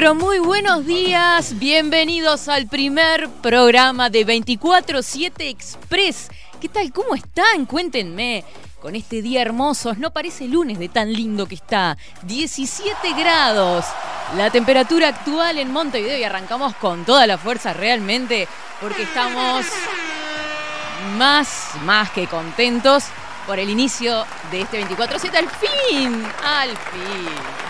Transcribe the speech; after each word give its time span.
pero 0.00 0.14
muy 0.14 0.38
buenos 0.38 0.86
días, 0.86 1.58
bienvenidos 1.58 2.48
al 2.48 2.68
primer 2.68 3.28
programa 3.42 4.10
de 4.10 4.24
24-7 4.24 5.32
Express. 5.38 6.30
¿Qué 6.60 6.68
tal? 6.68 6.92
¿Cómo 6.92 7.16
están? 7.16 7.66
Cuéntenme. 7.66 8.44
Con 8.80 8.94
este 8.94 9.22
día 9.22 9.42
hermoso, 9.42 9.94
no 9.94 10.12
parece 10.12 10.46
lunes 10.46 10.78
de 10.78 10.88
tan 10.88 11.12
lindo 11.12 11.46
que 11.46 11.56
está. 11.56 11.98
17 12.22 13.12
grados. 13.14 13.86
La 14.36 14.50
temperatura 14.50 15.08
actual 15.08 15.58
en 15.58 15.72
Montevideo 15.72 16.16
y 16.16 16.22
arrancamos 16.22 16.76
con 16.76 17.04
toda 17.04 17.26
la 17.26 17.36
fuerza 17.36 17.72
realmente 17.72 18.46
porque 18.80 19.02
estamos 19.02 19.66
más, 21.16 21.70
más 21.82 22.08
que 22.12 22.28
contentos 22.28 23.06
por 23.48 23.58
el 23.58 23.68
inicio 23.68 24.24
de 24.52 24.60
este 24.60 24.80
24-7. 24.80 25.34
Al 25.34 25.48
fin, 25.48 26.24
al 26.44 26.68
fin. 26.68 27.67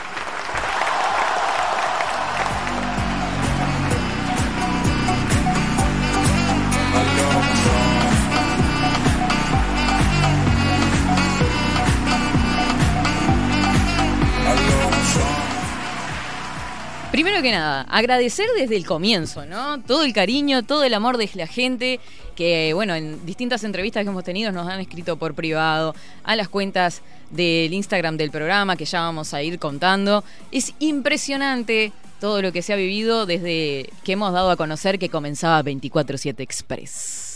Primero 17.18 17.42
que 17.42 17.50
nada, 17.50 17.80
agradecer 17.90 18.48
desde 18.56 18.76
el 18.76 18.86
comienzo, 18.86 19.44
¿no? 19.44 19.82
Todo 19.82 20.04
el 20.04 20.12
cariño, 20.12 20.62
todo 20.62 20.84
el 20.84 20.94
amor 20.94 21.16
de 21.16 21.28
la 21.34 21.48
gente 21.48 21.98
que, 22.36 22.70
bueno, 22.74 22.94
en 22.94 23.26
distintas 23.26 23.64
entrevistas 23.64 24.04
que 24.04 24.08
hemos 24.08 24.22
tenido 24.22 24.52
nos 24.52 24.68
han 24.68 24.78
escrito 24.78 25.16
por 25.16 25.34
privado, 25.34 25.96
a 26.22 26.36
las 26.36 26.48
cuentas 26.48 27.02
del 27.30 27.74
Instagram 27.74 28.18
del 28.18 28.30
programa 28.30 28.76
que 28.76 28.84
ya 28.84 29.00
vamos 29.00 29.34
a 29.34 29.42
ir 29.42 29.58
contando. 29.58 30.22
Es 30.52 30.74
impresionante 30.78 31.90
todo 32.20 32.40
lo 32.40 32.52
que 32.52 32.62
se 32.62 32.72
ha 32.72 32.76
vivido 32.76 33.26
desde 33.26 33.90
que 34.04 34.12
hemos 34.12 34.32
dado 34.32 34.52
a 34.52 34.56
conocer 34.56 35.00
que 35.00 35.08
comenzaba 35.08 35.60
24-7 35.64 36.38
Express. 36.38 37.27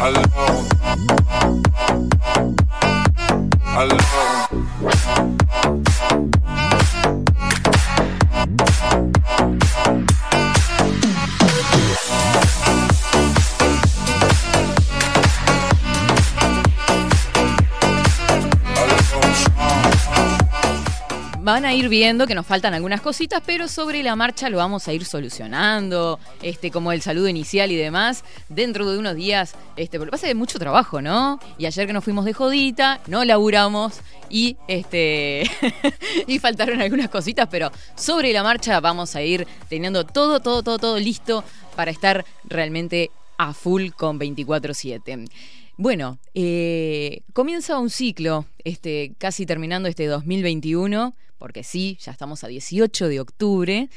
Alors 0.00 0.22
Alors 3.76 3.98
Van 21.48 21.64
a 21.64 21.72
ir 21.72 21.88
viendo 21.88 22.26
que 22.26 22.34
nos 22.34 22.44
faltan 22.44 22.74
algunas 22.74 23.00
cositas, 23.00 23.42
pero 23.46 23.68
sobre 23.68 24.02
la 24.02 24.14
marcha 24.14 24.50
lo 24.50 24.58
vamos 24.58 24.86
a 24.86 24.92
ir 24.92 25.06
solucionando, 25.06 26.20
este, 26.42 26.70
como 26.70 26.92
el 26.92 27.00
saludo 27.00 27.26
inicial 27.26 27.72
y 27.72 27.76
demás, 27.76 28.22
dentro 28.50 28.90
de 28.90 28.98
unos 28.98 29.16
días, 29.16 29.54
este, 29.74 29.96
porque 29.96 30.10
pasa 30.10 30.26
de 30.26 30.34
mucho 30.34 30.58
trabajo, 30.58 31.00
¿no? 31.00 31.40
Y 31.56 31.64
ayer 31.64 31.86
que 31.86 31.94
nos 31.94 32.04
fuimos 32.04 32.26
de 32.26 32.34
jodita, 32.34 33.00
no 33.06 33.24
laburamos 33.24 34.00
y 34.28 34.58
este 34.68 35.50
y 36.26 36.38
faltaron 36.38 36.82
algunas 36.82 37.08
cositas, 37.08 37.48
pero 37.50 37.72
sobre 37.94 38.30
la 38.34 38.42
marcha 38.42 38.78
vamos 38.80 39.16
a 39.16 39.22
ir 39.22 39.46
teniendo 39.70 40.04
todo, 40.04 40.40
todo, 40.40 40.62
todo, 40.62 40.78
todo 40.78 40.98
listo 40.98 41.44
para 41.74 41.90
estar 41.90 42.26
realmente 42.44 43.10
a 43.38 43.54
full 43.54 43.92
con 43.96 44.20
24-7. 44.20 45.30
Bueno, 45.80 46.18
eh, 46.34 47.22
comienza 47.32 47.78
un 47.78 47.88
ciclo, 47.88 48.46
este, 48.64 49.14
casi 49.16 49.46
terminando 49.46 49.88
este 49.88 50.06
2021, 50.06 51.14
porque 51.38 51.62
sí, 51.62 51.96
ya 52.00 52.10
estamos 52.10 52.42
a 52.42 52.48
18 52.48 53.06
de 53.06 53.20
octubre, 53.20 53.88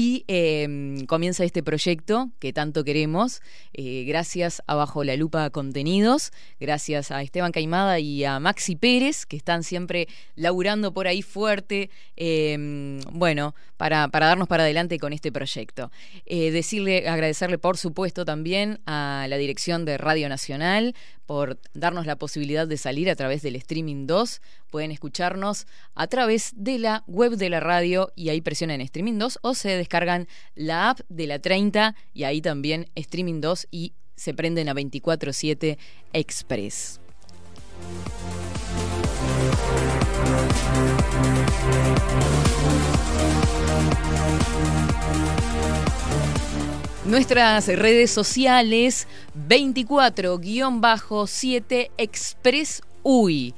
y 0.00 0.24
eh, 0.28 1.04
comienza 1.08 1.42
este 1.42 1.64
proyecto 1.64 2.30
que 2.38 2.52
tanto 2.52 2.84
queremos, 2.84 3.42
eh, 3.72 4.04
gracias 4.06 4.62
a 4.68 4.76
Bajo 4.76 5.02
la 5.02 5.16
Lupa 5.16 5.50
Contenidos, 5.50 6.30
gracias 6.60 7.10
a 7.10 7.20
Esteban 7.20 7.50
Caimada 7.50 7.98
y 7.98 8.22
a 8.22 8.38
Maxi 8.38 8.76
Pérez, 8.76 9.26
que 9.26 9.36
están 9.36 9.64
siempre 9.64 10.06
laburando 10.36 10.94
por 10.94 11.08
ahí 11.08 11.20
fuerte, 11.20 11.90
eh, 12.16 13.00
bueno, 13.10 13.56
para, 13.76 14.06
para 14.06 14.26
darnos 14.26 14.46
para 14.46 14.62
adelante 14.62 15.00
con 15.00 15.12
este 15.12 15.32
proyecto. 15.32 15.90
Eh, 16.26 16.52
decirle, 16.52 17.08
agradecerle 17.08 17.58
por 17.58 17.76
supuesto 17.76 18.24
también 18.24 18.78
a 18.86 19.26
la 19.28 19.36
dirección 19.36 19.84
de 19.84 19.98
Radio 19.98 20.28
Nacional 20.28 20.94
por 21.28 21.58
darnos 21.74 22.06
la 22.06 22.16
posibilidad 22.16 22.66
de 22.66 22.78
salir 22.78 23.10
a 23.10 23.14
través 23.14 23.42
del 23.42 23.54
streaming 23.56 24.06
2. 24.06 24.40
Pueden 24.70 24.90
escucharnos 24.90 25.66
a 25.94 26.06
través 26.06 26.52
de 26.56 26.78
la 26.78 27.04
web 27.06 27.32
de 27.36 27.50
la 27.50 27.60
radio 27.60 28.12
y 28.16 28.30
ahí 28.30 28.40
presionan 28.40 28.80
streaming 28.80 29.18
2 29.18 29.40
o 29.42 29.52
se 29.52 29.68
descargan 29.88 30.28
la 30.54 30.90
app 30.90 31.00
de 31.08 31.26
la 31.26 31.38
30 31.38 31.96
y 32.12 32.24
ahí 32.24 32.42
también 32.42 32.90
streaming 32.94 33.40
2 33.40 33.68
y 33.70 33.94
se 34.16 34.34
prenden 34.34 34.68
a 34.68 34.74
24/7 34.74 35.78
Express. 36.12 37.00
Nuestras 47.06 47.68
redes 47.68 48.10
sociales 48.10 49.08
24-7 49.48 51.90
Express 51.96 52.82
UI. 53.02 53.54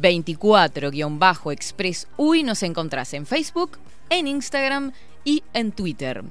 24-Express 0.00 2.08
UI 2.16 2.42
nos 2.42 2.62
encontrás 2.62 3.12
en 3.12 3.26
Facebook, 3.26 3.78
en 4.08 4.26
Instagram 4.26 4.92
y 5.28 5.42
en 5.52 5.72
Twitter. 5.72 6.24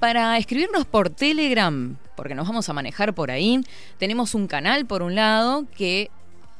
Para 0.00 0.36
escribirnos 0.36 0.84
por 0.84 1.10
Telegram, 1.10 1.96
porque 2.16 2.34
nos 2.34 2.48
vamos 2.48 2.68
a 2.68 2.72
manejar 2.72 3.14
por 3.14 3.30
ahí, 3.30 3.60
tenemos 3.98 4.34
un 4.34 4.48
canal 4.48 4.84
por 4.84 5.02
un 5.02 5.14
lado 5.14 5.66
que 5.76 6.10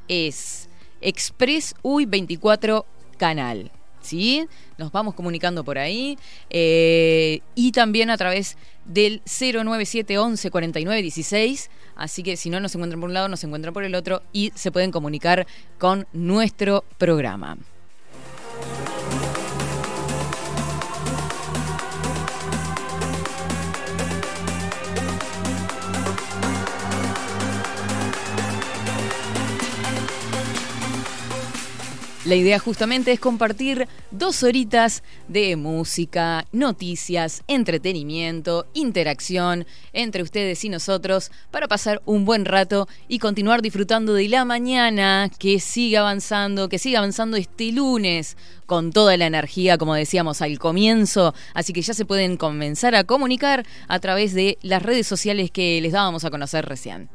es 0.06 0.68
Express 1.00 1.74
UI 1.82 2.06
24 2.06 2.86
Canal. 3.18 3.72
¿Sí? 4.00 4.46
Nos 4.78 4.92
vamos 4.92 5.14
comunicando 5.14 5.64
por 5.64 5.76
ahí. 5.76 6.16
eh, 6.50 7.40
y 7.56 7.72
también 7.72 8.10
a 8.10 8.16
través 8.16 8.56
del 8.84 9.22
097 9.24 10.18
11 10.18 10.50
49 10.50 11.02
16. 11.02 11.70
Así 11.96 12.22
que 12.22 12.36
si 12.36 12.48
no 12.48 12.60
nos 12.60 12.74
encuentran 12.76 13.00
por 13.00 13.08
un 13.08 13.14
lado, 13.14 13.28
nos 13.28 13.42
encuentran 13.42 13.74
por 13.74 13.82
el 13.82 13.96
otro 13.96 14.22
y 14.32 14.52
se 14.54 14.70
pueden 14.70 14.92
comunicar 14.92 15.48
con 15.78 16.06
nuestro 16.12 16.84
programa. 16.96 17.58
La 32.30 32.36
idea 32.36 32.60
justamente 32.60 33.10
es 33.10 33.18
compartir 33.18 33.88
dos 34.12 34.44
horitas 34.44 35.02
de 35.26 35.56
música, 35.56 36.46
noticias, 36.52 37.42
entretenimiento, 37.48 38.68
interacción 38.72 39.66
entre 39.92 40.22
ustedes 40.22 40.64
y 40.64 40.68
nosotros 40.68 41.32
para 41.50 41.66
pasar 41.66 42.00
un 42.04 42.24
buen 42.24 42.44
rato 42.44 42.86
y 43.08 43.18
continuar 43.18 43.62
disfrutando 43.62 44.14
de 44.14 44.28
la 44.28 44.44
mañana 44.44 45.28
que 45.40 45.58
siga 45.58 46.02
avanzando, 46.02 46.68
que 46.68 46.78
siga 46.78 47.00
avanzando 47.00 47.36
este 47.36 47.72
lunes 47.72 48.36
con 48.64 48.92
toda 48.92 49.16
la 49.16 49.26
energía, 49.26 49.76
como 49.76 49.96
decíamos 49.96 50.40
al 50.40 50.56
comienzo. 50.60 51.34
Así 51.52 51.72
que 51.72 51.82
ya 51.82 51.94
se 51.94 52.04
pueden 52.04 52.36
comenzar 52.36 52.94
a 52.94 53.02
comunicar 53.02 53.66
a 53.88 53.98
través 53.98 54.34
de 54.34 54.56
las 54.62 54.84
redes 54.84 55.08
sociales 55.08 55.50
que 55.50 55.80
les 55.80 55.90
dábamos 55.90 56.24
a 56.24 56.30
conocer 56.30 56.64
recién. 56.64 57.08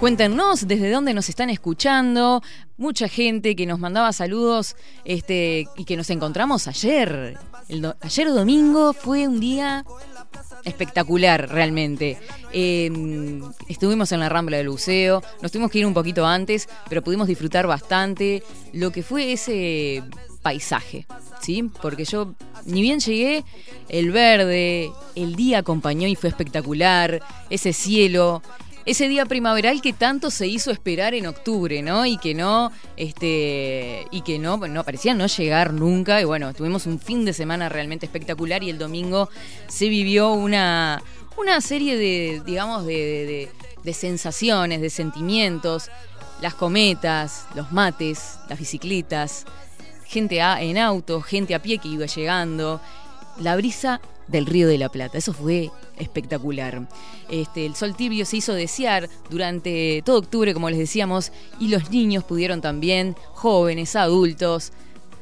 Cuéntenos 0.00 0.68
desde 0.68 0.92
dónde 0.92 1.12
nos 1.12 1.28
están 1.28 1.50
escuchando. 1.50 2.40
Mucha 2.76 3.08
gente 3.08 3.56
que 3.56 3.66
nos 3.66 3.80
mandaba 3.80 4.12
saludos 4.12 4.76
este, 5.04 5.66
y 5.76 5.84
que 5.84 5.96
nos 5.96 6.08
encontramos 6.10 6.68
ayer. 6.68 7.36
Ayer 8.00 8.28
domingo 8.28 8.92
fue 8.92 9.26
un 9.26 9.40
día 9.40 9.84
espectacular 10.64 11.48
realmente. 11.50 12.16
Em, 12.52 13.42
estuvimos 13.66 14.12
en 14.12 14.20
la 14.20 14.28
Rambla 14.28 14.58
del 14.58 14.68
Buceo, 14.68 15.20
nos 15.42 15.50
tuvimos 15.50 15.72
que 15.72 15.80
ir 15.80 15.86
un 15.86 15.94
poquito 15.94 16.24
antes, 16.24 16.68
pero 16.88 17.02
pudimos 17.02 17.26
disfrutar 17.26 17.66
bastante 17.66 18.44
lo 18.72 18.92
que 18.92 19.02
fue 19.02 19.32
ese 19.32 20.04
paisaje, 20.42 21.06
¿sí? 21.42 21.64
Porque 21.82 22.04
yo, 22.04 22.34
ni 22.64 22.82
bien 22.82 23.00
llegué, 23.00 23.44
el 23.88 24.12
verde, 24.12 24.92
el 25.16 25.34
día 25.34 25.58
acompañó 25.58 26.06
y 26.06 26.14
fue 26.14 26.28
espectacular, 26.28 27.20
ese 27.50 27.72
cielo, 27.72 28.42
ese 28.88 29.06
día 29.06 29.26
primaveral 29.26 29.82
que 29.82 29.92
tanto 29.92 30.30
se 30.30 30.46
hizo 30.46 30.70
esperar 30.70 31.12
en 31.12 31.26
octubre, 31.26 31.82
¿no? 31.82 32.06
Y 32.06 32.16
que 32.16 32.34
no, 32.34 32.72
este, 32.96 34.06
y 34.10 34.22
que 34.22 34.38
no, 34.38 34.56
no 34.56 34.82
parecía 34.82 35.12
no 35.12 35.26
llegar 35.26 35.74
nunca. 35.74 36.22
Y 36.22 36.24
bueno, 36.24 36.54
tuvimos 36.54 36.86
un 36.86 36.98
fin 36.98 37.26
de 37.26 37.34
semana 37.34 37.68
realmente 37.68 38.06
espectacular 38.06 38.62
y 38.62 38.70
el 38.70 38.78
domingo 38.78 39.28
se 39.66 39.90
vivió 39.90 40.32
una, 40.32 41.02
una 41.36 41.60
serie 41.60 41.98
de, 41.98 42.42
digamos, 42.46 42.86
de, 42.86 43.50
de 43.84 43.92
sensaciones, 43.92 44.80
de 44.80 44.88
sentimientos, 44.88 45.90
las 46.40 46.54
cometas, 46.54 47.46
los 47.54 47.70
mates, 47.72 48.38
las 48.48 48.58
bicicletas, 48.58 49.44
gente 50.06 50.38
en 50.40 50.78
auto, 50.78 51.20
gente 51.20 51.54
a 51.54 51.60
pie 51.60 51.76
que 51.76 51.88
iba 51.88 52.06
llegando, 52.06 52.80
la 53.38 53.54
brisa 53.54 54.00
del 54.28 54.46
Río 54.46 54.68
de 54.68 54.78
la 54.78 54.88
Plata. 54.88 55.18
Eso 55.18 55.32
fue 55.32 55.70
espectacular. 55.98 56.88
Este, 57.28 57.66
el 57.66 57.74
sol 57.74 57.96
tibio 57.96 58.24
se 58.24 58.36
hizo 58.38 58.54
desear 58.54 59.08
durante 59.30 60.02
todo 60.04 60.18
octubre, 60.18 60.54
como 60.54 60.70
les 60.70 60.78
decíamos, 60.78 61.32
y 61.58 61.68
los 61.68 61.90
niños 61.90 62.24
pudieron 62.24 62.60
también, 62.60 63.16
jóvenes, 63.32 63.96
adultos, 63.96 64.72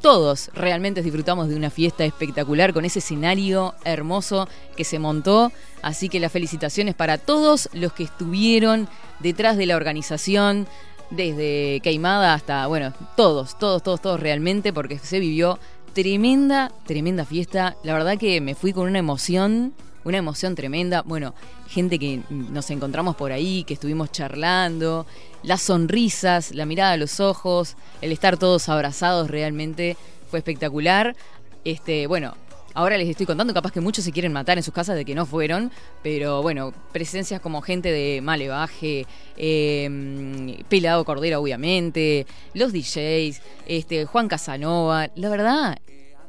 todos 0.00 0.50
realmente 0.54 1.02
disfrutamos 1.02 1.48
de 1.48 1.56
una 1.56 1.70
fiesta 1.70 2.04
espectacular 2.04 2.72
con 2.72 2.84
ese 2.84 2.98
escenario 3.00 3.74
hermoso 3.84 4.48
que 4.76 4.84
se 4.84 4.98
montó. 4.98 5.50
Así 5.82 6.08
que 6.08 6.20
las 6.20 6.32
felicitaciones 6.32 6.94
para 6.94 7.18
todos 7.18 7.68
los 7.72 7.92
que 7.92 8.04
estuvieron 8.04 8.88
detrás 9.20 9.56
de 9.56 9.66
la 9.66 9.76
organización, 9.76 10.68
desde 11.10 11.80
Queimada 11.82 12.34
hasta, 12.34 12.66
bueno, 12.66 12.92
todos, 13.16 13.58
todos, 13.58 13.82
todos, 13.82 14.00
todos 14.00 14.20
realmente, 14.20 14.72
porque 14.72 14.98
se 14.98 15.20
vivió 15.20 15.58
tremenda, 15.96 16.70
tremenda 16.84 17.24
fiesta. 17.24 17.74
La 17.82 17.94
verdad 17.94 18.18
que 18.18 18.42
me 18.42 18.54
fui 18.54 18.74
con 18.74 18.86
una 18.86 18.98
emoción, 18.98 19.72
una 20.04 20.18
emoción 20.18 20.54
tremenda. 20.54 21.00
Bueno, 21.00 21.34
gente 21.68 21.98
que 21.98 22.20
nos 22.28 22.68
encontramos 22.70 23.16
por 23.16 23.32
ahí, 23.32 23.64
que 23.64 23.72
estuvimos 23.72 24.12
charlando, 24.12 25.06
las 25.42 25.62
sonrisas, 25.62 26.54
la 26.54 26.66
mirada 26.66 26.92
a 26.92 26.96
los 26.98 27.18
ojos, 27.18 27.76
el 28.02 28.12
estar 28.12 28.36
todos 28.36 28.68
abrazados 28.68 29.30
realmente 29.30 29.96
fue 30.30 30.40
espectacular. 30.40 31.16
Este, 31.64 32.06
bueno, 32.06 32.34
Ahora 32.76 32.98
les 32.98 33.08
estoy 33.08 33.24
contando, 33.24 33.54
capaz 33.54 33.72
que 33.72 33.80
muchos 33.80 34.04
se 34.04 34.12
quieren 34.12 34.34
matar 34.34 34.58
en 34.58 34.62
sus 34.62 34.74
casas 34.74 34.96
de 34.96 35.06
que 35.06 35.14
no 35.14 35.24
fueron, 35.24 35.72
pero 36.02 36.42
bueno, 36.42 36.74
presencias 36.92 37.40
como 37.40 37.62
gente 37.62 37.90
de 37.90 38.20
Malevaje, 38.20 39.06
eh, 39.38 40.62
Pelado 40.68 41.02
Cordero, 41.06 41.40
obviamente, 41.40 42.26
los 42.52 42.74
DJs, 42.74 43.40
este, 43.66 44.04
Juan 44.04 44.28
Casanova, 44.28 45.08
la 45.14 45.30
verdad, 45.30 45.78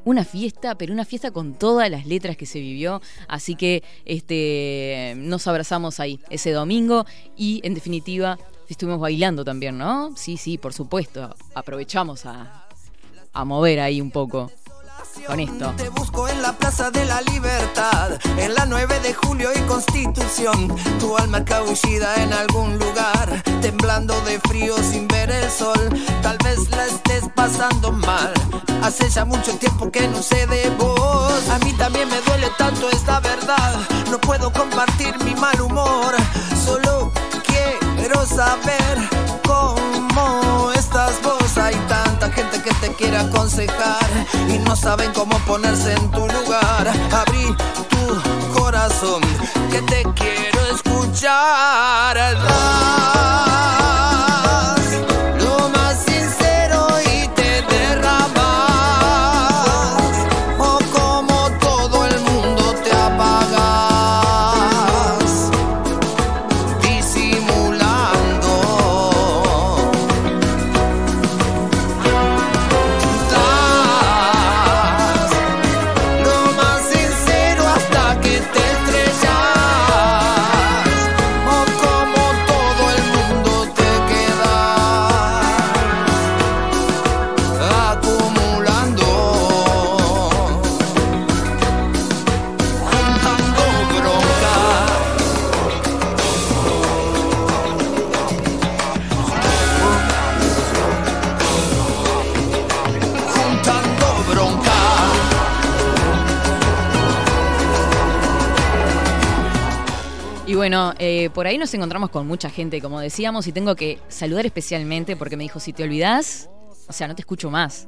una 0.06 0.24
fiesta, 0.24 0.76
pero 0.76 0.94
una 0.94 1.04
fiesta 1.04 1.32
con 1.32 1.54
todas 1.54 1.92
las 1.92 2.06
letras 2.06 2.38
que 2.38 2.46
se 2.46 2.62
vivió. 2.62 3.02
Así 3.28 3.56
que 3.56 3.84
este, 4.06 5.16
nos 5.18 5.48
abrazamos 5.48 6.00
ahí 6.00 6.22
ese 6.30 6.52
domingo 6.52 7.06
y 7.36 7.60
en 7.66 7.74
definitiva 7.74 8.40
estuvimos 8.70 9.02
bailando 9.02 9.44
también, 9.44 9.78
¿no? 9.78 10.16
Sí, 10.16 10.38
sí, 10.38 10.58
por 10.58 10.72
supuesto. 10.72 11.36
Aprovechamos 11.56 12.26
a, 12.26 12.70
a 13.34 13.44
mover 13.44 13.82
ahí 13.82 14.00
un 14.00 14.12
poco 14.12 14.50
con 15.26 15.40
esto. 15.40 15.74
Te 15.78 15.90
busco 15.90 16.28
en 16.28 16.42
la 16.42 16.54
Plaza 16.54 16.92
de 16.92 17.06
la 17.06 17.22
Libertad, 17.22 18.20
en 18.38 18.54
la 18.54 18.66
9 18.66 19.00
de 19.02 19.14
julio 19.14 19.50
y 19.56 19.60
Constitución. 19.62 20.76
Tu 21.00 21.18
alma 21.18 21.44
cabullida 21.44 22.16
en 22.24 22.34
algún 22.34 22.78
lugar, 22.78 23.42
temblando 23.62 24.20
de 24.22 24.40
frío 24.40 24.76
sin 24.78 25.08
ver 25.08 25.30
el 25.30 25.50
sol. 25.50 25.90
Tal 26.22 26.38
vez 26.44 26.70
la 26.70 26.86
estés 26.86 27.24
pasando 27.36 27.92
mal. 27.92 28.34
Hace 28.84 29.10
ya 29.10 29.26
mucho 29.26 29.52
tiempo 29.58 29.92
que 29.92 30.08
no 30.08 30.22
sé 30.22 30.48
de 30.48 30.70
vos. 30.78 31.50
A 31.50 31.60
mí 31.60 31.74
también 31.74 32.08
me 32.10 32.22
duele 32.22 32.50
tanto 32.58 32.90
esta 32.90 33.20
verdad. 33.20 33.76
No 34.10 34.20
puedo 34.20 34.52
compartir 34.52 35.14
mi 35.24 35.36
mal 35.36 35.60
humor. 35.62 36.16
Solo 36.66 37.12
quiero 37.46 38.26
saber 38.26 39.10
cómo 39.46 40.72
estás 40.74 41.22
vos. 41.24 41.38
Tanta 41.58 42.07
gente 42.38 42.62
que 42.62 42.74
te 42.76 42.94
quiere 42.94 43.18
aconsejar 43.18 44.08
y 44.48 44.60
no 44.60 44.76
saben 44.76 45.12
cómo 45.14 45.38
ponerse 45.40 45.94
en 45.94 46.12
tu 46.12 46.20
lugar. 46.20 46.88
Abrí 47.12 47.56
tu 47.90 48.60
corazón 48.60 49.22
que 49.72 49.82
te 49.82 50.04
quiero 50.14 50.60
escuchar. 50.76 52.18
Bueno, 110.68 110.94
eh, 111.00 111.30
por 111.34 111.48
ahí 111.48 111.58
nos 111.58 111.74
encontramos 111.74 112.10
con 112.10 112.28
mucha 112.28 112.50
gente, 112.50 112.82
como 112.82 113.00
decíamos, 113.00 113.48
y 113.48 113.54
tengo 113.54 113.74
que 113.74 114.00
saludar 114.10 114.46
especialmente 114.46 115.16
porque 115.16 115.38
me 115.38 115.44
dijo, 115.44 115.62
si 115.62 115.72
te 115.72 115.82
olvidás, 115.82 116.50
o 116.90 116.92
sea, 116.92 117.08
no 117.08 117.16
te 117.16 117.22
escucho 117.22 117.50
más. 117.50 117.88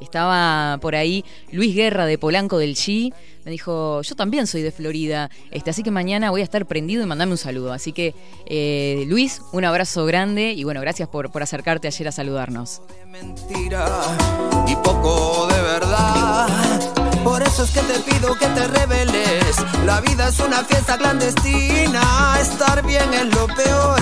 Estaba 0.00 0.78
por 0.80 0.94
ahí 0.94 1.26
Luis 1.52 1.74
Guerra 1.74 2.06
de 2.06 2.16
Polanco 2.16 2.56
del 2.56 2.74
G. 2.74 3.12
Me 3.44 3.50
dijo, 3.50 4.00
yo 4.00 4.14
también 4.14 4.46
soy 4.46 4.62
de 4.62 4.72
Florida, 4.72 5.28
este, 5.50 5.68
así 5.68 5.82
que 5.82 5.90
mañana 5.90 6.30
voy 6.30 6.40
a 6.40 6.44
estar 6.44 6.64
prendido 6.64 7.02
y 7.02 7.06
mandame 7.06 7.32
un 7.32 7.38
saludo. 7.38 7.74
Así 7.74 7.92
que, 7.92 8.14
eh, 8.46 9.04
Luis, 9.08 9.42
un 9.52 9.66
abrazo 9.66 10.06
grande 10.06 10.54
y 10.54 10.64
bueno, 10.64 10.80
gracias 10.80 11.10
por, 11.10 11.30
acercarte 11.42 11.86
ayer 11.86 12.08
a 12.08 12.12
saludarnos. 12.12 12.80
Por 17.26 17.42
eso 17.42 17.64
es 17.64 17.72
que 17.72 17.80
te 17.80 17.98
pido 18.08 18.38
que 18.38 18.46
te 18.46 18.68
reveles. 18.68 19.56
La 19.84 20.00
vida 20.00 20.28
es 20.28 20.38
una 20.38 20.62
fiesta 20.62 20.96
clandestina. 20.96 22.38
Estar 22.40 22.86
bien 22.86 23.12
es 23.12 23.34
lo 23.34 23.48
peor. 23.48 24.00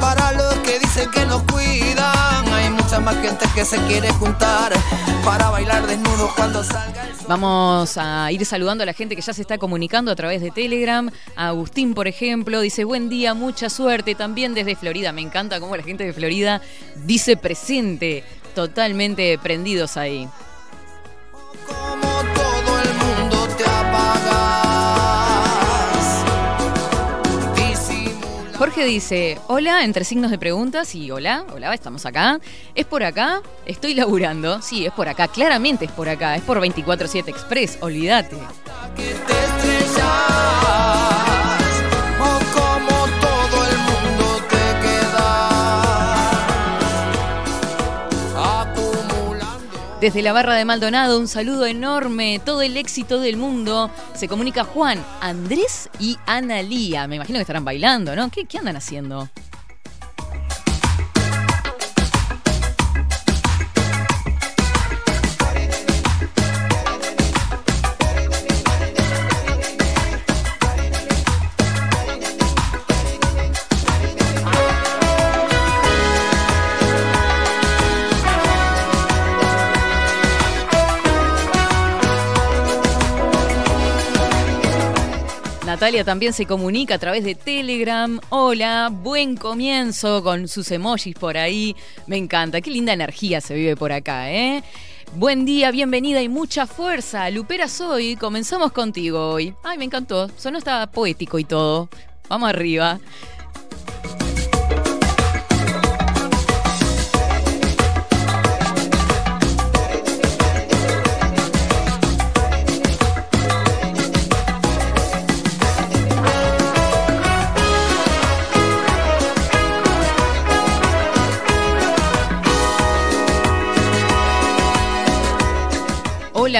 Para 0.00 0.32
los 0.32 0.54
que 0.60 0.78
dicen 0.78 1.10
que 1.10 1.26
nos 1.26 1.42
cuidan, 1.42 2.48
hay 2.54 2.70
mucha 2.70 3.00
más 3.00 3.16
gente 3.16 3.44
que 3.54 3.66
se 3.66 3.76
quiere 3.82 4.10
juntar 4.14 4.72
para 5.26 5.50
bailar 5.50 5.86
desnudos 5.86 6.32
cuando 6.32 6.64
salga. 6.64 7.06
Vamos 7.28 7.98
a 7.98 8.32
ir 8.32 8.46
saludando 8.46 8.84
a 8.84 8.86
la 8.86 8.94
gente 8.94 9.14
que 9.14 9.20
ya 9.20 9.34
se 9.34 9.42
está 9.42 9.58
comunicando 9.58 10.10
a 10.10 10.16
través 10.16 10.40
de 10.40 10.50
Telegram. 10.50 11.10
Agustín, 11.36 11.92
por 11.92 12.08
ejemplo, 12.08 12.62
dice 12.62 12.84
buen 12.84 13.10
día, 13.10 13.34
mucha 13.34 13.68
suerte. 13.68 14.14
También 14.14 14.54
desde 14.54 14.74
Florida. 14.74 15.12
Me 15.12 15.20
encanta 15.20 15.60
cómo 15.60 15.76
la 15.76 15.82
gente 15.82 16.04
de 16.04 16.14
Florida 16.14 16.62
dice 16.94 17.36
presente. 17.36 18.24
Totalmente 18.54 19.38
prendidos 19.38 19.98
ahí. 19.98 20.26
Jorge 28.76 28.90
dice, 28.90 29.38
hola, 29.46 29.84
entre 29.84 30.04
signos 30.04 30.30
de 30.30 30.36
preguntas 30.36 30.94
y 30.94 31.10
hola, 31.10 31.46
hola, 31.54 31.72
estamos 31.72 32.04
acá. 32.04 32.38
¿Es 32.74 32.84
por 32.84 33.04
acá? 33.04 33.40
Estoy 33.64 33.94
laburando. 33.94 34.60
Sí, 34.60 34.84
es 34.84 34.92
por 34.92 35.08
acá, 35.08 35.28
claramente 35.28 35.86
es 35.86 35.92
por 35.92 36.10
acá, 36.10 36.36
es 36.36 36.42
por 36.42 36.60
24-7 36.60 37.26
Express, 37.26 37.78
olvídate. 37.80 38.36
Desde 50.00 50.20
la 50.20 50.34
barra 50.34 50.54
de 50.56 50.66
Maldonado, 50.66 51.18
un 51.18 51.26
saludo 51.26 51.64
enorme, 51.64 52.38
todo 52.44 52.60
el 52.60 52.76
éxito 52.76 53.18
del 53.18 53.38
mundo. 53.38 53.90
Se 54.14 54.28
comunica 54.28 54.62
Juan, 54.62 55.02
Andrés 55.22 55.88
y 55.98 56.18
Analía. 56.26 57.08
Me 57.08 57.16
imagino 57.16 57.38
que 57.38 57.42
estarán 57.42 57.64
bailando, 57.64 58.14
¿no? 58.14 58.30
¿Qué, 58.30 58.44
qué 58.44 58.58
andan 58.58 58.76
haciendo? 58.76 59.30
Natalia 85.76 86.04
también 86.04 86.32
se 86.32 86.46
comunica 86.46 86.94
a 86.94 86.98
través 86.98 87.22
de 87.22 87.34
Telegram. 87.34 88.18
Hola, 88.30 88.88
buen 88.90 89.36
comienzo 89.36 90.22
con 90.22 90.48
sus 90.48 90.70
emojis 90.70 91.14
por 91.14 91.36
ahí. 91.36 91.76
Me 92.06 92.16
encanta, 92.16 92.62
qué 92.62 92.70
linda 92.70 92.94
energía 92.94 93.42
se 93.42 93.52
vive 93.54 93.76
por 93.76 93.92
acá, 93.92 94.32
¿eh? 94.32 94.62
Buen 95.16 95.44
día, 95.44 95.70
bienvenida 95.70 96.22
y 96.22 96.30
mucha 96.30 96.66
fuerza. 96.66 97.28
Lupera 97.28 97.68
soy, 97.68 98.16
comenzamos 98.16 98.72
contigo 98.72 99.28
hoy. 99.28 99.52
Ay, 99.62 99.76
me 99.76 99.84
encantó, 99.84 100.30
sonó 100.38 100.56
hasta 100.56 100.90
poético 100.90 101.38
y 101.38 101.44
todo. 101.44 101.90
Vamos 102.30 102.48
arriba. 102.48 102.98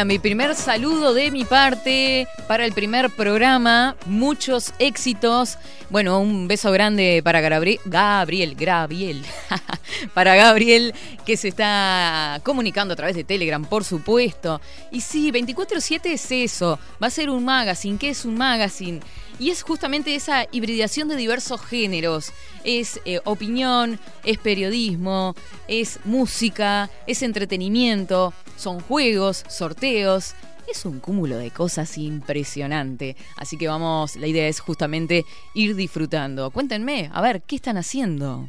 Mi 0.04 0.18
primer 0.18 0.54
saludo 0.54 1.14
de 1.14 1.30
mi 1.30 1.46
parte 1.46 2.28
para 2.46 2.66
el 2.66 2.72
primer 2.72 3.08
programa. 3.08 3.96
Muchos 4.04 4.74
éxitos. 4.78 5.56
Bueno, 5.88 6.20
un 6.20 6.48
beso 6.48 6.70
grande 6.70 7.22
para 7.24 7.40
Gabriel, 7.40 7.80
Gabriel, 7.86 8.54
Gabriel. 8.54 9.24
para 10.14 10.36
Gabriel 10.36 10.94
que 11.24 11.38
se 11.38 11.48
está 11.48 12.40
comunicando 12.44 12.92
a 12.92 12.96
través 12.96 13.16
de 13.16 13.24
Telegram, 13.24 13.64
por 13.64 13.84
supuesto. 13.84 14.60
Y 14.90 15.00
sí, 15.00 15.32
24/7 15.32 16.12
es 16.12 16.30
eso. 16.30 16.78
Va 17.02 17.06
a 17.06 17.10
ser 17.10 17.30
un 17.30 17.44
magazine. 17.44 17.96
¿Qué 17.96 18.10
es 18.10 18.26
un 18.26 18.36
magazine? 18.36 19.00
Y 19.38 19.50
es 19.50 19.62
justamente 19.62 20.14
esa 20.14 20.46
hibridación 20.50 21.08
de 21.08 21.16
diversos 21.16 21.60
géneros. 21.60 22.32
Es 22.64 23.00
eh, 23.04 23.20
opinión, 23.24 23.98
es 24.24 24.38
periodismo, 24.38 25.34
es 25.68 26.00
música, 26.04 26.90
es 27.06 27.22
entretenimiento, 27.22 28.32
son 28.56 28.80
juegos, 28.80 29.44
sorteos. 29.48 30.34
Es 30.70 30.84
un 30.84 30.98
cúmulo 30.98 31.36
de 31.36 31.52
cosas 31.52 31.96
impresionante. 31.96 33.14
Así 33.36 33.56
que 33.56 33.68
vamos, 33.68 34.16
la 34.16 34.26
idea 34.26 34.48
es 34.48 34.58
justamente 34.58 35.24
ir 35.54 35.76
disfrutando. 35.76 36.50
Cuéntenme, 36.50 37.08
a 37.12 37.20
ver, 37.20 37.42
¿qué 37.42 37.56
están 37.56 37.76
haciendo? 37.76 38.48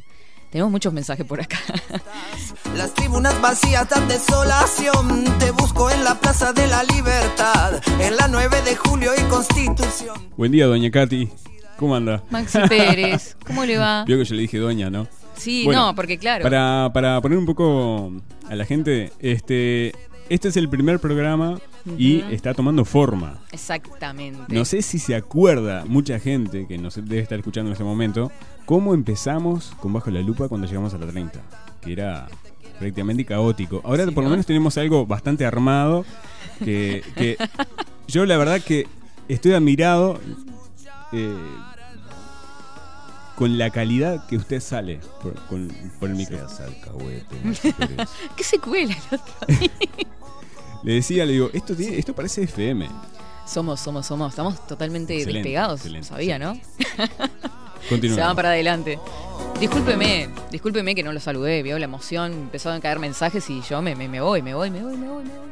Tenemos 0.50 0.70
muchos 0.72 0.92
mensajes 0.92 1.26
por 1.26 1.40
acá. 1.40 1.58
Las 2.76 2.94
tribunas 2.94 3.38
vacías 3.40 3.88
dan 3.88 4.08
desolación. 4.08 5.24
Te 5.38 5.50
busco 5.50 5.90
en 5.90 6.04
la 6.04 6.14
Plaza 6.18 6.52
de 6.52 6.66
la 6.66 6.82
Libertad, 6.84 7.80
en 8.00 8.16
la 8.16 8.28
9 8.28 8.62
de 8.62 8.74
julio 8.76 9.12
y 9.18 9.22
Constitución. 9.28 10.16
Buen 10.36 10.52
día, 10.52 10.66
doña 10.66 10.90
Katy. 10.90 11.28
¿Cómo 11.76 11.94
anda? 11.94 12.24
Maxi 12.30 12.58
Pérez, 12.68 13.36
¿cómo 13.46 13.64
le 13.64 13.78
va? 13.78 14.04
Vio 14.06 14.16
que 14.18 14.24
yo 14.24 14.34
le 14.34 14.42
dije 14.42 14.58
doña, 14.58 14.90
¿no? 14.90 15.06
Sí, 15.36 15.64
Bueno, 15.64 15.86
no, 15.88 15.94
porque 15.94 16.18
claro. 16.18 16.42
Para, 16.42 16.90
para 16.92 17.20
poner 17.20 17.38
un 17.38 17.46
poco 17.46 18.10
a 18.48 18.54
la 18.56 18.64
gente, 18.64 19.12
este, 19.20 19.94
este 20.28 20.48
es 20.48 20.56
el 20.56 20.68
primer 20.68 20.98
programa 21.00 21.58
y 21.96 22.20
está 22.32 22.54
tomando 22.54 22.84
forma. 22.84 23.38
Exactamente. 23.52 24.40
No 24.54 24.64
sé 24.64 24.82
si 24.82 24.98
se 24.98 25.14
acuerda 25.14 25.84
mucha 25.86 26.18
gente 26.18 26.66
que 26.66 26.76
nos 26.78 26.96
debe 26.96 27.20
estar 27.20 27.38
escuchando 27.38 27.68
en 27.68 27.72
este 27.72 27.84
momento 27.84 28.30
cómo 28.66 28.94
empezamos 28.94 29.72
con 29.80 29.92
Bajo 29.92 30.10
la 30.10 30.20
Lupa 30.20 30.48
cuando 30.48 30.66
llegamos 30.66 30.92
a 30.94 30.98
la 30.98 31.06
30, 31.06 31.40
que 31.80 31.92
era 31.92 32.28
prácticamente 32.78 33.24
caótico. 33.24 33.80
Ahora 33.84 34.04
Sí, 34.04 34.10
por 34.12 34.22
lo 34.22 34.28
¿no? 34.28 34.32
menos 34.32 34.46
tenemos 34.46 34.76
algo 34.78 35.06
bastante 35.06 35.44
armado 35.46 36.04
que, 36.64 37.02
que 37.16 37.36
yo 38.06 38.24
la 38.26 38.36
verdad 38.36 38.60
que 38.60 38.86
estoy 39.28 39.52
admirado 39.52 40.20
eh, 41.12 41.34
con 43.34 43.56
la 43.56 43.70
calidad 43.70 44.26
que 44.26 44.36
usted 44.36 44.60
sale 44.60 45.00
por, 45.22 45.34
con- 45.46 45.70
por 46.00 46.10
el 46.10 46.16
micrófono. 46.16 46.68
¿Qué 48.36 48.44
se 48.44 48.58
cuela 48.58 48.94
el 49.10 49.18
otro 49.18 49.60
día? 49.60 49.70
Le 50.82 50.94
decía, 50.94 51.24
le 51.26 51.32
digo, 51.32 51.50
esto, 51.52 51.74
tiene, 51.74 51.98
esto 51.98 52.14
parece 52.14 52.42
FM. 52.44 52.88
Somos, 53.46 53.80
somos, 53.80 54.06
somos. 54.06 54.30
Estamos 54.30 54.66
totalmente 54.66 55.14
Excelente, 55.16 55.38
despegados. 55.48 55.80
excelente, 55.80 56.08
Sabía, 56.08 56.36
sí. 56.36 56.42
¿no? 56.42 56.60
Continúa. 57.88 58.16
Se 58.16 58.20
van 58.22 58.36
para 58.36 58.50
adelante. 58.50 58.98
Discúlpeme, 59.58 60.28
discúlpeme 60.52 60.94
que 60.94 61.02
no 61.02 61.12
lo 61.12 61.18
saludé, 61.20 61.62
vio 61.62 61.78
la 61.78 61.84
emoción, 61.86 62.32
empezaron 62.32 62.78
a 62.78 62.80
caer 62.80 62.98
mensajes 63.00 63.48
y 63.50 63.60
yo 63.62 63.82
me, 63.82 63.96
me, 63.96 64.08
me 64.08 64.20
voy, 64.20 64.40
me 64.42 64.54
voy, 64.54 64.70
me 64.70 64.82
voy, 64.82 64.96
me 64.96 65.08
voy, 65.08 65.24
me 65.24 65.30
voy. 65.30 65.48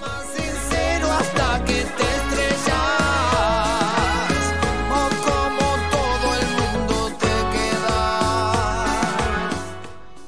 Más 0.00 0.26
sincero 0.34 1.10
hasta 1.10 1.64
que 1.64 1.84
te 1.84 2.09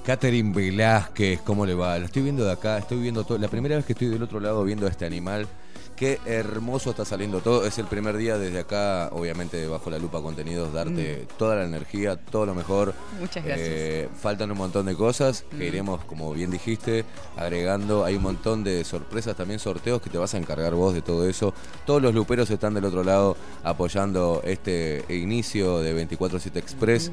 Catherine 0.04 0.52
Velázquez, 0.52 1.40
¿cómo 1.42 1.64
le 1.64 1.74
va? 1.74 1.96
Lo 1.98 2.06
estoy 2.06 2.22
viendo 2.22 2.44
de 2.44 2.52
acá, 2.52 2.78
estoy 2.78 2.98
viendo 2.98 3.22
todo. 3.24 3.38
La 3.38 3.48
primera 3.48 3.76
vez 3.76 3.84
que 3.84 3.92
estoy 3.92 4.08
del 4.08 4.22
otro 4.22 4.40
lado 4.40 4.64
viendo 4.64 4.86
a 4.86 4.90
este 4.90 5.06
animal. 5.06 5.46
Qué 5.94 6.18
hermoso 6.26 6.90
está 6.90 7.04
saliendo 7.04 7.40
todo. 7.40 7.64
Es 7.64 7.78
el 7.78 7.84
primer 7.86 8.16
día 8.16 8.36
desde 8.36 8.58
acá, 8.60 9.10
obviamente 9.12 9.68
bajo 9.68 9.88
la 9.90 9.98
lupa 9.98 10.20
contenidos, 10.20 10.72
darte 10.72 11.28
toda 11.38 11.54
la 11.54 11.64
energía, 11.64 12.16
todo 12.16 12.44
lo 12.46 12.54
mejor. 12.56 12.92
Muchas 13.20 13.44
gracias. 13.44 13.68
Eh, 13.70 14.08
faltan 14.20 14.50
un 14.50 14.58
montón 14.58 14.86
de 14.86 14.96
cosas 14.96 15.44
que 15.50 15.56
Mm. 15.58 15.62
iremos, 15.62 16.04
como 16.06 16.32
bien 16.32 16.50
dijiste, 16.50 17.04
agregando. 17.36 18.04
Hay 18.04 18.16
un 18.16 18.22
montón 18.22 18.64
de 18.64 18.82
sorpresas, 18.82 19.36
también 19.36 19.60
sorteos 19.60 20.02
que 20.02 20.10
te 20.10 20.18
vas 20.18 20.34
a 20.34 20.38
encargar 20.38 20.74
vos 20.74 20.92
de 20.94 21.02
todo 21.02 21.28
eso. 21.28 21.54
Todos 21.86 22.02
los 22.02 22.12
luperos 22.12 22.50
están 22.50 22.74
del 22.74 22.86
otro 22.86 23.04
lado 23.04 23.36
apoyando 23.62 24.40
este 24.44 25.04
inicio 25.10 25.78
de 25.80 25.92
24-7 25.94 26.58
Express. 26.58 27.08
Eh, 27.08 27.12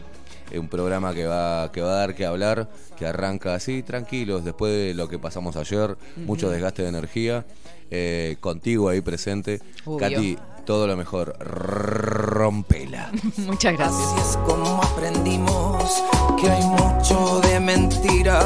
un 0.58 0.68
programa 0.68 1.14
que 1.14 1.26
va, 1.26 1.72
que 1.72 1.82
va 1.82 1.92
a 1.92 1.96
dar 1.96 2.16
que 2.16 2.26
hablar, 2.26 2.70
que 2.98 3.06
arranca 3.06 3.54
así, 3.56 3.84
tranquilos, 3.84 4.44
después 4.44 4.72
de 4.74 4.94
lo 4.94 5.08
que 5.08 5.20
pasamos 5.20 5.56
ayer, 5.56 5.98
mucho 6.18 6.50
desgaste 6.50 6.82
de 6.84 6.90
energía. 6.90 7.46
eh, 7.92 8.38
contigo 8.40 8.90
ahí 8.90 9.02
presente. 9.02 9.62
Obvio. 9.86 9.98
Katy, 9.98 10.38
todo 10.66 10.86
lo 10.88 10.96
mejor. 10.96 11.36
Rompela. 11.40 13.12
Muchas 13.38 13.74
gracias. 13.74 14.02
Así 14.02 14.22
es 14.32 14.38
como 14.46 14.82
aprendimos 14.84 16.04
que 16.40 16.50
hay 16.50 16.64
mucho 16.64 17.40
de 17.42 17.60
mentira 17.60 18.42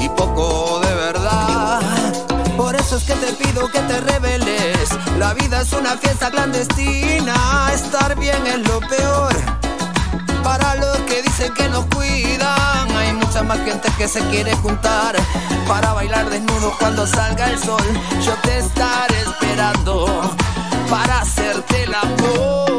y 0.00 0.08
poco 0.10 0.80
de 0.80 0.94
verdad. 0.94 1.80
Por 2.56 2.74
eso 2.76 2.96
es 2.96 3.04
que 3.04 3.14
te 3.14 3.32
pido 3.42 3.68
que 3.70 3.80
te 3.80 4.00
reveles. 4.00 4.90
La 5.18 5.32
vida 5.34 5.62
es 5.62 5.72
una 5.72 5.96
fiesta 5.96 6.30
clandestina. 6.30 7.70
Estar 7.72 8.18
bien 8.18 8.46
es 8.46 8.68
lo 8.68 8.80
peor. 8.80 9.57
Para 10.42 10.74
los 10.76 10.96
que 10.98 11.22
dicen 11.22 11.52
que 11.54 11.68
nos 11.68 11.84
cuidan, 11.86 12.96
hay 12.96 13.12
mucha 13.12 13.42
más 13.42 13.58
gente 13.60 13.88
que 13.96 14.08
se 14.08 14.20
quiere 14.30 14.54
juntar 14.56 15.16
para 15.66 15.92
bailar 15.92 16.28
desnudo 16.30 16.74
cuando 16.78 17.06
salga 17.06 17.50
el 17.50 17.58
sol. 17.58 17.82
Yo 18.24 18.34
te 18.42 18.58
estaré 18.58 19.20
esperando 19.20 20.34
para 20.88 21.20
hacerte 21.20 21.84
el 21.84 21.94
amor. 21.94 22.77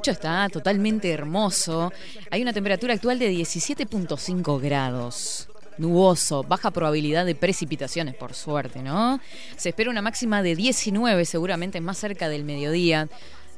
18 0.00 0.10
está 0.12 0.48
totalmente 0.48 1.10
hermoso. 1.10 1.92
Hay 2.30 2.40
una 2.40 2.54
temperatura 2.54 2.94
actual 2.94 3.18
de 3.18 3.30
17.5 3.32 4.58
grados. 4.58 5.48
Nuboso, 5.76 6.42
baja 6.42 6.70
probabilidad 6.70 7.26
de 7.26 7.34
precipitaciones, 7.34 8.14
por 8.14 8.32
suerte, 8.32 8.82
¿no? 8.82 9.20
Se 9.56 9.70
espera 9.70 9.90
una 9.90 10.00
máxima 10.00 10.42
de 10.42 10.56
19, 10.56 11.24
seguramente 11.26 11.82
más 11.82 11.98
cerca 11.98 12.30
del 12.30 12.44
mediodía. 12.44 13.08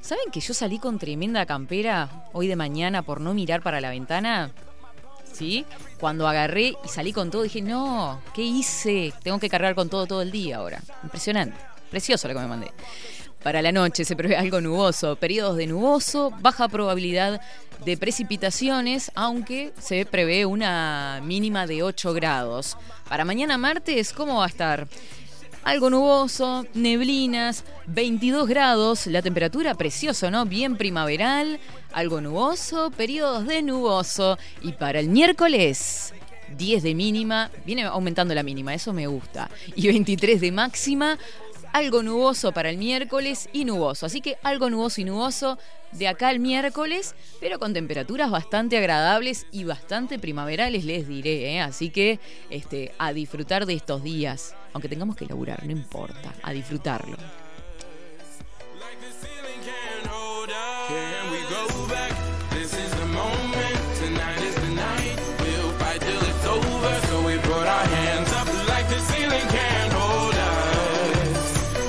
¿Saben 0.01 0.33
que 0.33 0.41
yo 0.41 0.53
salí 0.53 0.81
con 0.81 0.99
tremenda 0.99 1.47
campera 1.47 2.27
hoy 2.33 2.49
de 2.49 2.57
mañana 2.57 3.03
por 3.03 3.21
no 3.21 3.35
mirar 3.35 3.63
para 3.63 3.81
la 3.81 3.91
ventana? 3.91 4.51
¿Sí? 5.33 5.65
Cuando 6.01 6.27
agarré 6.27 6.75
y 6.85 6.89
salí 6.89 7.13
con 7.13 7.31
todo, 7.31 7.43
dije, 7.43 7.63
no, 7.63 8.21
¿qué 8.35 8.43
hice? 8.43 9.13
Tengo 9.23 9.39
que 9.39 9.49
cargar 9.49 9.77
con 9.77 9.89
todo 9.89 10.07
todo 10.07 10.23
el 10.23 10.33
día 10.33 10.57
ahora. 10.57 10.81
Impresionante. 11.05 11.57
Precioso 11.91 12.27
lo 12.27 12.35
que 12.35 12.41
me 12.41 12.49
mandé. 12.49 12.73
Para 13.43 13.61
la 13.61 13.73
noche 13.73 14.05
se 14.05 14.15
prevé 14.15 14.37
algo 14.37 14.61
nuboso, 14.61 15.17
periodos 15.17 15.57
de 15.57 15.67
nuboso, 15.67 16.31
baja 16.41 16.69
probabilidad 16.69 17.41
de 17.85 17.97
precipitaciones, 17.97 19.11
aunque 19.17 19.73
se 19.81 20.07
prevé 20.07 20.47
una 20.47 21.21
mínima 21.25 21.67
de 21.67 21.83
8 21.83 22.15
grados. 22.15 22.77
Para 23.09 23.25
mañana 23.25 23.59
martes, 23.59 24.13
¿cómo 24.13 24.39
va 24.39 24.45
a 24.45 24.49
estar? 24.49 24.87
Algo 25.65 25.91
nuboso, 25.91 26.67
neblinas, 26.75 27.65
22 27.87 28.49
grados, 28.49 29.07
la 29.09 29.23
temperatura 29.23 29.75
precioso, 29.75 30.31
¿no? 30.31 30.47
Bien 30.47 30.77
primaveral, 30.77 31.59
algo 31.93 32.21
nuboso, 32.21 32.93
periodos 32.93 33.47
de 33.47 33.63
nuboso. 33.63 34.39
Y 34.61 34.73
para 34.73 35.01
el 35.01 35.09
miércoles, 35.09 36.15
10 36.57 36.83
de 36.83 36.95
mínima, 36.95 37.51
viene 37.65 37.83
aumentando 37.83 38.35
la 38.35 38.43
mínima, 38.43 38.75
eso 38.75 38.93
me 38.93 39.07
gusta. 39.07 39.51
Y 39.75 39.89
23 39.89 40.41
de 40.41 40.53
máxima, 40.53 41.19
algo 41.73 42.03
nuboso 42.03 42.53
para 42.53 42.71
el 42.71 42.77
miércoles 42.77 43.49
y 43.53 43.65
nuboso. 43.65 44.07
Así 44.07 44.21
que 44.21 44.37
algo 44.43 44.71
nuboso 44.71 45.01
y 45.01 45.05
nuboso 45.05 45.59
de 45.93 46.09
acá 46.09 46.29
al 46.29 46.39
miércoles, 46.39 47.15
pero 47.41 47.59
con 47.59 47.75
temperaturas 47.75 48.31
bastante 48.31 48.79
agradables 48.79 49.47
y 49.53 49.65
bastante 49.65 50.19
primaverales, 50.19 50.85
les 50.85 51.09
diré. 51.09 51.55
¿eh? 51.55 51.61
Así 51.61 51.91
que 51.91 52.21
este, 52.51 52.93
a 52.99 53.13
disfrutar 53.13 53.67
de 53.67 53.75
estos 53.75 54.03
días. 54.03 54.55
Aunque 54.73 54.89
tengamos 54.89 55.17
que 55.17 55.27
laburar, 55.27 55.65
no 55.65 55.73
importa, 55.73 56.33
a 56.43 56.53
disfrutarlo. 56.53 57.17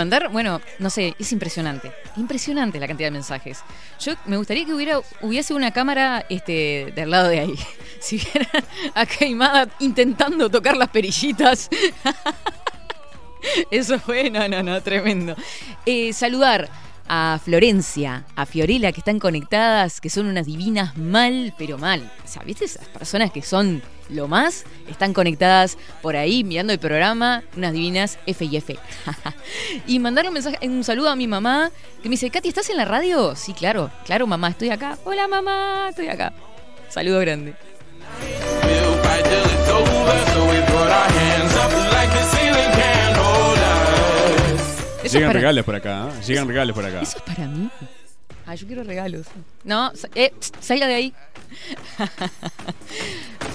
mandar, 0.00 0.30
bueno, 0.30 0.60
no 0.78 0.88
sé, 0.88 1.14
es 1.18 1.30
impresionante. 1.32 1.92
Impresionante 2.16 2.80
la 2.80 2.88
cantidad 2.88 3.08
de 3.08 3.12
mensajes. 3.12 3.60
Yo 4.00 4.14
me 4.24 4.38
gustaría 4.38 4.64
que 4.64 4.72
hubiera 4.72 5.00
hubiese 5.20 5.52
una 5.52 5.72
cámara 5.72 6.24
este 6.30 6.92
del 6.94 7.10
lado 7.10 7.28
de 7.28 7.40
ahí. 7.40 7.54
Si 8.00 8.16
vieran 8.16 8.64
a 8.94 9.04
Caimada 9.04 9.68
intentando 9.78 10.48
tocar 10.48 10.74
las 10.74 10.88
perillitas. 10.88 11.68
Eso 13.70 13.98
fue, 14.00 14.30
no, 14.30 14.48
no, 14.48 14.62
no, 14.62 14.82
tremendo. 14.82 15.36
Eh, 15.84 16.14
saludar 16.14 16.70
a 17.12 17.40
Florencia, 17.42 18.24
a 18.36 18.46
Fiorella, 18.46 18.92
que 18.92 19.00
están 19.00 19.18
conectadas, 19.18 20.00
que 20.00 20.08
son 20.08 20.26
unas 20.26 20.46
divinas 20.46 20.96
mal, 20.96 21.52
pero 21.58 21.76
mal. 21.76 22.08
O 22.24 22.28
sea, 22.28 22.44
¿viste 22.44 22.66
esas 22.66 22.86
personas 22.86 23.32
que 23.32 23.42
son 23.42 23.82
lo 24.10 24.28
más? 24.28 24.64
Están 24.88 25.12
conectadas 25.12 25.76
por 26.02 26.14
ahí 26.14 26.44
mirando 26.44 26.72
el 26.72 26.78
programa, 26.78 27.42
unas 27.56 27.72
divinas 27.72 28.16
F 28.26 28.44
y 28.44 28.56
F. 28.56 28.78
y 29.88 29.98
mandar 29.98 30.28
un 30.28 30.34
mensaje, 30.34 30.56
un 30.62 30.84
saludo 30.84 31.10
a 31.10 31.16
mi 31.16 31.26
mamá, 31.26 31.72
que 32.00 32.08
me 32.08 32.12
dice, 32.12 32.30
Katy, 32.30 32.48
¿estás 32.48 32.70
en 32.70 32.76
la 32.76 32.84
radio? 32.84 33.34
Sí, 33.34 33.54
claro, 33.54 33.90
claro, 34.06 34.28
mamá, 34.28 34.50
estoy 34.50 34.70
acá. 34.70 34.96
Hola, 35.04 35.26
mamá, 35.26 35.88
estoy 35.90 36.06
acá. 36.06 36.32
Saludo 36.90 37.18
grande. 37.18 37.56
Eso 45.02 45.14
Llegan 45.14 45.28
para- 45.30 45.40
regalos 45.40 45.64
por 45.64 45.74
acá, 45.74 46.08
¿eh? 46.08 46.22
Llegan 46.26 46.46
regalos 46.48 46.74
por 46.74 46.84
acá. 46.84 47.00
¿Eso 47.02 47.16
es 47.18 47.22
para 47.22 47.46
mí? 47.48 47.68
Ah, 48.46 48.54
yo 48.54 48.66
quiero 48.66 48.82
regalos. 48.84 49.26
No, 49.64 49.92
eh, 50.14 50.32
salga 50.60 50.86
de 50.86 50.94
ahí. 50.94 51.14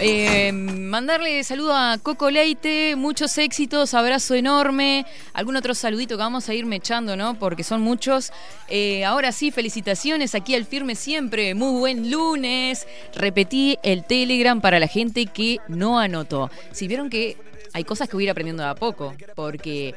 Eh, 0.01 0.51
mandarle 0.51 1.41
saludo 1.45 1.73
a 1.73 1.97
Coco 2.03 2.29
Leite, 2.29 2.97
muchos 2.97 3.37
éxitos, 3.37 3.93
abrazo 3.93 4.33
enorme. 4.35 5.05
Algún 5.33 5.55
otro 5.55 5.73
saludito 5.73 6.15
que 6.17 6.19
vamos 6.23 6.49
a 6.49 6.53
ir 6.53 6.65
mechando, 6.65 7.15
¿no? 7.15 7.39
Porque 7.39 7.63
son 7.63 7.81
muchos. 7.81 8.33
Eh, 8.67 9.05
ahora 9.05 9.31
sí, 9.31 9.51
felicitaciones 9.51 10.35
aquí 10.35 10.53
al 10.53 10.65
firme 10.65 10.95
siempre. 10.95 11.55
Muy 11.55 11.79
buen 11.79 12.11
lunes. 12.11 12.85
Repetí 13.15 13.77
el 13.83 14.03
Telegram 14.03 14.59
para 14.59 14.79
la 14.81 14.87
gente 14.87 15.27
que 15.27 15.59
no 15.69 15.97
anotó. 15.97 16.51
Si 16.73 16.89
vieron 16.89 17.09
que 17.09 17.37
hay 17.71 17.85
cosas 17.85 18.09
que 18.09 18.17
voy 18.17 18.23
a 18.23 18.25
ir 18.25 18.31
aprendiendo 18.31 18.63
de 18.63 18.69
a 18.69 18.75
poco, 18.75 19.15
porque 19.33 19.95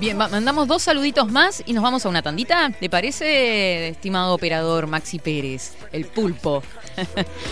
Bien, 0.00 0.16
mandamos 0.16 0.66
dos 0.66 0.82
saluditos 0.82 1.30
más 1.30 1.62
y 1.64 1.72
nos 1.74 1.82
vamos 1.82 2.06
a 2.06 2.08
una 2.08 2.22
tandita. 2.22 2.72
¿Le 2.80 2.90
parece, 2.90 3.88
estimado 3.88 4.34
operador 4.34 4.88
Maxi 4.88 5.20
Pérez, 5.20 5.74
el 5.92 6.06
pulpo? 6.06 6.62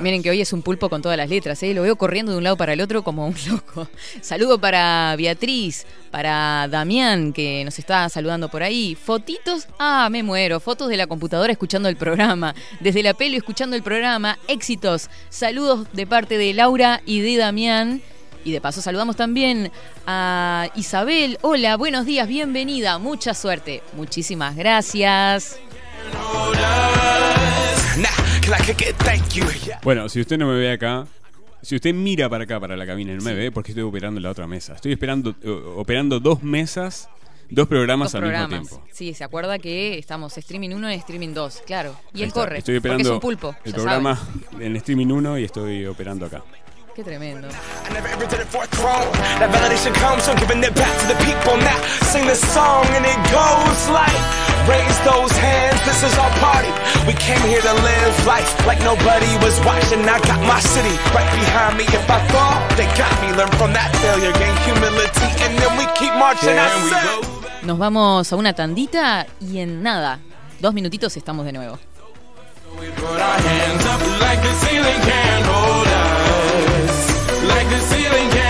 Miren 0.00 0.22
que 0.22 0.30
hoy 0.30 0.40
es 0.40 0.52
un 0.52 0.62
pulpo 0.62 0.88
con 0.88 1.02
todas 1.02 1.16
las 1.16 1.28
letras, 1.28 1.62
¿eh? 1.62 1.74
lo 1.74 1.82
veo 1.82 1.96
corriendo 1.96 2.32
de 2.32 2.38
un 2.38 2.44
lado 2.44 2.56
para 2.56 2.72
el 2.72 2.80
otro 2.80 3.02
como 3.02 3.26
un 3.26 3.34
loco. 3.48 3.88
Saludo 4.20 4.60
para 4.60 5.14
Beatriz, 5.16 5.86
para 6.10 6.68
Damián, 6.68 7.32
que 7.32 7.64
nos 7.64 7.78
está 7.78 8.08
saludando 8.08 8.48
por 8.48 8.62
ahí. 8.62 8.94
Fotitos, 8.94 9.66
ah, 9.78 10.08
me 10.10 10.22
muero. 10.22 10.60
Fotos 10.60 10.88
de 10.88 10.96
la 10.96 11.06
computadora 11.06 11.52
escuchando 11.52 11.88
el 11.88 11.96
programa. 11.96 12.54
Desde 12.80 13.02
la 13.02 13.14
pelo 13.14 13.36
escuchando 13.36 13.76
el 13.76 13.82
programa. 13.82 14.38
Éxitos. 14.48 15.08
Saludos 15.28 15.86
de 15.92 16.06
parte 16.06 16.38
de 16.38 16.54
Laura 16.54 17.02
y 17.04 17.20
de 17.20 17.36
Damián. 17.36 18.02
Y 18.44 18.52
de 18.52 18.60
paso 18.60 18.80
saludamos 18.80 19.16
también 19.16 19.70
a 20.06 20.68
Isabel. 20.74 21.38
Hola, 21.42 21.76
buenos 21.76 22.06
días, 22.06 22.26
bienvenida. 22.26 22.98
Mucha 22.98 23.34
suerte. 23.34 23.82
Muchísimas 23.94 24.56
gracias. 24.56 25.58
Bueno, 29.82 30.08
si 30.08 30.20
usted 30.20 30.38
no 30.38 30.46
me 30.46 30.54
ve 30.58 30.72
acá, 30.72 31.06
si 31.62 31.76
usted 31.76 31.92
mira 31.94 32.28
para 32.28 32.44
acá, 32.44 32.58
para 32.60 32.76
la 32.76 32.86
cabina, 32.86 33.12
y 33.12 33.16
no 33.16 33.22
me 33.22 33.34
ve 33.34 33.50
porque 33.52 33.72
estoy 33.72 33.82
operando 33.84 34.18
en 34.18 34.22
la 34.24 34.30
otra 34.30 34.46
mesa. 34.46 34.74
Estoy 34.74 34.92
esperando, 34.92 35.34
eh, 35.42 35.48
operando 35.76 36.18
dos 36.20 36.42
mesas, 36.42 37.08
dos 37.50 37.68
programas 37.68 38.08
Dos 38.12 38.14
al 38.16 38.20
programas. 38.22 38.50
mismo 38.50 38.68
tiempo. 38.78 38.88
Sí, 38.92 39.14
se 39.14 39.24
acuerda 39.24 39.58
que 39.58 39.98
estamos 39.98 40.36
streaming 40.38 40.70
1 40.70 40.92
y 40.92 40.94
streaming 40.96 41.34
2, 41.34 41.62
claro. 41.66 41.94
Y 42.14 42.18
Ahí 42.18 42.22
él 42.22 42.28
está. 42.28 42.40
corre. 42.40 42.58
Estoy 42.58 42.76
porque 42.80 42.88
operando 42.88 43.08
es 43.10 43.14
un 43.14 43.20
pulpo. 43.20 43.54
el 43.64 43.72
programa 43.74 44.18
en 44.58 44.76
streaming 44.76 45.06
1 45.08 45.38
y 45.38 45.44
estoy 45.44 45.86
operando 45.86 46.26
acá. 46.26 46.42
Qué 47.00 47.04
tremendo. 47.04 47.48
I 47.48 47.94
never 47.94 48.08
ever 48.08 48.26
did 48.28 48.40
it 48.44 48.48
for 48.52 48.60
a 48.60 48.68
throne. 48.76 49.08
That 49.40 49.48
validation 49.48 49.96
comes 49.96 50.28
from 50.28 50.36
giving 50.36 50.60
it 50.60 50.76
back 50.76 50.92
to 51.00 51.06
the 51.08 51.16
people. 51.24 51.56
Now 51.56 51.80
sing 52.12 52.28
this 52.28 52.44
song 52.52 52.84
and 52.92 53.08
it 53.08 53.16
goes 53.32 53.80
like, 53.88 54.12
raise 54.68 54.98
those 55.08 55.32
hands. 55.32 55.80
This 55.88 56.04
is 56.04 56.12
our 56.20 56.28
party. 56.44 56.68
We 57.08 57.16
came 57.16 57.40
here 57.48 57.64
to 57.64 57.72
live 57.72 58.14
life 58.28 58.52
like 58.68 58.84
nobody 58.84 59.32
was 59.40 59.56
watching. 59.64 60.04
I 60.04 60.20
got 60.28 60.44
my 60.44 60.60
city 60.60 60.92
right 61.16 61.24
behind 61.40 61.80
me. 61.80 61.88
If 61.88 62.04
I 62.04 62.20
fall, 62.28 62.60
they 62.76 62.84
got 63.00 63.16
me. 63.24 63.32
Learn 63.32 63.48
from 63.56 63.72
that 63.72 63.88
failure, 64.04 64.36
gain 64.36 64.52
humility, 64.68 65.28
and 65.40 65.56
then 65.56 65.72
we 65.80 65.88
keep 65.96 66.12
marching. 66.20 66.52
Nos 67.64 67.78
vamos 67.78 68.30
a 68.30 68.36
una 68.36 68.52
tandita 68.52 69.24
y 69.40 69.60
en 69.60 69.82
nada, 69.82 70.20
dos 70.60 70.74
minutitos 70.74 71.16
estamos 71.16 71.46
de 71.46 71.52
nuevo. 71.52 71.78
We 72.78 72.92
put 72.92 73.16
our 73.16 73.40
hands 73.40 73.86
up 73.88 74.00
like 74.20 74.42
the 74.42 74.52
ceiling 74.60 75.00
can't 75.00 75.46
hold 75.46 75.86
us. 75.86 75.89
Like 77.54 77.68
the 77.68 77.80
ceiling 77.80 78.30
can't 78.30 78.49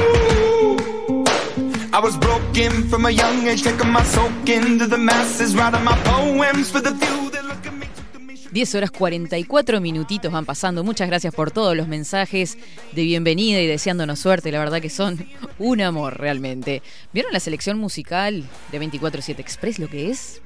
Was 2.03 2.17
broken 2.17 2.89
from 2.89 3.05
a 3.05 3.11
young 3.11 3.47
age, 3.47 3.61
taking 3.61 3.91
my 3.91 4.03
soak 4.03 4.49
into 4.49 4.87
the 4.87 4.97
masses, 4.97 5.55
writing 5.55 5.83
my 5.83 5.95
poems 6.03 6.71
for 6.71 6.81
the 6.81 6.95
few 6.95 7.29
that 7.29 7.43
look 7.45 7.63
at 7.65 7.73
me. 7.73 7.87
10 8.51 8.75
horas 8.75 8.89
44 8.89 9.79
minutitos 9.79 10.31
van 10.31 10.45
pasando. 10.45 10.83
Muchas 10.83 11.07
gracias 11.07 11.33
por 11.33 11.51
todos 11.51 11.77
los 11.77 11.87
mensajes 11.87 12.57
de 12.93 13.03
bienvenida 13.03 13.61
y 13.61 13.67
deseándonos 13.67 14.19
suerte. 14.19 14.51
La 14.51 14.57
verdad 14.57 14.81
que 14.81 14.89
son 14.89 15.27
un 15.59 15.81
amor 15.81 16.19
realmente. 16.19 16.81
¿Vieron 17.13 17.31
la 17.33 17.39
selección 17.39 17.77
musical 17.77 18.43
de 18.71 18.81
24-7 18.81 19.39
Express 19.39 19.77
lo 19.77 19.87
que 19.87 20.09
es? 20.09 20.41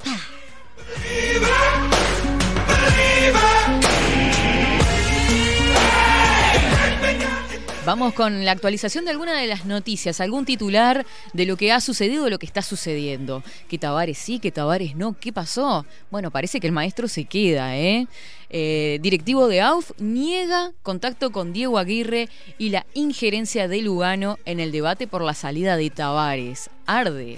Vamos 7.86 8.14
con 8.14 8.44
la 8.46 8.52
actualización 8.52 9.06
de 9.06 9.12
alguna 9.12 9.40
de 9.40 9.46
las 9.46 9.66
noticias, 9.66 10.20
algún 10.20 10.44
titular 10.44 11.06
de 11.34 11.46
lo 11.46 11.56
que 11.56 11.72
ha 11.72 11.80
sucedido 11.80 12.26
o 12.26 12.30
lo 12.32 12.40
que 12.40 12.48
está 12.48 12.64
sucediendo. 12.64 13.44
Que 13.70 13.78
Tavares 13.78 14.18
sí, 14.18 14.40
que 14.40 14.52
Tavares 14.52 14.96
no, 14.96 15.16
¿qué 15.20 15.32
pasó? 15.32 15.86
Bueno, 16.10 16.32
parece 16.32 16.60
que 16.60 16.66
el 16.66 16.74
maestro 16.74 17.08
se 17.08 17.26
queda, 17.26 17.78
¿eh? 17.78 18.08
Eh, 18.50 18.98
directivo 19.04 19.48
de 19.48 19.62
AUF 19.62 19.92
niega 20.00 20.72
contacto 20.82 21.32
con 21.32 21.54
Diego 21.54 21.78
Aguirre 21.78 22.28
y 22.58 22.70
la 22.70 22.88
injerencia 22.96 23.68
de 23.68 23.84
Lugano 23.84 24.40
en 24.46 24.60
el 24.60 24.72
debate 24.72 25.06
por 25.06 25.22
la 25.22 25.36
salida 25.36 25.78
de 25.78 25.92
Tavares. 25.92 26.72
Arde, 26.88 27.38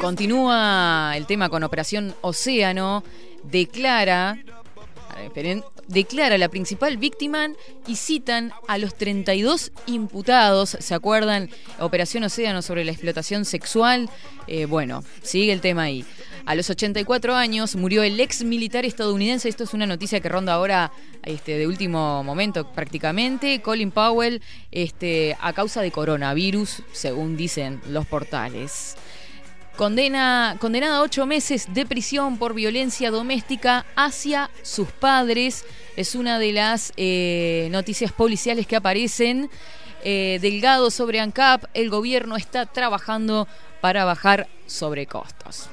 Continúa 0.00 1.12
el 1.16 1.26
tema 1.26 1.48
con 1.48 1.62
Operación 1.62 2.14
Océano. 2.22 3.02
Declara. 3.44 4.38
Esperen, 5.24 5.64
declara 5.88 6.38
la 6.38 6.48
principal 6.48 6.96
víctima 6.96 7.48
y 7.86 7.96
citan 7.96 8.52
a 8.68 8.78
los 8.78 8.96
32 8.96 9.72
imputados. 9.86 10.76
¿Se 10.80 10.94
acuerdan? 10.94 11.50
Operación 11.78 12.24
Océano 12.24 12.62
sobre 12.62 12.84
la 12.84 12.92
explotación 12.92 13.44
sexual. 13.44 14.08
Eh, 14.46 14.66
bueno, 14.66 15.04
sigue 15.22 15.52
el 15.52 15.60
tema 15.60 15.84
ahí. 15.84 16.04
A 16.46 16.54
los 16.54 16.70
84 16.70 17.34
años 17.34 17.74
murió 17.74 18.04
el 18.04 18.20
ex 18.20 18.44
militar 18.44 18.84
estadounidense. 18.84 19.48
Esto 19.48 19.64
es 19.64 19.74
una 19.74 19.86
noticia 19.86 20.20
que 20.20 20.28
ronda 20.28 20.54
ahora 20.54 20.92
este, 21.24 21.58
de 21.58 21.66
último 21.66 22.22
momento 22.22 22.70
prácticamente. 22.72 23.60
Colin 23.60 23.90
Powell, 23.90 24.40
este, 24.70 25.36
a 25.40 25.52
causa 25.52 25.82
de 25.82 25.90
coronavirus, 25.90 26.82
según 26.92 27.36
dicen 27.36 27.80
los 27.88 28.06
portales. 28.06 28.96
Condena, 29.76 30.56
condenada 30.58 30.96
a 30.96 31.02
ocho 31.02 31.26
meses 31.26 31.72
de 31.74 31.84
prisión 31.84 32.38
por 32.38 32.54
violencia 32.54 33.10
doméstica 33.10 33.84
hacia 33.94 34.50
sus 34.62 34.88
padres. 34.88 35.66
Es 35.96 36.14
una 36.14 36.38
de 36.38 36.52
las 36.52 36.94
eh, 36.96 37.68
noticias 37.70 38.10
policiales 38.10 38.66
que 38.66 38.76
aparecen. 38.76 39.50
Eh, 40.02 40.38
Delgado 40.40 40.90
sobre 40.90 41.20
ANCAP. 41.20 41.64
El 41.74 41.90
gobierno 41.90 42.36
está 42.36 42.64
trabajando 42.64 43.46
para 43.82 44.06
bajar 44.06 44.48
sobrecostos. 44.66 45.68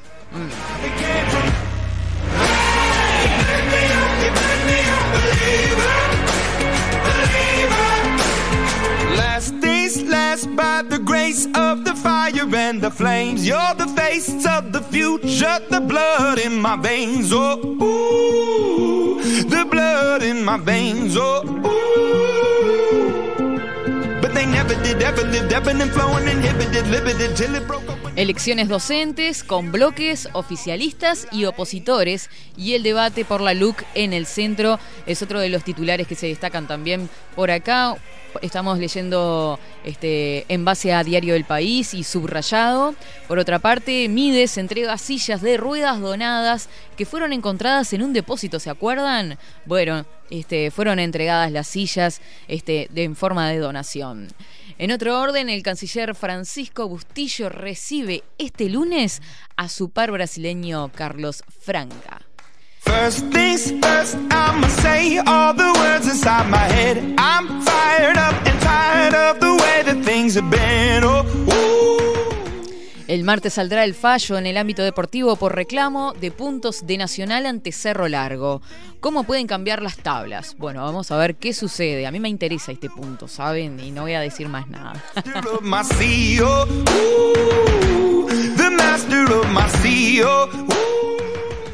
Last 9.15 9.53
last 10.43 10.55
by 10.55 10.81
the 10.89 10.99
grace 10.99 11.47
of 11.55 11.83
the 11.85 11.93
fire 11.95 12.55
and 12.55 12.81
the 12.81 12.91
flames. 12.91 13.45
You're 13.45 13.75
the 13.75 13.87
face 13.87 14.45
of 14.45 14.71
the 14.71 14.81
future, 14.81 15.59
the 15.69 15.81
blood 15.81 16.39
in 16.39 16.61
my 16.61 16.75
veins. 16.75 17.31
Oh, 17.31 17.59
ooh, 17.81 19.21
the 19.43 19.65
blood 19.69 20.23
in 20.23 20.43
my 20.43 20.57
veins. 20.57 21.15
Oh, 21.17 21.43
ooh. 21.65 23.32
Elecciones 28.15 28.67
docentes 28.67 29.43
con 29.43 29.71
bloques 29.71 30.29
oficialistas 30.33 31.27
y 31.31 31.45
opositores 31.45 32.29
y 32.57 32.73
el 32.73 32.83
debate 32.83 33.25
por 33.25 33.41
la 33.41 33.53
LUC 33.53 33.83
en 33.95 34.13
el 34.13 34.25
centro 34.25 34.79
es 35.05 35.21
otro 35.21 35.39
de 35.39 35.49
los 35.49 35.63
titulares 35.63 36.07
que 36.07 36.15
se 36.15 36.27
destacan 36.27 36.67
también 36.67 37.09
por 37.35 37.51
acá. 37.51 37.95
Estamos 38.41 38.79
leyendo 38.79 39.59
este, 39.83 40.45
en 40.47 40.65
base 40.65 40.91
a 40.91 41.03
Diario 41.03 41.33
del 41.33 41.45
País 41.45 41.93
y 41.93 42.03
subrayado. 42.03 42.95
Por 43.27 43.39
otra 43.39 43.59
parte, 43.59 44.09
Mides 44.09 44.57
entrega 44.57 44.97
sillas 44.97 45.41
de 45.41 45.57
ruedas 45.57 45.99
donadas 45.99 46.69
que 46.97 47.05
fueron 47.05 47.33
encontradas 47.33 47.93
en 47.93 48.03
un 48.03 48.13
depósito, 48.13 48.59
¿se 48.59 48.69
acuerdan? 48.69 49.37
Bueno, 49.65 50.05
este, 50.33 50.71
fueron 50.71 50.97
entregadas 50.97 51.51
las 51.51 51.67
sillas 51.67 52.19
este, 52.47 52.87
de, 52.91 53.03
en 53.03 53.15
forma 53.15 53.49
de 53.49 53.59
donación. 53.59 54.29
En 54.79 54.91
otro 54.91 55.21
orden, 55.21 55.47
el 55.47 55.61
canciller 55.61 56.15
Francisco 56.15 56.89
Bustillo 56.89 57.49
recibe 57.49 58.23
este 58.39 58.67
lunes 58.67 59.21
a 59.55 59.69
su 59.69 59.91
par 59.91 60.11
brasileño 60.11 60.91
Carlos 60.95 61.43
Franca. 61.61 62.21
El 73.13 73.23
martes 73.25 73.53
saldrá 73.53 73.83
el 73.83 73.93
fallo 73.93 74.39
en 74.39 74.47
el 74.47 74.57
ámbito 74.57 74.81
deportivo 74.81 75.35
por 75.35 75.53
reclamo 75.53 76.13
de 76.13 76.31
puntos 76.31 76.87
de 76.87 76.97
Nacional 76.97 77.45
ante 77.45 77.71
Cerro 77.71 78.07
Largo. 78.07 78.59
¿Cómo 79.01 79.23
pueden 79.23 79.45
cambiar 79.45 79.83
las 79.83 79.97
tablas? 79.97 80.55
Bueno, 80.57 80.81
vamos 80.81 81.11
a 81.11 81.17
ver 81.17 81.35
qué 81.35 81.53
sucede. 81.53 82.07
A 82.07 82.11
mí 82.11 82.19
me 82.19 82.27
interesa 82.27 82.71
este 82.71 82.89
punto, 82.89 83.27
¿saben? 83.27 83.79
Y 83.79 83.91
no 83.91 84.01
voy 84.01 84.13
a 84.13 84.19
decir 84.19 84.49
más 84.49 84.67
nada. 84.67 84.93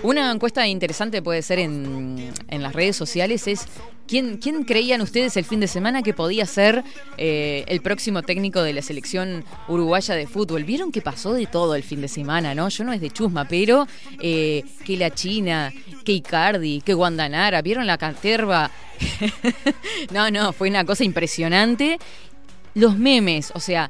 Una 0.01 0.31
encuesta 0.31 0.65
interesante 0.65 1.21
puede 1.21 1.41
ser 1.41 1.59
en, 1.59 2.31
en 2.47 2.63
las 2.63 2.73
redes 2.73 2.95
sociales 2.95 3.47
es 3.47 3.67
¿quién, 4.09 4.38
quién 4.38 4.63
creían 4.63 5.01
ustedes 5.01 5.38
el 5.38 5.45
fin 5.45 5.59
de 5.59 5.67
semana 5.67 6.01
que 6.01 6.13
podía 6.13 6.45
ser 6.45 6.83
eh, 7.17 7.63
el 7.67 7.81
próximo 7.81 8.23
técnico 8.23 8.63
de 8.63 8.73
la 8.73 8.81
selección 8.81 9.45
uruguaya 9.67 10.15
de 10.15 10.25
fútbol? 10.25 10.63
¿Vieron 10.63 10.91
que 10.91 11.01
pasó 11.01 11.33
de 11.33 11.45
todo 11.45 11.75
el 11.75 11.83
fin 11.83 12.01
de 12.01 12.07
semana, 12.07 12.55
no? 12.55 12.69
Yo 12.69 12.83
no 12.83 12.91
es 12.91 13.01
de 13.01 13.12
chusma, 13.12 13.47
pero 13.47 13.88
eh, 14.19 14.63
que 14.83 14.97
la 14.97 15.12
China, 15.12 15.71
que 16.03 16.13
Icardi, 16.13 16.81
que 16.81 16.95
Guandanara, 16.95 17.62
¿vieron 17.62 17.85
la 17.85 17.97
caterva? 17.97 18.71
no, 20.12 20.31
no, 20.31 20.51
fue 20.53 20.69
una 20.69 20.85
cosa 20.85 21.03
impresionante. 21.03 21.99
Los 22.73 22.97
memes, 22.97 23.51
o 23.53 23.59
sea, 23.59 23.89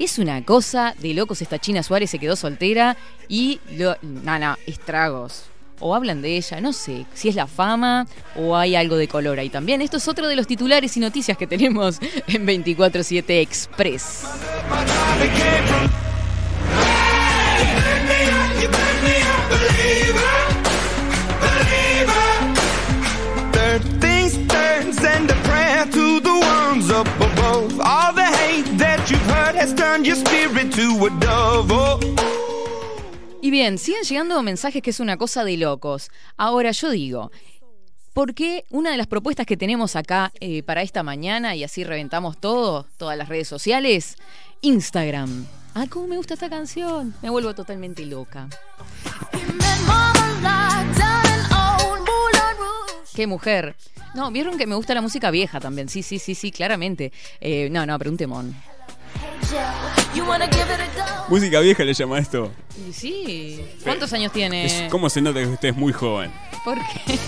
Es 0.00 0.18
una 0.18 0.42
cosa 0.46 0.94
de 0.98 1.12
locos. 1.12 1.42
Esta 1.42 1.58
China 1.58 1.82
Suárez 1.82 2.08
se 2.08 2.18
quedó 2.18 2.34
soltera 2.34 2.96
y. 3.28 3.60
Lo, 3.76 3.96
no, 4.00 4.38
no, 4.38 4.56
estragos. 4.66 5.44
O 5.78 5.94
hablan 5.94 6.22
de 6.22 6.38
ella, 6.38 6.58
no 6.62 6.72
sé 6.72 7.04
si 7.12 7.28
es 7.28 7.34
la 7.34 7.46
fama 7.46 8.06
o 8.34 8.56
hay 8.56 8.76
algo 8.76 8.96
de 8.96 9.08
color 9.08 9.38
ahí 9.38 9.50
también. 9.50 9.82
Esto 9.82 9.98
es 9.98 10.08
otro 10.08 10.26
de 10.26 10.36
los 10.36 10.46
titulares 10.46 10.96
y 10.96 11.00
noticias 11.00 11.36
que 11.36 11.46
tenemos 11.46 11.98
en 12.28 12.46
24-7 12.46 13.24
Express. 13.42 14.24
Oh. 31.68 32.00
Y 33.42 33.50
bien, 33.50 33.76
siguen 33.76 34.04
llegando 34.04 34.42
mensajes 34.42 34.80
que 34.80 34.88
es 34.88 35.00
una 35.00 35.18
cosa 35.18 35.44
de 35.44 35.58
locos. 35.58 36.10
Ahora 36.38 36.70
yo 36.70 36.88
digo, 36.88 37.30
¿por 38.14 38.32
qué 38.34 38.64
una 38.70 38.90
de 38.90 38.96
las 38.96 39.06
propuestas 39.06 39.44
que 39.44 39.58
tenemos 39.58 39.96
acá 39.96 40.32
eh, 40.40 40.62
para 40.62 40.80
esta 40.80 41.02
mañana 41.02 41.56
y 41.56 41.64
así 41.64 41.84
reventamos 41.84 42.40
todo, 42.40 42.86
todas 42.96 43.18
las 43.18 43.28
redes 43.28 43.48
sociales? 43.48 44.16
Instagram. 44.62 45.46
Ah, 45.74 45.84
cómo 45.90 46.06
me 46.06 46.16
gusta 46.16 46.32
esta 46.32 46.48
canción. 46.48 47.14
Me 47.20 47.28
vuelvo 47.28 47.54
totalmente 47.54 48.06
loca. 48.06 48.48
Qué 53.14 53.26
mujer. 53.26 53.76
No, 54.14 54.30
vieron 54.30 54.56
que 54.56 54.66
me 54.66 54.74
gusta 54.74 54.94
la 54.94 55.02
música 55.02 55.30
vieja 55.30 55.60
también. 55.60 55.90
Sí, 55.90 56.02
sí, 56.02 56.18
sí, 56.18 56.34
sí, 56.34 56.50
claramente. 56.50 57.12
Eh, 57.42 57.68
no, 57.70 57.84
no, 57.84 57.98
pero 57.98 58.10
un 58.10 58.16
temón. 58.16 58.56
Música 61.28 61.60
vieja 61.60 61.84
le 61.84 61.94
llama 61.94 62.18
esto. 62.18 62.50
Y 62.76 62.92
sí. 62.92 63.64
¿Cuántos 63.84 64.12
años 64.12 64.32
tiene? 64.32 64.64
Es, 64.64 64.90
¿Cómo 64.90 65.08
se 65.08 65.20
nota 65.20 65.40
que 65.40 65.46
usted 65.46 65.68
es 65.68 65.76
muy 65.76 65.92
joven? 65.92 66.32
¿Por 66.64 66.78
qué? 66.78 67.18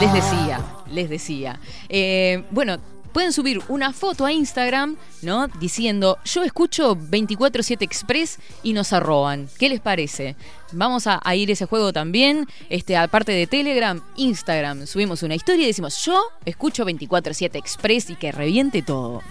Les 0.00 0.12
decía, 0.12 0.60
les 0.90 1.10
decía. 1.10 1.58
Eh, 1.88 2.44
bueno, 2.50 2.78
pueden 3.08 3.32
subir 3.32 3.60
una 3.68 3.92
foto 3.92 4.24
a 4.24 4.32
Instagram, 4.32 4.96
¿no? 5.22 5.48
Diciendo, 5.48 6.18
yo 6.24 6.44
escucho 6.44 6.96
24-7 6.96 7.82
Express 7.82 8.38
y 8.62 8.72
nos 8.72 8.92
arroban. 8.92 9.48
¿Qué 9.58 9.68
les 9.68 9.80
parece? 9.80 10.36
Vamos 10.72 11.06
a, 11.06 11.20
ir 11.34 11.50
ese 11.50 11.66
juego 11.66 11.92
también. 11.92 12.46
Este, 12.68 12.96
aparte 12.96 13.32
de 13.32 13.46
Telegram, 13.46 14.02
Instagram. 14.16 14.86
Subimos 14.86 15.22
una 15.22 15.34
historia 15.34 15.64
y 15.64 15.68
decimos, 15.68 16.04
yo 16.04 16.22
escucho 16.44 16.84
24-7 16.84 17.56
Express 17.56 18.10
y 18.10 18.16
que 18.16 18.32
reviente 18.32 18.82
todo. 18.82 19.22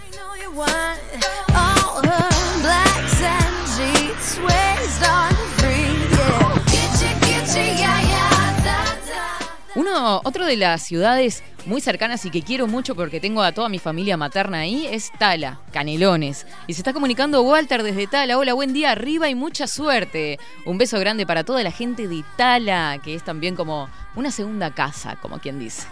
Uno, 9.90 10.20
otro 10.24 10.44
de 10.44 10.56
las 10.56 10.82
ciudades 10.82 11.42
muy 11.64 11.80
cercanas 11.80 12.24
y 12.24 12.30
que 12.30 12.42
quiero 12.42 12.66
mucho 12.66 12.94
porque 12.94 13.20
tengo 13.20 13.42
a 13.42 13.52
toda 13.52 13.68
mi 13.68 13.78
familia 13.78 14.16
materna 14.16 14.60
ahí 14.60 14.86
es 14.86 15.10
Tala, 15.18 15.60
Canelones. 15.72 16.46
Y 16.66 16.74
se 16.74 16.80
está 16.80 16.92
comunicando 16.92 17.42
Walter 17.42 17.82
desde 17.82 18.06
Tala. 18.06 18.38
Hola, 18.38 18.54
buen 18.54 18.72
día 18.72 18.90
arriba 18.90 19.28
y 19.28 19.34
mucha 19.34 19.66
suerte. 19.66 20.38
Un 20.66 20.78
beso 20.78 20.98
grande 20.98 21.26
para 21.26 21.44
toda 21.44 21.62
la 21.62 21.70
gente 21.70 22.08
de 22.08 22.24
Tala, 22.36 23.00
que 23.02 23.14
es 23.14 23.24
también 23.24 23.56
como 23.56 23.88
una 24.14 24.30
segunda 24.30 24.74
casa, 24.74 25.16
como 25.20 25.38
quien 25.38 25.58
dice. 25.58 25.86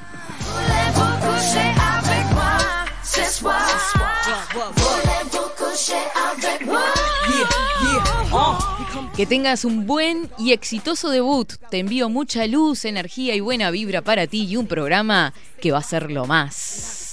Que 9.16 9.26
tengas 9.26 9.64
un 9.64 9.86
buen 9.86 10.28
y 10.38 10.53
exitoso 10.53 11.11
debut. 11.11 11.53
Te 11.70 11.78
envío 11.78 12.09
mucha 12.09 12.47
luz, 12.47 12.84
energía 12.84 13.34
y 13.34 13.40
buena 13.40 13.70
vibra 13.70 14.03
para 14.03 14.26
ti 14.26 14.44
y 14.44 14.57
un 14.57 14.66
programa 14.66 15.32
que 15.61 15.72
va 15.72 15.78
a 15.78 15.82
ser 15.82 16.11
lo 16.11 16.26
más. 16.26 17.05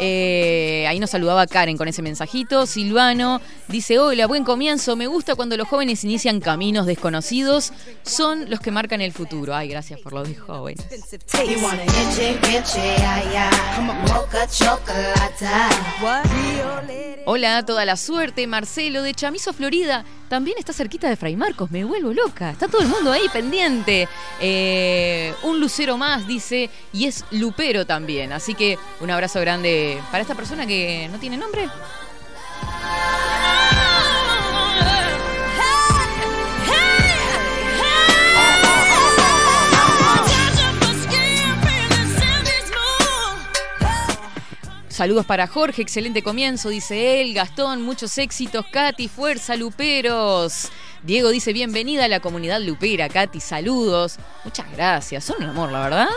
Eh, 0.00 0.86
ahí 0.88 0.98
nos 0.98 1.10
saludaba 1.10 1.46
Karen 1.46 1.76
con 1.76 1.86
ese 1.86 2.02
mensajito. 2.02 2.66
Silvano 2.66 3.40
dice: 3.68 3.98
Hola, 3.98 4.26
buen 4.26 4.44
comienzo. 4.44 4.96
Me 4.96 5.06
gusta 5.06 5.34
cuando 5.34 5.56
los 5.56 5.68
jóvenes 5.68 6.02
inician 6.04 6.40
caminos 6.40 6.86
desconocidos. 6.86 7.72
Son 8.02 8.50
los 8.50 8.60
que 8.60 8.70
marcan 8.70 9.00
el 9.00 9.12
futuro. 9.12 9.54
Ay, 9.54 9.68
gracias 9.68 10.00
por 10.00 10.14
lo 10.14 10.24
de 10.24 10.34
jóvenes. 10.34 10.84
Hola, 17.26 17.64
toda 17.64 17.84
la 17.84 17.96
suerte. 17.96 18.46
Marcelo 18.46 19.02
de 19.02 19.14
Chamizo, 19.14 19.52
Florida. 19.52 20.04
También 20.30 20.58
está 20.58 20.72
cerquita 20.72 21.08
de 21.08 21.16
Fray 21.16 21.34
Marcos. 21.34 21.72
Me 21.72 21.82
vuelvo 21.82 22.12
loca. 22.12 22.50
Está 22.50 22.68
todo 22.68 22.82
el 22.82 22.86
mundo 22.86 23.10
ahí 23.10 23.28
pendiente. 23.32 24.08
Eh, 24.40 25.34
un 25.42 25.58
lucero 25.58 25.96
más, 25.96 26.24
dice. 26.24 26.70
Y 26.92 27.06
es 27.06 27.24
lupero 27.32 27.84
también. 27.84 28.32
Así 28.32 28.54
que 28.54 28.78
un 29.00 29.10
abrazo 29.10 29.40
grande 29.40 30.00
para 30.12 30.22
esta 30.22 30.36
persona 30.36 30.68
que 30.68 31.08
no 31.10 31.18
tiene 31.18 31.36
nombre. 31.36 31.68
Saludos 45.00 45.24
para 45.24 45.46
Jorge, 45.46 45.80
excelente 45.80 46.22
comienzo, 46.22 46.68
dice 46.68 47.22
él. 47.22 47.32
Gastón, 47.32 47.80
muchos 47.80 48.18
éxitos. 48.18 48.66
Katy, 48.70 49.08
fuerza, 49.08 49.56
Luperos. 49.56 50.68
Diego 51.02 51.30
dice, 51.30 51.54
bienvenida 51.54 52.04
a 52.04 52.08
la 52.08 52.20
comunidad 52.20 52.60
Lupera. 52.60 53.08
Katy, 53.08 53.40
saludos. 53.40 54.18
Muchas 54.44 54.70
gracias. 54.72 55.24
Son 55.24 55.42
un 55.42 55.48
amor, 55.48 55.72
la 55.72 55.80
verdad. 55.80 56.08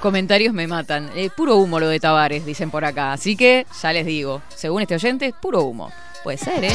Comentarios 0.00 0.52
me 0.52 0.66
matan. 0.66 1.10
Eh, 1.14 1.30
puro 1.30 1.56
humo 1.56 1.78
lo 1.78 1.88
de 1.88 2.00
Tavares, 2.00 2.44
dicen 2.44 2.70
por 2.70 2.84
acá. 2.84 3.12
Así 3.12 3.36
que 3.36 3.66
ya 3.80 3.92
les 3.92 4.06
digo, 4.06 4.42
según 4.48 4.82
este 4.82 4.94
oyente, 4.94 5.32
puro 5.40 5.62
humo. 5.62 5.92
Puede 6.24 6.38
ser, 6.38 6.64
¿eh? 6.64 6.72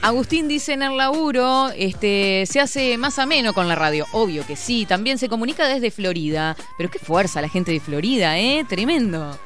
Agustín 0.00 0.48
dice 0.48 0.72
en 0.72 0.82
el 0.82 0.96
laburo, 0.96 1.68
este, 1.76 2.44
se 2.46 2.60
hace 2.60 2.96
más 2.96 3.18
ameno 3.18 3.52
con 3.52 3.68
la 3.68 3.74
radio. 3.74 4.06
Obvio 4.12 4.46
que 4.46 4.56
sí, 4.56 4.86
también 4.86 5.18
se 5.18 5.28
comunica 5.28 5.66
desde 5.68 5.90
Florida. 5.90 6.56
Pero 6.78 6.90
qué 6.90 6.98
fuerza 6.98 7.42
la 7.42 7.48
gente 7.48 7.72
de 7.72 7.80
Florida, 7.80 8.38
¿eh? 8.38 8.64
Tremendo. 8.68 9.38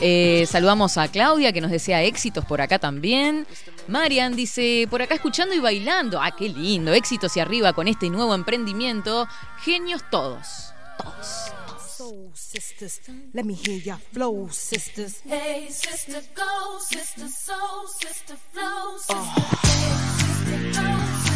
Eh, 0.00 0.46
saludamos 0.46 0.96
a 0.96 1.08
Claudia 1.08 1.52
que 1.52 1.60
nos 1.60 1.70
desea 1.70 2.02
éxitos 2.02 2.44
por 2.44 2.60
acá 2.60 2.78
también. 2.78 3.46
Marian 3.88 4.36
dice, 4.36 4.86
por 4.90 5.02
acá 5.02 5.14
escuchando 5.14 5.54
y 5.54 5.58
bailando. 5.58 6.20
Ah, 6.20 6.34
qué 6.36 6.48
lindo. 6.48 6.92
Éxitos 6.92 7.36
y 7.36 7.40
arriba 7.40 7.72
con 7.72 7.88
este 7.88 8.10
nuevo 8.10 8.34
emprendimiento. 8.34 9.26
Genios 9.64 10.02
todos. 10.10 10.72
Todos. 11.02 11.52
Soul 11.96 12.30
sisters, 12.34 13.00
let 13.34 13.44
me 13.44 13.54
hear 13.54 13.78
your 13.78 13.98
flow, 14.12 14.48
sisters. 14.50 15.20
Hey, 15.24 15.66
sister, 15.70 16.22
go, 16.34 16.78
sister, 16.80 17.28
soul, 17.28 17.86
sister, 17.88 18.36
flow, 18.52 18.98
sister. 18.98 19.42
Hey, 19.64 19.88
sister, 20.18 20.82
go, 20.82 20.98
sister, 21.14 21.27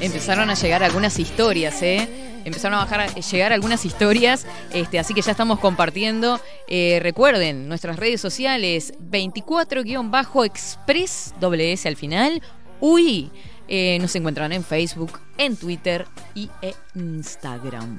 Empezaron 0.00 0.48
a 0.48 0.54
llegar 0.54 0.82
algunas 0.82 1.18
historias, 1.18 1.82
¿eh? 1.82 2.08
Empezaron 2.44 2.78
a 2.78 2.84
bajar, 2.84 3.14
llegar 3.14 3.52
algunas 3.52 3.84
historias, 3.84 4.46
este, 4.72 4.98
así 4.98 5.12
que 5.12 5.20
ya 5.20 5.32
estamos 5.32 5.58
compartiendo. 5.58 6.40
Eh, 6.68 7.00
recuerden, 7.02 7.68
nuestras 7.68 7.96
redes 7.96 8.22
sociales, 8.22 8.94
24-express, 9.10 11.34
doble 11.38 11.78
al 11.84 11.96
final, 11.96 12.40
UI. 12.80 13.30
Eh, 13.68 13.98
nos 14.00 14.16
encuentran 14.16 14.52
en 14.52 14.64
Facebook, 14.64 15.20
en 15.36 15.56
Twitter 15.56 16.06
y 16.34 16.48
en 16.62 16.72
Instagram. 16.94 17.98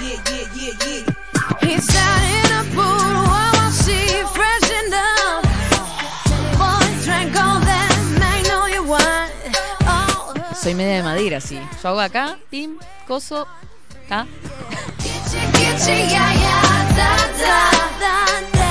Yeah, 0.00 0.22
yeah, 0.24 0.46
yeah, 1.60 2.49
Soy 10.62 10.74
media 10.74 10.96
de 10.96 11.02
madera, 11.02 11.40
sí. 11.40 11.58
Yo 11.82 11.88
hago 11.88 12.00
acá, 12.00 12.36
pim, 12.50 12.76
coso, 13.06 13.46
acá. 14.04 14.26
Gitchy, 14.98 16.10
yeah, 16.10 16.34
yeah, 16.34 16.62
da, 16.96 17.16
da, 17.40 17.70
da, 17.98 18.14
da. 18.52 18.68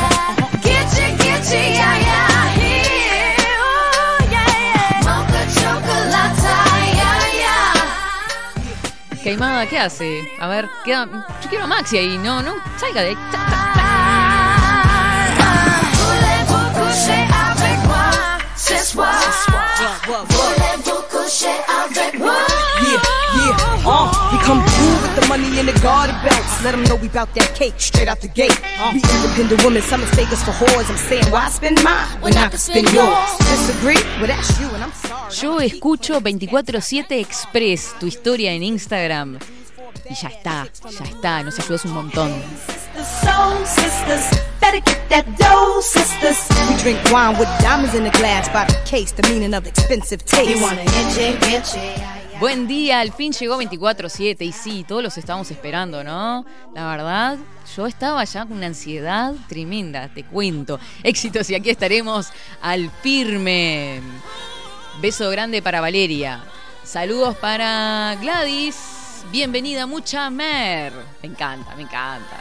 Gitchy, 0.62 1.18
gitchy, 1.18 1.74
yeah, 1.74 1.98
yeah, 2.00 2.54
here, 2.54 3.34
yeah, 4.30 4.46
yeah. 4.70 5.02
Mocha 5.02 5.42
chocolate, 5.56 6.46
yeah, 6.96 7.18
yeah. 7.40 9.24
Queimada, 9.24 9.66
¿qué 9.66 9.80
hace? 9.80 10.30
A 10.40 10.48
ver, 10.48 10.70
queda. 10.86 11.08
Yo 11.42 11.50
quiero 11.50 11.64
a 11.64 11.68
Maxi 11.68 11.98
ahí, 11.98 12.18
no, 12.20 12.44
no, 12.44 12.54
salga 12.78 13.02
de 13.02 13.10
ahí. 13.10 13.18
Uh, 23.90 24.06
we 24.32 24.38
come 24.46 24.62
through 24.64 24.96
with 25.02 25.16
the 25.20 25.26
money 25.28 25.60
in 25.60 25.66
the 25.66 25.78
garter 25.82 26.14
belts. 26.24 26.64
Let 26.64 26.72
them 26.72 26.84
know 26.84 26.96
we 26.96 27.10
bout 27.10 27.34
that 27.36 27.56
cake 27.56 27.74
straight 27.78 28.08
out 28.08 28.22
the 28.22 28.28
gate. 28.28 28.56
We 28.94 29.02
independent 29.02 29.64
women, 29.64 29.82
some 29.82 30.02
mistake 30.02 30.32
us 30.32 30.44
for 30.44 30.52
whores. 30.52 30.90
I'm 30.90 30.98
saying, 30.98 31.26
why 31.32 31.50
spend 31.50 31.84
mine 31.84 32.08
when 32.22 32.38
I 32.38 32.50
can 32.50 32.60
spend 32.60 32.92
yours? 32.94 33.38
Disagree? 33.40 34.02
Well, 34.20 34.28
that's 34.28 34.60
you, 34.60 34.70
and 34.70 34.84
I'm 34.84 34.92
sorry. 34.94 35.34
Yo 35.42 35.60
escucho 35.60 36.22
24-7 36.22 37.20
Express, 37.20 37.96
tu 38.00 38.08
historia 38.08 38.54
en 38.54 38.64
Instagram. 38.64 39.40
Y 40.10 40.16
ya 40.16 40.30
está, 40.30 40.68
ya 40.90 41.06
está, 41.06 41.44
nos 41.44 41.60
ayudas 41.60 41.86
un 41.86 41.94
montón. 41.94 42.32
The 42.96 43.04
soul 43.04 43.66
sisters, 43.66 44.30
better 44.60 44.82
get 44.82 45.08
that 45.10 45.26
dough, 45.38 45.82
sisters. 45.82 46.48
We 46.68 46.76
drink 46.82 47.00
wine 47.12 47.38
with 47.38 47.48
diamonds 47.62 47.94
in 47.94 48.04
the 48.04 48.12
glass 48.12 48.50
by 48.50 48.66
the 48.66 48.78
case, 48.86 49.12
the 49.12 49.24
meaning 49.30 49.54
of 49.54 49.68
expensive 49.68 50.26
taste. 50.26 50.50
You 50.50 50.62
wanna 50.62 50.82
itchy, 50.82 51.38
itchy. 51.56 52.19
Buen 52.40 52.68
día, 52.68 53.02
al 53.02 53.12
fin 53.12 53.34
llegó 53.34 53.62
24-7 53.62 54.46
y 54.46 54.54
sí, 54.54 54.86
todos 54.88 55.04
los 55.04 55.18
estábamos 55.18 55.52
esperando, 55.52 56.06
¿no? 56.06 56.46
La 56.74 56.88
verdad, 56.88 57.38
yo 57.76 57.86
estaba 57.86 58.24
ya 58.24 58.46
con 58.46 58.56
una 58.56 58.68
ansiedad 58.68 59.34
tremenda, 59.50 60.08
te 60.08 60.24
cuento. 60.24 60.80
Éxitos 61.04 61.50
y 61.50 61.56
aquí 61.56 61.70
estaremos 61.70 62.30
al 62.62 62.90
firme. 63.02 64.00
Beso 65.02 65.30
grande 65.30 65.62
para 65.62 65.82
Valeria. 65.82 66.42
Saludos 66.82 67.36
para 67.36 68.16
Gladys. 68.22 69.26
Bienvenida, 69.34 69.86
mucha 69.86 70.30
mer. 70.30 70.94
Me 71.22 71.28
encanta, 71.28 71.76
me 71.76 71.82
encanta. 71.82 72.40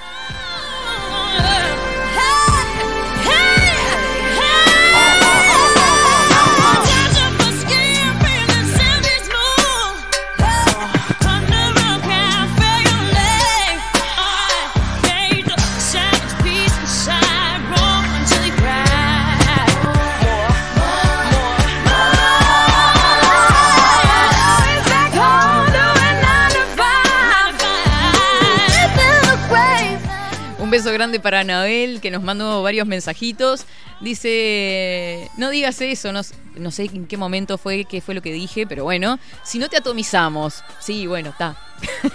Beso 30.78 30.92
grande 30.92 31.18
para 31.18 31.40
Anabel, 31.40 32.00
que 32.00 32.08
nos 32.12 32.22
mandó 32.22 32.62
varios 32.62 32.86
mensajitos. 32.86 33.66
Dice, 34.00 35.28
no 35.36 35.50
digas 35.50 35.80
eso, 35.80 36.12
no, 36.12 36.20
no 36.54 36.70
sé 36.70 36.84
en 36.84 37.08
qué 37.08 37.16
momento 37.16 37.58
fue, 37.58 37.84
qué 37.84 38.00
fue 38.00 38.14
lo 38.14 38.22
que 38.22 38.32
dije, 38.32 38.64
pero 38.64 38.84
bueno, 38.84 39.18
si 39.42 39.58
no 39.58 39.68
te 39.68 39.76
atomizamos. 39.76 40.62
Sí, 40.78 41.08
bueno, 41.08 41.30
está. 41.30 41.56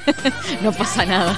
no 0.62 0.72
pasa 0.72 1.06
nada. 1.06 1.38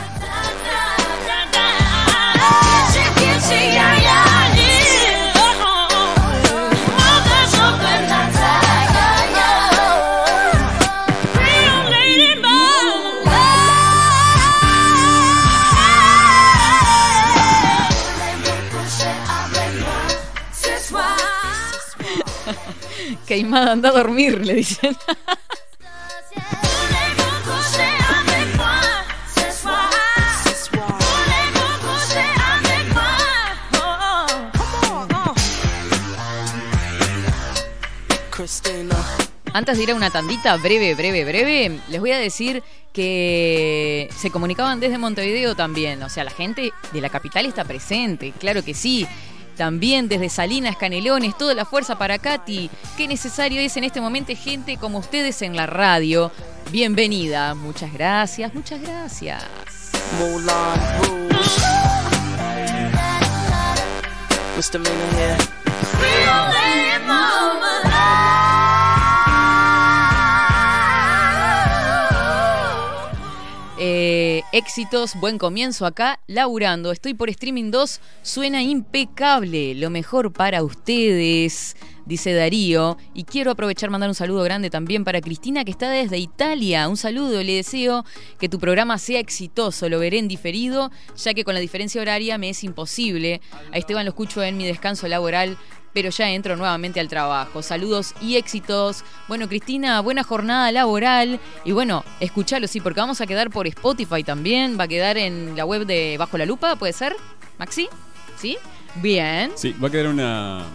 Queimada, 23.35 23.73
anda 23.73 23.89
a 23.89 23.91
dormir, 23.91 24.45
le 24.45 24.53
dicen. 24.53 24.95
Antes 39.51 39.77
de 39.77 39.83
ir 39.83 39.91
a 39.91 39.95
una 39.95 40.09
tandita 40.09 40.55
breve, 40.55 40.95
breve, 40.95 41.25
breve, 41.25 41.79
les 41.89 41.99
voy 41.99 42.11
a 42.11 42.17
decir 42.17 42.63
que 42.93 44.07
se 44.15 44.31
comunicaban 44.31 44.79
desde 44.79 44.97
Montevideo 44.97 45.55
también. 45.55 46.01
O 46.03 46.09
sea, 46.09 46.23
la 46.23 46.31
gente 46.31 46.71
de 46.93 47.01
la 47.01 47.09
capital 47.09 47.45
está 47.45 47.65
presente, 47.65 48.33
claro 48.39 48.63
que 48.63 48.73
sí. 48.73 49.05
También 49.55 50.07
desde 50.07 50.29
Salinas, 50.29 50.75
Canelones, 50.75 51.37
toda 51.37 51.53
la 51.53 51.65
fuerza 51.65 51.97
para 51.97 52.19
Katy. 52.19 52.69
Qué 52.97 53.07
necesario 53.07 53.61
es 53.61 53.77
en 53.77 53.85
este 53.85 54.01
momento 54.01 54.33
gente 54.35 54.77
como 54.77 54.99
ustedes 54.99 55.41
en 55.41 55.55
la 55.55 55.65
radio. 55.65 56.31
Bienvenida. 56.71 57.55
Muchas 57.55 57.93
gracias, 57.93 58.53
muchas 58.53 58.81
gracias. 58.81 59.43
Eh, 73.77 74.24
éxitos, 74.55 75.15
buen 75.15 75.37
comienzo 75.37 75.85
acá, 75.85 76.21
laburando. 76.27 76.93
Estoy 76.93 77.13
por 77.13 77.29
streaming 77.29 77.71
2, 77.71 77.99
suena 78.21 78.63
impecable, 78.63 79.75
lo 79.75 79.89
mejor 79.89 80.31
para 80.31 80.63
ustedes, 80.63 81.75
dice 82.05 82.33
Darío. 82.33 82.97
Y 83.13 83.23
quiero 83.23 83.51
aprovechar 83.51 83.89
mandar 83.89 84.09
un 84.09 84.15
saludo 84.15 84.43
grande 84.43 84.69
también 84.69 85.03
para 85.03 85.21
Cristina 85.21 85.63
que 85.63 85.71
está 85.71 85.89
desde 85.89 86.17
Italia. 86.17 86.87
Un 86.87 86.97
saludo, 86.97 87.43
le 87.43 87.55
deseo 87.55 88.05
que 88.39 88.49
tu 88.49 88.59
programa 88.59 88.97
sea 88.97 89.19
exitoso, 89.19 89.89
lo 89.89 89.99
veré 89.99 90.19
en 90.19 90.27
diferido, 90.27 90.91
ya 91.17 91.33
que 91.33 91.43
con 91.43 91.53
la 91.53 91.59
diferencia 91.59 92.01
horaria 92.01 92.37
me 92.37 92.49
es 92.49 92.63
imposible. 92.63 93.41
A 93.71 93.77
Esteban 93.77 94.05
lo 94.05 94.09
escucho 94.09 94.43
en 94.43 94.57
mi 94.57 94.65
descanso 94.65 95.07
laboral 95.07 95.57
pero 95.95 96.09
ya 96.09 96.29
entro 96.29 96.57
nuevamente 96.57 96.99
al 96.99 97.07
trabajo. 97.07 97.61
Saludos 97.61 98.13
y 98.21 98.35
éxitos. 98.35 99.05
Bueno, 99.29 99.47
Cristina, 99.47 100.01
buena 100.01 100.23
jornada 100.23 100.69
laboral. 100.73 101.39
Y 101.63 101.71
bueno, 101.71 102.03
escuchalo, 102.19 102.67
sí, 102.67 102.81
porque 102.81 102.99
vamos 102.99 103.21
a 103.21 103.25
quedar 103.25 103.49
por 103.49 103.65
Spotify 103.65 104.21
también. 104.21 104.77
Va 104.77 104.83
a 104.83 104.87
quedar 104.89 105.17
en 105.17 105.55
la 105.55 105.63
web 105.63 105.85
de 105.85 106.17
Bajo 106.19 106.37
la 106.37 106.45
Lupa, 106.45 106.75
¿puede 106.75 106.91
ser? 106.91 107.15
¿Maxi? 107.57 107.87
¿Sí? 108.35 108.57
Bien. 108.95 109.51
Sí, 109.55 109.73
va 109.81 109.87
a 109.87 109.91
quedar 109.91 110.07
una, 110.07 110.65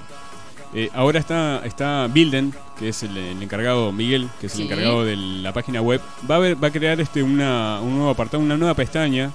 Eh, 0.72 0.88
ahora 0.94 1.18
está, 1.18 1.62
está 1.64 2.06
Bilden, 2.06 2.54
que 2.78 2.90
es 2.90 3.02
el, 3.02 3.16
el 3.16 3.42
encargado, 3.42 3.90
Miguel, 3.92 4.28
que 4.40 4.46
es 4.46 4.52
Sí. 4.52 4.62
el 4.62 4.66
encargado 4.68 5.04
de 5.04 5.16
la 5.16 5.52
página 5.52 5.80
web. 5.82 6.00
Va 6.30 6.36
a, 6.36 6.38
ver, 6.38 6.62
va 6.62 6.68
a 6.68 6.70
crear 6.70 7.00
este 7.00 7.22
una, 7.22 7.80
un 7.80 7.94
nuevo 7.96 8.10
apartado, 8.10 8.42
una 8.42 8.56
nueva 8.56 8.74
pestaña 8.74 9.30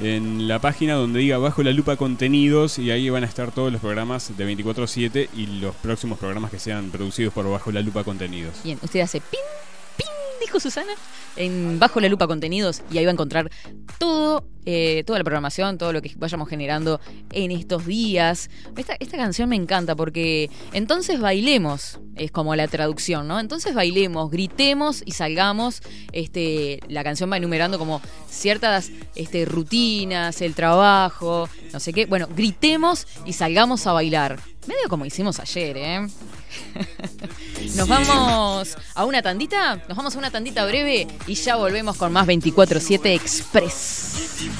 en 0.00 0.48
la 0.48 0.58
página 0.58 0.94
donde 0.94 1.18
diga 1.20 1.36
bajo 1.36 1.62
la 1.62 1.72
lupa 1.72 1.96
contenidos 1.96 2.78
y 2.78 2.90
ahí 2.90 3.10
van 3.10 3.24
a 3.24 3.26
estar 3.26 3.50
todos 3.52 3.70
los 3.70 3.80
programas 3.80 4.34
de 4.36 4.44
24/7 4.56 5.28
y 5.36 5.46
los 5.60 5.74
próximos 5.76 6.18
programas 6.18 6.50
que 6.50 6.58
sean 6.58 6.90
producidos 6.90 7.34
por 7.34 7.48
bajo 7.50 7.70
la 7.70 7.82
lupa 7.82 8.02
contenidos. 8.04 8.54
Bien, 8.64 8.78
usted 8.82 9.00
hace 9.00 9.20
pin, 9.20 9.40
dijo 10.40 10.58
Susana, 10.60 10.92
en 11.36 11.78
Bajo 11.78 12.00
la 12.00 12.08
Lupa 12.08 12.26
Contenidos 12.26 12.82
y 12.90 12.98
ahí 12.98 13.04
va 13.04 13.10
a 13.10 13.12
encontrar 13.12 13.50
todo, 13.98 14.44
eh, 14.64 15.04
toda 15.06 15.18
la 15.18 15.24
programación, 15.24 15.78
todo 15.78 15.92
lo 15.92 16.02
que 16.02 16.12
vayamos 16.16 16.48
generando 16.48 17.00
en 17.30 17.50
estos 17.50 17.86
días. 17.86 18.50
Esta, 18.76 18.96
esta 18.98 19.16
canción 19.16 19.48
me 19.48 19.56
encanta 19.56 19.94
porque 19.94 20.50
entonces 20.72 21.20
bailemos, 21.20 22.00
es 22.16 22.30
como 22.30 22.54
la 22.56 22.68
traducción, 22.68 23.28
¿no? 23.28 23.38
Entonces 23.38 23.74
bailemos, 23.74 24.30
gritemos 24.30 25.02
y 25.04 25.12
salgamos. 25.12 25.82
Este, 26.12 26.80
la 26.88 27.04
canción 27.04 27.30
va 27.30 27.36
enumerando 27.36 27.78
como 27.78 28.00
ciertas 28.28 28.90
este, 29.14 29.44
rutinas, 29.44 30.40
el 30.42 30.54
trabajo, 30.54 31.48
no 31.72 31.80
sé 31.80 31.92
qué. 31.92 32.06
Bueno, 32.06 32.28
gritemos 32.34 33.06
y 33.24 33.32
salgamos 33.34 33.86
a 33.86 33.92
bailar. 33.92 34.38
Medio 34.66 34.88
como 34.88 35.04
hicimos 35.06 35.40
ayer, 35.40 35.76
¿eh? 35.76 36.06
Nos 37.76 37.88
vamos 37.88 38.76
a 38.94 39.04
una 39.04 39.22
tandita, 39.22 39.76
nos 39.88 39.96
vamos 39.96 40.14
a 40.14 40.18
una 40.18 40.30
tandita 40.30 40.66
breve 40.66 41.06
y 41.26 41.34
ya 41.34 41.56
volvemos 41.56 41.96
con 41.96 42.12
más 42.12 42.26
24-7 42.26 43.06
Express. 43.14 44.06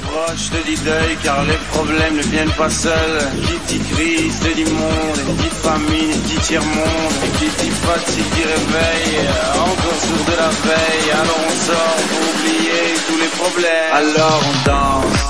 Proche 0.02 0.50
te 0.50 0.62
dit 0.68 0.78
deuil 0.84 1.16
car 1.22 1.42
les 1.46 1.56
problèmes 1.72 2.16
ne 2.16 2.22
viennent 2.24 2.52
pas 2.56 2.70
seuls. 2.70 3.18
Qui 3.46 3.78
dit 3.78 3.84
crise 3.94 4.38
te 4.40 4.52
dit 4.54 4.64
monde, 4.64 5.20
qui 5.26 5.32
dit 5.42 5.54
famine 5.62 6.12
dit 6.28 6.40
tiers-monde, 6.46 7.14
qui 7.38 7.46
dit 7.46 7.70
fatigue 7.70 8.30
dit 8.34 8.44
réveil, 8.44 9.28
encore 9.56 10.00
sourd 10.04 10.24
de 10.26 10.36
la 10.36 10.50
veille. 10.66 11.10
Alors 11.12 11.40
on 11.48 11.54
sort 11.66 12.00
pour 12.10 12.22
oublier 12.30 12.82
tous 13.06 13.18
les 13.24 13.32
problèmes. 13.40 13.92
Alors 13.94 14.42
on 14.50 14.56
danse, 14.68 15.20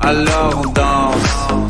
alors 0.00 0.62
on 0.64 0.68
danse, 0.72 1.69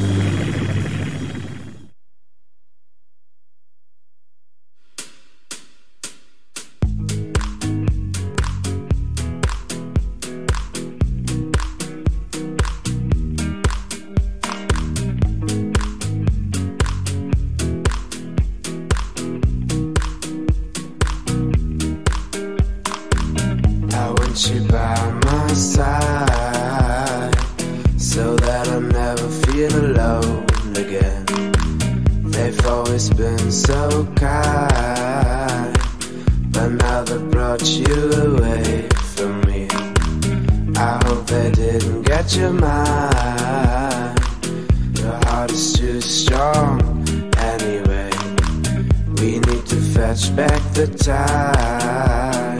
They've 32.51 32.67
always 32.67 33.09
been 33.09 33.49
so 33.49 34.05
kind, 34.17 35.73
but 36.51 36.67
now 36.67 37.01
they 37.03 37.17
brought 37.29 37.65
you 37.65 38.11
away 38.11 38.89
from 39.15 39.39
me. 39.47 39.69
I 40.75 40.99
hope 41.05 41.27
they 41.27 41.49
didn't 41.51 42.01
get 42.01 42.35
your 42.35 42.51
mind. 42.51 44.19
Your 44.99 45.15
heart 45.27 45.51
is 45.53 45.71
too 45.71 46.01
strong 46.01 46.81
anyway. 47.37 48.11
We 49.21 49.39
need 49.39 49.65
to 49.67 49.77
fetch 49.93 50.35
back 50.35 50.61
the 50.73 50.87
time 50.87 52.57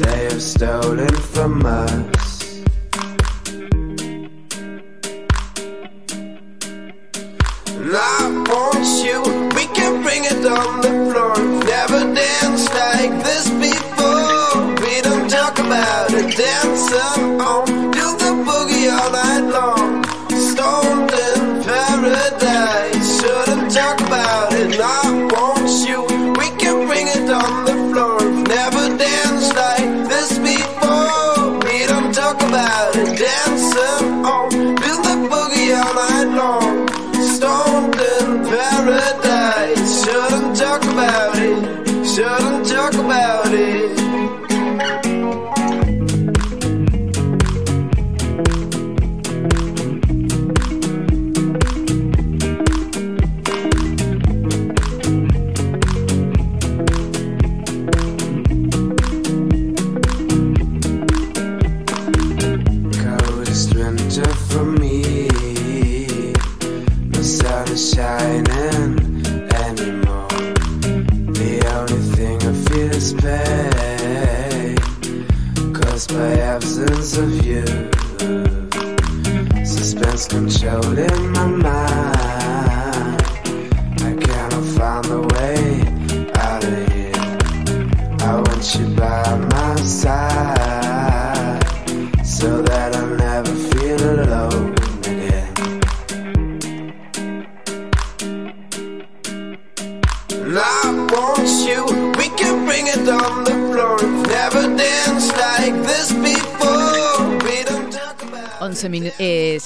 they 0.00 0.24
have 0.24 0.42
stolen 0.42 1.14
from 1.14 1.64
us. 1.64 2.29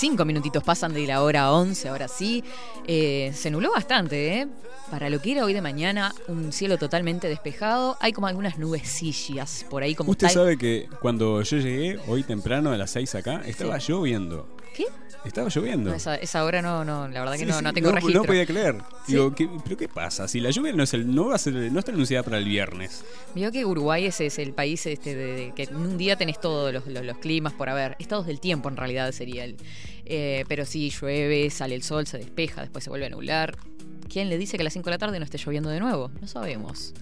Cinco 0.05 0.27
minutitos 0.27 0.63
pasan 0.63 0.93
de 0.93 1.07
la 1.07 1.23
hora 1.23 1.51
11, 1.51 1.89
ahora 1.89 2.09
sí. 2.09 2.45
Eh, 2.87 3.33
se 3.35 3.51
nubló 3.51 3.73
bastante, 3.73 4.41
¿eh? 4.41 4.49
Para 4.95 5.11
lo 5.11 5.21
que 5.21 5.33
era 5.33 5.45
hoy 5.45 5.53
de 5.53 5.61
mañana, 5.61 6.15
un 6.29 6.53
cielo 6.53 6.79
totalmente 6.79 7.27
despejado. 7.29 7.97
Hay 8.01 8.13
como 8.13 8.29
algunas 8.29 8.59
nubecillas 8.61 9.67
por 9.69 9.83
ahí, 9.83 9.97
como 9.97 10.13
Usted 10.13 10.29
tal- 10.29 10.35
sabe 10.35 10.57
que 10.57 10.89
cuando 11.01 11.43
yo 11.43 11.57
llegué 11.57 11.99
hoy 12.07 12.23
temprano 12.23 12.71
a 12.71 12.77
las 12.77 12.93
6 12.93 13.13
acá, 13.17 13.43
estaba 13.45 13.81
Sí. 13.81 13.91
lloviendo. 13.91 14.47
¿Qué? 14.73 14.85
Estaba 15.25 15.49
lloviendo. 15.49 15.91
No, 15.91 15.97
esa, 15.97 16.15
esa 16.15 16.45
hora 16.45 16.63
no, 16.63 16.85
no, 16.85 17.09
la 17.09 17.21
verdad 17.21 17.33
que 17.33 17.39
Sí, 17.41 17.45
no, 17.47 17.59
sí, 17.59 17.65
no 17.65 17.73
tengo 17.73 17.89
no, 17.89 17.97
registro. 17.97 18.21
No 18.21 18.25
podía 18.27 18.47
creer. 18.47 18.77
Sí. 19.05 19.15
Digo, 19.15 19.35
¿qué- 19.35 19.49
¿pero 19.65 19.77
qué 19.77 19.89
pasa? 19.89 20.29
Si 20.29 20.39
la 20.39 20.51
lluvia 20.51 20.73
no 20.73 20.85
es 20.85 20.95
el, 20.95 21.13
no 21.13 21.27
va 21.27 21.35
a 21.35 21.39
ser, 21.39 21.55
no 21.55 21.79
está 21.81 21.91
anunciada 21.91 22.23
para 22.23 22.39
el 22.39 22.45
viernes. 22.45 23.05
Vio 23.35 23.51
que 23.51 23.65
Uruguay 23.65 24.07
ese 24.07 24.27
es 24.27 24.39
el 24.39 24.53
país 24.53 24.87
este 24.87 25.17
de, 25.17 25.25
de- 25.35 25.53
que 25.57 25.65
en 25.65 25.75
un 25.75 25.99
día 25.99 26.15
tenés 26.15 26.41
todos 26.41 26.73
los, 26.73 26.87
los- 26.87 27.05
los 27.05 27.19
climas 27.19 27.53
por 27.53 27.69
haber. 27.69 27.97
Estados 27.99 28.27
del 28.29 28.39
tiempo 28.39 28.69
en 28.69 28.77
realidad 28.77 29.11
sería 29.11 29.43
el. 29.45 29.57
eh, 30.07 30.45
pero 30.47 30.65
sí, 30.67 30.91
llueve, 30.91 31.51
sale 31.51 31.75
el 31.75 31.83
sol, 31.83 32.07
se 32.07 32.19
despeja, 32.19 32.61
después 32.61 32.85
se 32.85 32.91
vuelve 32.91 33.07
a 33.07 33.11
nublar. 33.11 33.57
¿Quién 34.09 34.29
le 34.29 34.39
dice 34.39 34.57
que 34.57 34.63
a 34.63 34.65
las 34.65 34.73
5 34.73 34.85
de 34.85 34.91
la 34.91 34.99
tarde 34.99 35.19
no 35.19 35.25
esté 35.25 35.39
lloviendo 35.39 35.71
de 35.71 35.81
nuevo? 35.81 36.11
No 36.21 36.27
sabemos. 36.27 36.95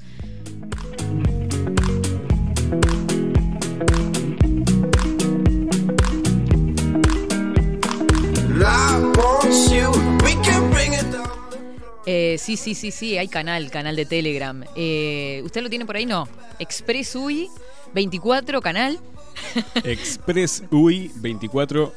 Eh, 12.04 12.36
sí, 12.38 12.56
sí, 12.56 12.74
sí, 12.74 12.90
sí, 12.90 13.16
hay 13.16 13.28
canal, 13.28 13.70
canal 13.70 13.96
de 13.96 14.06
Telegram. 14.06 14.64
Eh, 14.74 15.40
¿Usted 15.44 15.62
lo 15.62 15.70
tiene 15.70 15.86
por 15.86 15.96
ahí? 15.96 16.06
No. 16.06 16.28
Express 16.58 17.14
UI 17.14 17.48
24 17.94 18.60
canal. 18.60 18.98
Express 19.84 20.64
UI 20.70 21.10
24 21.16 21.92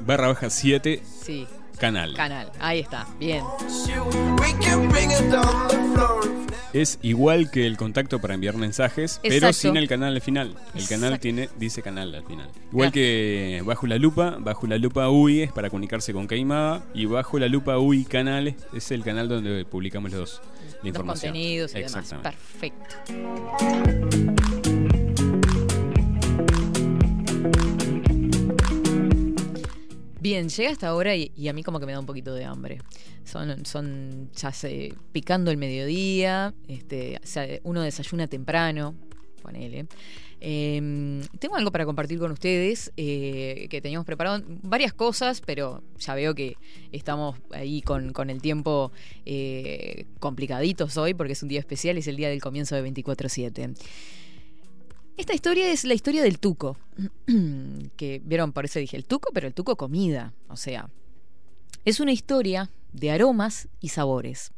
barra 0.00 0.28
baja 0.28 0.50
7 0.50 1.02
Sí, 1.22 1.46
canal. 1.78 2.14
canal. 2.14 2.52
Ahí 2.60 2.80
está, 2.80 3.06
bien. 3.18 3.42
Es 6.72 6.98
igual 7.00 7.50
que 7.50 7.66
el 7.66 7.78
contacto 7.78 8.20
para 8.20 8.34
enviar 8.34 8.56
mensajes, 8.56 9.18
pero 9.22 9.50
sin 9.54 9.76
el 9.78 9.88
canal 9.88 10.14
al 10.14 10.20
final. 10.20 10.48
El 10.74 10.86
canal 10.86 11.14
Exacto. 11.14 11.22
tiene 11.22 11.48
dice 11.58 11.80
canal 11.82 12.14
al 12.14 12.24
final. 12.24 12.48
Igual 12.70 12.92
que 12.92 13.62
bajo 13.64 13.86
la 13.86 13.96
lupa, 13.96 14.36
bajo 14.38 14.66
la 14.66 14.76
lupa 14.76 15.08
UI 15.08 15.42
es 15.42 15.52
para 15.52 15.70
comunicarse 15.70 16.12
con 16.12 16.26
Caimada 16.26 16.84
y 16.92 17.06
bajo 17.06 17.38
la 17.38 17.48
lupa 17.48 17.78
UI 17.78 18.04
canal 18.04 18.54
es- 18.74 18.90
el 18.90 19.02
canal 19.02 19.28
donde 19.28 19.64
publicamos 19.64 20.10
los 20.12 20.20
dos 20.20 20.40
la 20.42 20.76
Los 20.78 20.84
información. 20.86 21.32
contenidos 21.32 21.74
y 21.74 21.78
demás. 21.82 22.14
Perfecto. 22.22 22.96
Bien, 30.26 30.48
llega 30.48 30.70
esta 30.70 30.92
hora 30.92 31.14
y, 31.14 31.48
a 31.48 31.52
mí 31.52 31.62
como 31.62 31.78
que 31.78 31.86
me 31.86 31.92
da 31.92 32.00
un 32.00 32.06
poquito 32.06 32.34
de 32.34 32.44
hambre. 32.44 32.78
Son, 33.22 33.64
son 33.64 34.28
ya 34.34 34.50
se, 34.50 34.92
picando 35.12 35.52
el 35.52 35.56
mediodía, 35.56 36.52
este, 36.66 37.20
uno 37.62 37.80
desayuna 37.80 38.26
temprano, 38.26 38.96
ponele. 39.40 39.86
Eh, 40.40 41.22
tengo 41.38 41.54
algo 41.54 41.70
para 41.70 41.84
compartir 41.86 42.18
con 42.18 42.32
ustedes 42.32 42.92
eh, 42.96 43.68
que 43.70 43.80
teníamos 43.80 44.04
preparado 44.04 44.42
varias 44.62 44.92
cosas, 44.92 45.40
pero 45.40 45.84
ya 45.96 46.16
veo 46.16 46.34
que 46.34 46.56
estamos 46.90 47.36
ahí 47.52 47.80
con, 47.80 48.12
con 48.12 48.28
el 48.28 48.42
tiempo 48.42 48.90
eh, 49.26 50.06
complicaditos 50.18 50.96
hoy 50.96 51.14
porque 51.14 51.34
es 51.34 51.42
un 51.44 51.50
día 51.50 51.60
especial, 51.60 51.98
es 51.98 52.08
el 52.08 52.16
día 52.16 52.30
del 52.30 52.40
comienzo 52.40 52.74
de 52.74 52.84
24-7. 52.92 53.76
Esta 55.16 55.32
historia 55.32 55.72
es 55.72 55.84
la 55.84 55.94
historia 55.94 56.22
del 56.22 56.38
tuco. 56.38 56.76
que 57.96 58.20
vieron, 58.22 58.52
por 58.52 58.66
eso 58.66 58.78
dije 58.78 58.98
el 58.98 59.06
tuco, 59.06 59.30
pero 59.32 59.46
el 59.46 59.54
tuco 59.54 59.76
comida. 59.76 60.34
O 60.48 60.56
sea, 60.56 60.90
es 61.86 62.00
una 62.00 62.12
historia 62.12 62.70
de 62.92 63.10
aromas 63.10 63.68
y 63.80 63.88
sabores. 63.88 64.52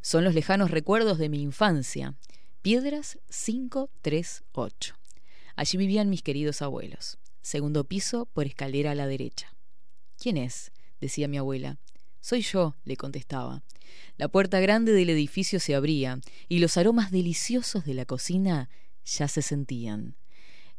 Son 0.00 0.22
los 0.22 0.34
lejanos 0.34 0.70
recuerdos 0.70 1.18
de 1.18 1.28
mi 1.28 1.42
infancia. 1.42 2.14
Piedras 2.62 3.18
538. 3.30 4.94
Allí 5.56 5.76
vivían 5.76 6.08
mis 6.08 6.22
queridos 6.22 6.62
abuelos. 6.62 7.18
Segundo 7.42 7.82
piso 7.84 8.26
por 8.26 8.46
escalera 8.46 8.92
a 8.92 8.94
la 8.94 9.08
derecha. 9.08 9.54
¿Quién 10.18 10.36
es? 10.36 10.70
decía 11.00 11.26
mi 11.26 11.36
abuela. 11.36 11.78
Soy 12.20 12.42
yo, 12.42 12.76
le 12.84 12.96
contestaba. 12.96 13.64
La 14.16 14.28
puerta 14.28 14.60
grande 14.60 14.92
del 14.92 15.10
edificio 15.10 15.58
se 15.58 15.74
abría 15.74 16.20
y 16.48 16.60
los 16.60 16.76
aromas 16.76 17.10
deliciosos 17.10 17.84
de 17.84 17.94
la 17.94 18.04
cocina 18.04 18.68
ya 19.18 19.28
se 19.28 19.42
sentían. 19.42 20.16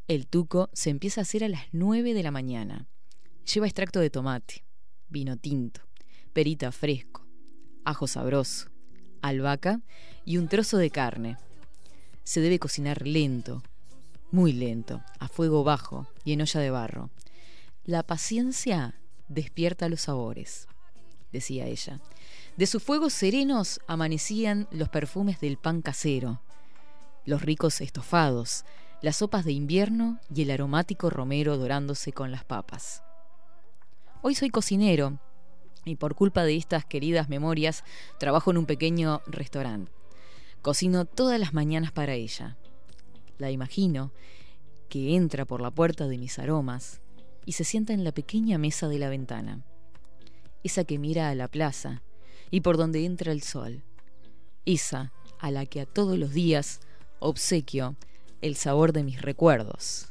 El 0.07 0.27
tuco 0.27 0.69
se 0.73 0.89
empieza 0.89 1.21
a 1.21 1.23
hacer 1.23 1.43
a 1.43 1.49
las 1.49 1.63
nueve 1.71 2.13
de 2.13 2.23
la 2.23 2.31
mañana. 2.31 2.87
Lleva 3.53 3.67
extracto 3.67 3.99
de 3.99 4.09
tomate, 4.09 4.63
vino 5.09 5.37
tinto, 5.37 5.81
perita 6.33 6.71
fresco, 6.71 7.27
ajo 7.83 8.07
sabroso, 8.07 8.69
albahaca 9.21 9.81
y 10.25 10.37
un 10.37 10.47
trozo 10.47 10.77
de 10.77 10.89
carne. 10.89 11.37
Se 12.23 12.39
debe 12.39 12.59
cocinar 12.59 13.05
lento, 13.05 13.63
muy 14.31 14.53
lento, 14.53 15.01
a 15.19 15.27
fuego 15.27 15.63
bajo 15.63 16.07
y 16.23 16.33
en 16.33 16.41
olla 16.41 16.59
de 16.59 16.69
barro. 16.69 17.09
La 17.83 18.03
paciencia 18.03 18.95
despierta 19.27 19.89
los 19.89 20.01
sabores, 20.01 20.67
decía 21.31 21.65
ella. 21.65 21.99
De 22.57 22.67
sus 22.67 22.83
fuegos 22.83 23.13
serenos 23.13 23.81
amanecían 23.87 24.67
los 24.71 24.89
perfumes 24.89 25.39
del 25.39 25.57
pan 25.57 25.81
casero, 25.81 26.41
los 27.25 27.41
ricos 27.41 27.81
estofados, 27.81 28.65
las 29.01 29.17
sopas 29.17 29.45
de 29.45 29.51
invierno 29.51 30.19
y 30.33 30.41
el 30.43 30.51
aromático 30.51 31.09
romero 31.09 31.57
dorándose 31.57 32.11
con 32.13 32.31
las 32.31 32.43
papas. 32.43 33.03
Hoy 34.21 34.35
soy 34.35 34.49
cocinero 34.49 35.19
y 35.85 35.95
por 35.95 36.15
culpa 36.15 36.43
de 36.43 36.55
estas 36.55 36.85
queridas 36.85 37.29
memorias 37.29 37.83
trabajo 38.19 38.51
en 38.51 38.57
un 38.57 38.65
pequeño 38.65 39.21
restaurante. 39.27 39.91
Cocino 40.61 41.05
todas 41.05 41.39
las 41.39 41.53
mañanas 41.53 41.91
para 41.91 42.13
ella. 42.13 42.57
La 43.39 43.49
imagino 43.49 44.11
que 44.89 45.15
entra 45.15 45.45
por 45.45 45.61
la 45.61 45.71
puerta 45.71 46.07
de 46.07 46.17
mis 46.17 46.37
aromas 46.37 47.01
y 47.45 47.53
se 47.53 47.63
sienta 47.63 47.93
en 47.93 48.03
la 48.03 48.11
pequeña 48.11 48.57
mesa 48.59 48.87
de 48.87 48.99
la 48.99 49.09
ventana, 49.09 49.65
esa 50.63 50.83
que 50.83 50.99
mira 50.99 51.29
a 51.29 51.35
la 51.35 51.47
plaza 51.47 52.03
y 52.51 52.61
por 52.61 52.77
donde 52.77 53.05
entra 53.05 53.31
el 53.31 53.41
sol, 53.41 53.83
esa 54.65 55.11
a 55.39 55.49
la 55.49 55.65
que 55.65 55.81
a 55.81 55.85
todos 55.87 56.19
los 56.19 56.33
días 56.33 56.81
obsequio 57.21 57.95
el 58.41 58.55
sabor 58.57 58.91
de 58.91 59.03
mis 59.03 59.21
recuerdos. 59.21 60.07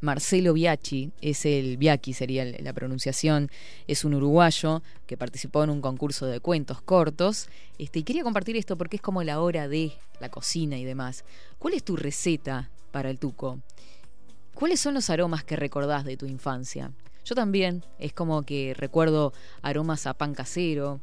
Marcelo 0.00 0.52
Biachi, 0.52 1.10
es 1.20 1.44
el 1.44 1.76
Biaki 1.76 2.12
sería 2.12 2.44
la 2.44 2.72
pronunciación, 2.72 3.50
es 3.88 4.04
un 4.04 4.14
uruguayo 4.14 4.82
que 5.06 5.16
participó 5.16 5.64
en 5.64 5.70
un 5.70 5.80
concurso 5.80 6.26
de 6.26 6.38
cuentos 6.38 6.80
cortos. 6.80 7.48
Este, 7.78 8.00
y 8.00 8.02
quería 8.04 8.22
compartir 8.22 8.56
esto 8.56 8.76
porque 8.76 8.96
es 8.96 9.02
como 9.02 9.24
la 9.24 9.40
hora 9.40 9.66
de 9.66 9.92
la 10.20 10.28
cocina 10.28 10.78
y 10.78 10.84
demás. 10.84 11.24
¿Cuál 11.58 11.74
es 11.74 11.82
tu 11.82 11.96
receta 11.96 12.70
para 12.92 13.10
el 13.10 13.18
tuco? 13.18 13.60
¿Cuáles 14.54 14.80
son 14.80 14.94
los 14.94 15.10
aromas 15.10 15.42
que 15.42 15.56
recordás 15.56 16.04
de 16.04 16.16
tu 16.16 16.26
infancia? 16.26 16.92
Yo 17.24 17.34
también, 17.34 17.84
es 17.98 18.12
como 18.12 18.42
que 18.42 18.74
recuerdo 18.74 19.32
aromas 19.62 20.06
a 20.06 20.14
pan 20.14 20.32
casero, 20.34 21.00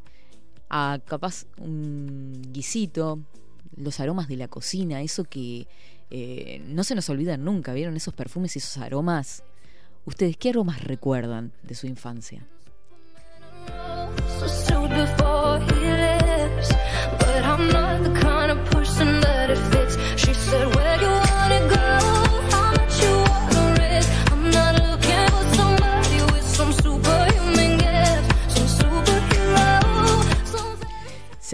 a 0.69 0.99
capaz 1.05 1.45
un 1.57 2.41
guisito, 2.51 3.19
los 3.75 3.99
aromas 3.99 4.27
de 4.27 4.37
la 4.37 4.47
cocina, 4.47 5.01
eso 5.01 5.23
que 5.23 5.67
eh, 6.11 6.61
no 6.67 6.83
se 6.83 6.95
nos 6.95 7.09
olvidan 7.09 7.43
nunca, 7.43 7.73
¿vieron 7.73 7.95
esos 7.95 8.13
perfumes 8.13 8.55
y 8.55 8.59
esos 8.59 8.77
aromas? 8.77 9.43
¿Ustedes 10.05 10.37
qué 10.37 10.49
aromas 10.49 10.83
recuerdan 10.83 11.51
de 11.63 11.75
su 11.75 11.87
infancia? 11.87 12.45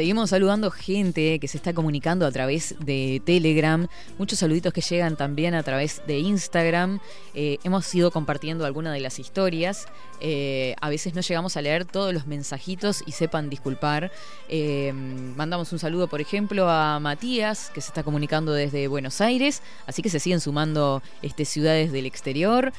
Seguimos 0.02 0.32
saludando 0.32 0.72
gente 0.72 1.38
que 1.38 1.48
se 1.48 1.58
está 1.58 1.74
comunicando 1.74 2.26
a 2.26 2.32
través 2.32 2.74
de 2.80 3.22
Telegram, 3.24 3.88
muchos 4.18 4.40
saluditos 4.40 4.74
que 4.74 4.82
llegan 4.82 5.16
también 5.16 5.54
a 5.54 5.62
través 5.62 6.02
de 6.08 6.18
Instagram. 6.18 7.00
Eh, 7.36 7.60
hemos 7.64 7.94
ido 7.94 8.10
compartiendo 8.10 8.66
algunas 8.66 8.94
de 8.94 9.00
las 9.00 9.20
historias. 9.20 9.86
Eh, 10.20 10.76
a 10.82 10.90
veces 10.90 11.14
no 11.14 11.22
llegamos 11.22 11.56
a 11.56 11.62
leer 11.62 11.86
todos 11.86 12.14
los 12.16 12.26
mensajitos 12.26 13.04
y 13.06 13.12
sepan 13.12 13.52
disculpar. 13.52 14.12
Eh, 14.50 14.92
mandamos 14.92 15.72
un 15.72 15.78
saludo, 15.78 16.08
por 16.08 16.20
ejemplo, 16.20 16.68
a 16.68 17.00
Matías, 17.00 17.70
que 17.72 17.82
se 17.82 17.90
está 17.90 18.02
comunicando 18.02 18.54
desde 18.54 18.88
Buenos 18.88 19.22
Aires, 19.22 19.62
así 19.86 20.02
que 20.02 20.10
se 20.10 20.20
siguen 20.20 20.40
sumando 20.40 21.04
este, 21.22 21.46
ciudades 21.46 21.92
del 21.92 22.08
exterior. 22.08 22.74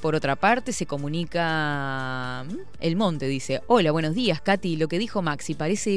Por 0.00 0.14
otra 0.14 0.36
parte, 0.36 0.72
se 0.72 0.86
comunica 0.86 2.44
mm, 2.48 2.56
El 2.80 2.96
Monte, 2.96 3.26
dice, 3.26 3.62
hola, 3.66 3.90
buenos 3.90 4.14
días, 4.14 4.40
Katy, 4.40 4.76
lo 4.76 4.88
que 4.88 4.98
dijo 4.98 5.22
Maxi 5.22 5.54
parece 5.54 5.90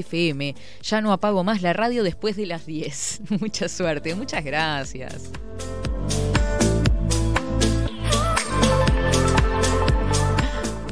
Ya 0.82 1.02
no 1.02 1.12
apago 1.12 1.44
más 1.44 1.62
la 1.62 1.74
radio 1.74 2.04
después 2.04 2.36
de 2.36 2.46
las 2.46 2.66
10. 2.66 3.22
Mucha 3.40 3.70
suerte, 3.70 4.16
muchas 4.16 4.44
gracias. 4.44 5.32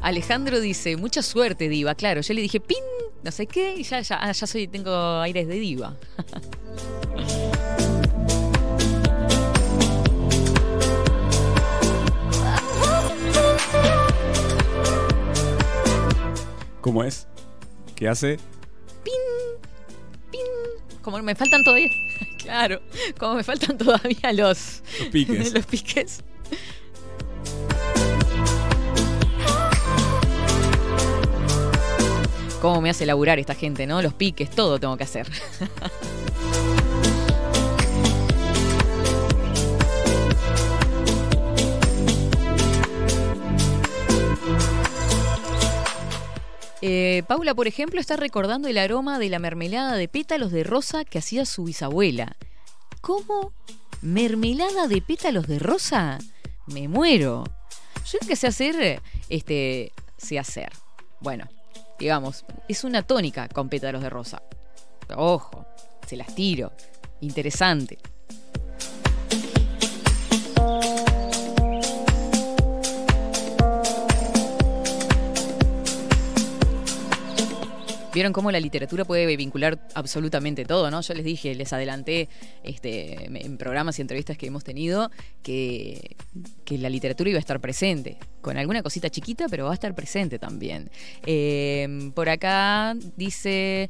Alejandro 0.02 0.60
dice, 0.62 0.98
mucha 0.98 1.24
suerte, 1.24 1.68
diva. 1.68 1.96
Claro, 1.96 2.22
yo 2.22 2.36
le 2.36 2.42
dije, 2.42 2.60
pin, 2.60 2.78
no 3.24 3.32
sé 3.32 3.48
qué, 3.48 3.76
y 3.76 3.82
ya, 3.82 4.02
ya, 4.02 4.32
ya 4.32 4.46
soy, 4.46 4.68
tengo 4.68 4.94
aires 5.20 5.48
de 5.48 5.56
diva. 5.56 5.98
¿Cómo 16.82 17.04
es? 17.04 17.26
¿Qué 17.96 18.08
hace? 18.08 18.38
Como 21.02 21.22
me 21.22 21.36
faltan 21.36 21.64
todavía, 21.64 21.90
claro, 22.40 22.82
como 23.18 23.36
me 23.36 23.44
faltan 23.44 23.78
todavía 23.78 24.34
los, 24.34 24.82
Los 25.00 25.10
piques. 25.10 25.54
los 25.54 25.66
piques. 25.66 26.24
Cómo 32.62 32.82
me 32.82 32.90
hace 32.90 33.06
laburar 33.06 33.38
esta 33.38 33.54
gente, 33.54 33.86
¿no? 33.86 34.02
Los 34.02 34.16
piques, 34.16 34.50
todo 34.50 34.80
tengo 34.80 34.98
que 34.98 35.04
hacer. 35.04 35.28
Eh, 46.88 47.24
Paula, 47.26 47.56
por 47.56 47.66
ejemplo, 47.66 48.00
está 48.00 48.16
recordando 48.16 48.68
el 48.68 48.78
aroma 48.78 49.18
de 49.18 49.28
la 49.30 49.40
mermelada 49.40 49.96
de 49.96 50.08
pétalos 50.08 50.52
de 50.52 50.64
rosa 50.64 51.04
que 51.04 51.18
hacía 51.18 51.44
su 51.48 51.64
bisabuela. 51.64 52.38
¿Cómo? 53.02 53.54
¿Mermelada 54.04 54.88
de 54.88 55.02
pétalos 55.02 55.48
de 55.48 55.58
rosa? 55.58 56.20
Me 56.68 56.88
muero. 56.88 57.44
Yo 58.06 58.20
que 58.28 58.36
sé 58.36 58.46
hacer, 58.46 59.02
este, 59.30 59.94
sé 60.16 60.38
hacer. 60.38 60.72
Bueno, 61.22 61.50
digamos, 61.98 62.46
es 62.68 62.84
una 62.84 63.02
tónica 63.02 63.48
con 63.48 63.68
pétalos 63.68 64.04
de 64.04 64.12
rosa. 64.12 64.44
Ojo, 65.16 65.66
se 66.06 66.16
las 66.16 66.36
tiro. 66.36 66.72
Interesante. 67.20 67.98
Vieron 78.16 78.32
cómo 78.32 78.50
la 78.50 78.62
literatura 78.62 79.04
puede 79.04 79.36
vincular 79.36 79.78
absolutamente 79.94 80.64
todo, 80.64 80.90
¿no? 80.90 81.02
Yo 81.02 81.14
les 81.14 81.26
dije, 81.26 81.54
les 81.54 81.74
adelanté 81.74 82.30
este, 82.64 83.26
en 83.26 83.58
programas 83.58 84.00
y 84.00 84.04
entrevistas 84.04 84.38
que 84.38 84.48
hemos 84.48 84.64
tenido 84.64 85.12
que, 85.44 86.16
que 86.64 86.78
la 86.78 86.88
literatura 86.90 87.30
iba 87.30 87.40
a 87.40 87.42
estar 87.42 87.60
presente, 87.60 88.16
con 88.40 88.58
alguna 88.58 88.82
cosita 88.82 89.10
chiquita, 89.10 89.48
pero 89.50 89.66
va 89.66 89.72
a 89.72 89.74
estar 89.74 89.94
presente 89.94 90.40
también. 90.40 90.90
Eh, 91.26 92.10
por 92.16 92.30
acá 92.30 92.96
dice 93.18 93.90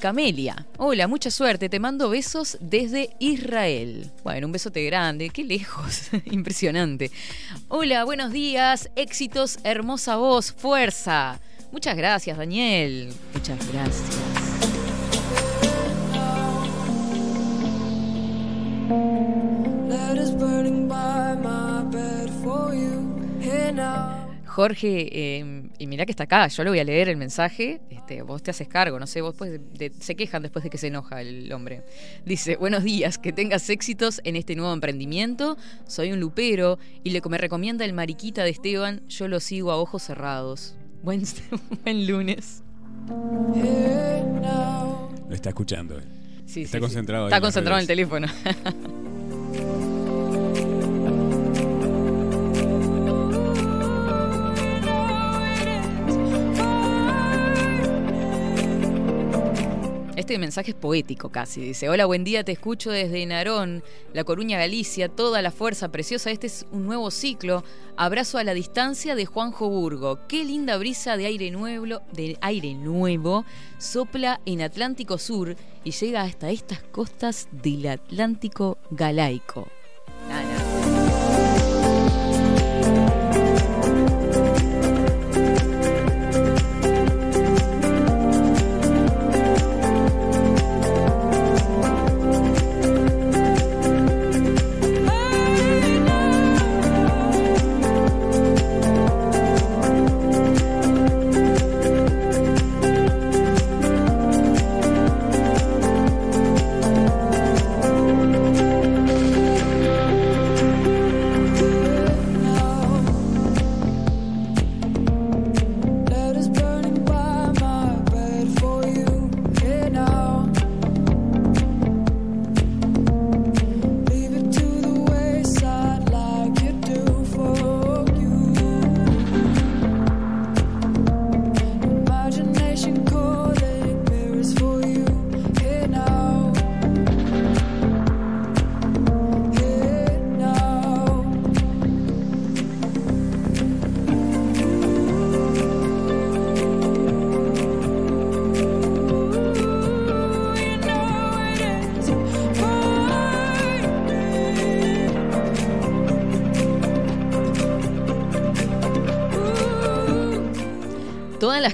Camelia, 0.00 0.66
hola, 0.78 1.06
mucha 1.06 1.30
suerte, 1.30 1.68
te 1.68 1.80
mando 1.80 2.08
besos 2.08 2.56
desde 2.62 3.10
Israel. 3.18 4.10
Bueno, 4.24 4.46
un 4.46 4.52
besote 4.52 4.82
grande, 4.86 5.28
qué 5.28 5.44
lejos, 5.44 6.08
impresionante. 6.24 7.10
Hola, 7.68 8.04
buenos 8.04 8.32
días, 8.32 8.88
éxitos, 8.96 9.58
hermosa 9.64 10.16
voz, 10.16 10.50
fuerza. 10.50 11.42
Muchas 11.72 11.96
gracias, 11.96 12.36
Daniel. 12.36 13.12
Muchas 13.32 13.72
gracias. 13.72 14.52
Jorge, 24.44 25.38
em, 25.38 25.70
y 25.78 25.86
mirá 25.86 26.04
que 26.04 26.12
está 26.12 26.24
acá, 26.24 26.46
yo 26.46 26.62
le 26.62 26.68
voy 26.68 26.78
a 26.78 26.84
leer 26.84 27.08
el 27.08 27.16
mensaje, 27.16 27.80
este, 27.88 28.20
vos 28.20 28.42
te 28.42 28.50
haces 28.50 28.68
cargo, 28.68 29.00
no 29.00 29.06
sé, 29.06 29.22
vos 29.22 29.34
pues, 29.34 29.58
se 29.98 30.14
quejan 30.14 30.42
después 30.42 30.62
de 30.62 30.68
que 30.68 30.76
se 30.76 30.88
enoja 30.88 31.22
el 31.22 31.50
hombre. 31.54 31.82
Dice, 32.26 32.56
buenos 32.56 32.84
días, 32.84 33.16
que 33.16 33.32
tengas 33.32 33.70
éxitos 33.70 34.20
en 34.24 34.36
este 34.36 34.54
nuevo 34.54 34.74
emprendimiento, 34.74 35.56
soy 35.86 36.12
un 36.12 36.20
lupero 36.20 36.78
y 37.02 37.10
le, 37.10 37.22
me 37.30 37.38
recomienda 37.38 37.86
el 37.86 37.94
mariquita 37.94 38.44
de 38.44 38.50
Esteban, 38.50 39.08
yo 39.08 39.26
lo 39.26 39.40
sigo 39.40 39.72
a 39.72 39.78
ojos 39.78 40.02
cerrados. 40.02 40.74
Buen, 41.02 41.22
buen 41.84 42.06
lunes. 42.06 42.62
Lo 45.28 45.34
está 45.34 45.48
escuchando. 45.50 46.00
Sí, 46.46 46.62
está 46.62 46.78
sí, 46.78 46.80
concentrado. 46.80 47.26
Está 47.26 47.36
en 47.36 47.42
concentrado 47.42 47.78
en 47.78 47.82
el 47.82 47.86
redes. 47.88 48.30
teléfono. 60.32 60.32
Este 60.32 60.38
mensaje 60.38 60.70
es 60.70 60.76
poético 60.76 61.28
casi. 61.28 61.60
Dice, 61.60 61.90
hola, 61.90 62.06
buen 62.06 62.24
día, 62.24 62.42
te 62.42 62.52
escucho 62.52 62.90
desde 62.90 63.26
Narón, 63.26 63.82
La 64.14 64.24
Coruña, 64.24 64.58
Galicia, 64.58 65.10
toda 65.10 65.42
la 65.42 65.50
fuerza 65.50 65.92
preciosa. 65.92 66.30
Este 66.30 66.46
es 66.46 66.64
un 66.72 66.86
nuevo 66.86 67.10
ciclo. 67.10 67.64
Abrazo 67.98 68.38
a 68.38 68.44
la 68.44 68.54
distancia 68.54 69.14
de 69.14 69.26
Juanjo 69.26 69.68
Burgo. 69.68 70.20
Qué 70.28 70.44
linda 70.44 70.78
brisa 70.78 71.18
de 71.18 71.26
aire 71.26 71.50
nuevo, 71.50 72.00
de 72.12 72.38
aire 72.40 72.74
nuevo 72.74 73.44
sopla 73.78 74.40
en 74.46 74.62
Atlántico 74.62 75.18
Sur 75.18 75.54
y 75.84 75.90
llega 75.90 76.22
hasta 76.22 76.50
estas 76.50 76.82
costas 76.82 77.48
del 77.50 77.86
Atlántico 77.88 78.78
Galaico. 78.90 79.68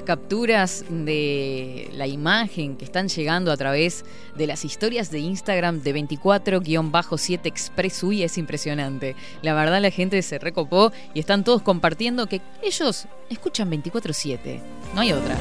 Capturas 0.09 0.85
de 0.89 1.87
la 1.93 2.07
imagen 2.07 2.77
que 2.77 2.83
están 2.83 3.09
llegando 3.09 3.51
a 3.51 3.57
través 3.57 4.03
de 4.35 4.47
las 4.47 4.65
historias 4.65 5.11
de 5.11 5.19
Instagram 5.19 5.83
de 5.83 5.93
24-7 5.93 7.41
Express 7.43 8.01
UI 8.01 8.23
es 8.23 8.39
impresionante. 8.39 9.15
La 9.43 9.53
verdad 9.53 9.79
la 9.79 9.91
gente 9.91 10.19
se 10.23 10.39
recopó 10.39 10.91
y 11.13 11.19
están 11.19 11.43
todos 11.43 11.61
compartiendo 11.61 12.25
que 12.25 12.41
ellos 12.63 13.05
escuchan 13.29 13.69
24-7. 13.69 14.59
No 14.95 15.01
hay 15.01 15.11
otra. 15.11 15.37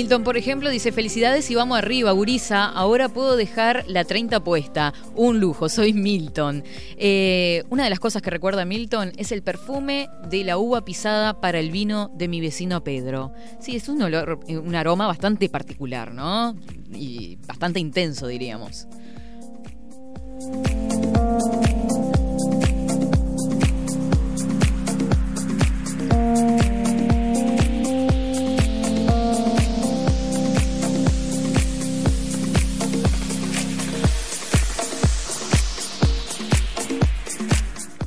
Milton, 0.00 0.24
por 0.24 0.38
ejemplo, 0.38 0.70
dice, 0.70 0.92
felicidades 0.92 1.50
y 1.50 1.54
vamos 1.54 1.76
arriba, 1.76 2.10
Gurisa. 2.12 2.64
Ahora 2.64 3.10
puedo 3.10 3.36
dejar 3.36 3.84
la 3.86 4.02
30 4.02 4.42
puesta. 4.42 4.94
Un 5.14 5.40
lujo, 5.40 5.68
soy 5.68 5.92
Milton. 5.92 6.64
Eh, 6.96 7.64
una 7.68 7.84
de 7.84 7.90
las 7.90 8.00
cosas 8.00 8.22
que 8.22 8.30
recuerda 8.30 8.64
Milton 8.64 9.12
es 9.18 9.30
el 9.30 9.42
perfume 9.42 10.08
de 10.30 10.42
la 10.42 10.56
uva 10.56 10.86
pisada 10.86 11.38
para 11.38 11.58
el 11.58 11.70
vino 11.70 12.10
de 12.14 12.28
mi 12.28 12.40
vecino 12.40 12.82
Pedro. 12.82 13.34
Sí, 13.60 13.76
es 13.76 13.90
un 13.90 14.00
olor, 14.00 14.40
eh, 14.48 14.56
un 14.56 14.74
aroma 14.74 15.06
bastante 15.06 15.50
particular, 15.50 16.14
¿no? 16.14 16.56
Y 16.94 17.36
bastante 17.46 17.78
intenso, 17.78 18.26
diríamos. 18.26 18.86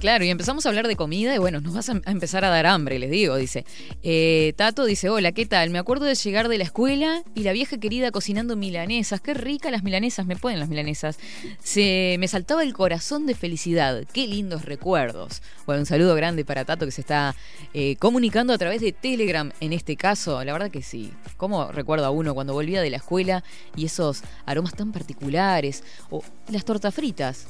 Claro, 0.04 0.26
y 0.26 0.30
empezamos 0.30 0.66
a 0.66 0.70
hablar 0.70 0.90
de 0.90 0.98
comida 0.98 1.34
y 1.34 1.38
bueno, 1.38 1.62
nos 1.62 1.76
vas 1.76 1.88
a 1.88 1.94
empezar 2.08 2.44
a 2.44 2.50
dar 2.50 2.66
hambre, 2.66 3.00
les 3.00 3.10
digo, 3.10 3.38
dice. 3.38 3.64
Eh, 4.04 4.52
Tato 4.58 4.84
dice, 4.84 5.10
hola, 5.10 5.32
¿qué 5.32 5.46
tal? 5.46 5.70
Me 5.70 5.80
acuerdo 5.80 6.04
de 6.04 6.14
llegar 6.14 6.50
de 6.50 6.58
la 6.58 6.66
escuela 6.66 7.24
y 7.36 7.44
la 7.44 7.54
vieja 7.54 7.78
querida 7.78 8.12
cocinando 8.12 8.58
milanesas. 8.58 9.22
Qué 9.22 9.34
ricas 9.34 9.72
las 9.72 9.82
milanesas, 9.82 10.26
me 10.26 10.36
ponen 10.36 10.60
las 10.60 10.68
milanesas. 10.68 11.20
Se 11.64 12.18
me 12.20 12.28
saltaba 12.28 12.64
el 12.64 12.74
corazón 12.74 13.26
de 13.28 13.34
felicidad. 13.34 14.04
Qué 14.12 14.28
lindos 14.28 14.66
recuerdos. 14.66 15.42
Bueno, 15.66 15.80
un 15.80 15.86
saludo 15.86 16.16
grande 16.16 16.44
para 16.44 16.66
Tato 16.66 16.84
que 16.84 16.92
se 16.92 17.00
está 17.00 17.34
eh, 17.74 17.96
comunicando 17.96 18.52
a 18.52 18.58
través 18.58 18.82
de 18.82 18.92
Telegram 18.92 19.54
en 19.62 19.72
este 19.72 19.96
caso. 19.96 20.44
La 20.44 20.52
verdad 20.52 20.70
que 20.70 20.82
sí. 20.82 21.14
¿Cómo 21.38 21.72
recuerdo 21.72 22.06
a 22.06 22.10
uno 22.10 22.34
cuando 22.34 22.52
volvía 22.52 22.82
de 22.82 22.90
la 22.90 22.98
escuela 22.98 23.46
y 23.78 23.86
esos 23.86 24.24
aromas 24.46 24.74
tan 24.74 24.92
particulares? 24.92 25.82
O 26.10 26.22
las 26.50 26.66
tortas 26.66 26.94
fritas. 26.94 27.48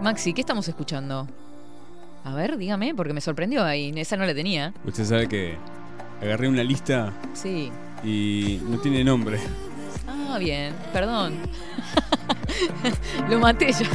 Maxi, 0.00 0.32
¿qué 0.32 0.40
estamos 0.40 0.66
escuchando? 0.68 1.26
A 2.24 2.34
ver, 2.34 2.56
dígame, 2.56 2.94
porque 2.94 3.12
me 3.12 3.20
sorprendió 3.20 3.62
ahí. 3.62 3.92
Esa 3.94 4.16
no 4.16 4.24
la 4.24 4.34
tenía. 4.34 4.72
Usted 4.86 5.04
sabe 5.04 5.28
que 5.28 5.58
agarré 6.24 6.48
una 6.48 6.62
lista 6.64 7.12
Sí. 7.34 7.70
y 8.02 8.60
no 8.68 8.78
tiene 8.78 9.04
nombre. 9.04 9.38
Ah, 10.08 10.38
bien, 10.38 10.74
perdón. 10.92 11.34
Lo 13.28 13.38
maté 13.38 13.72
ya. 13.72 13.88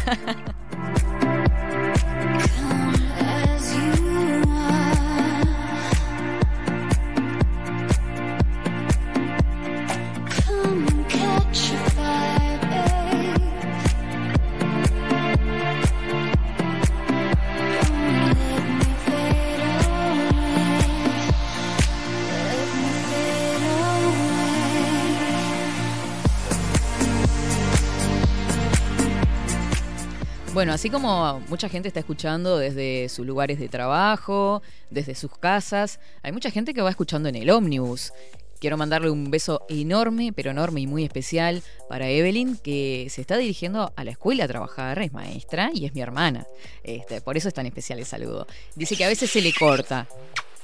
Bueno, 30.60 30.74
así 30.74 30.90
como 30.90 31.40
mucha 31.48 31.70
gente 31.70 31.88
está 31.88 32.02
escuchando 32.02 32.58
desde 32.58 33.08
sus 33.08 33.26
lugares 33.26 33.60
de 33.60 33.70
trabajo, 33.70 34.62
desde 34.90 35.16
sus 35.16 35.32
casas, 35.38 36.02
hay 36.22 36.34
mucha 36.34 36.52
gente 36.52 36.74
que 36.74 36.82
va 36.82 36.90
escuchando 36.90 37.30
en 37.30 37.38
el 37.38 37.50
ómnibus. 37.50 38.12
Quiero 38.60 38.76
mandarle 38.76 39.10
un 39.10 39.32
beso 39.32 39.66
enorme, 39.70 40.34
pero 40.36 40.52
enorme 40.52 40.82
y 40.82 40.86
muy 40.86 41.06
especial 41.06 41.64
para 41.88 42.10
Evelyn, 42.10 42.58
que 42.58 43.08
se 43.10 43.22
está 43.22 43.38
dirigiendo 43.38 43.94
a 43.96 44.04
la 44.04 44.12
escuela 44.12 44.44
a 44.44 44.48
trabajar, 44.50 45.02
es 45.02 45.14
maestra 45.14 45.72
y 45.74 45.86
es 45.86 45.96
mi 45.96 46.02
hermana. 46.02 46.46
Este, 46.84 47.22
por 47.22 47.38
eso 47.38 47.48
es 47.48 47.54
tan 47.54 47.66
especial 47.66 48.00
el 48.00 48.06
saludo. 48.06 48.46
Dice 48.76 48.98
que 48.98 49.06
a 49.06 49.08
veces 49.08 49.32
se 49.32 49.40
le 49.40 49.54
corta. 49.54 50.08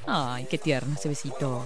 Ay, 0.08 0.46
qué 0.50 0.58
tierno 0.58 0.96
ese 0.96 1.08
besito. 1.08 1.66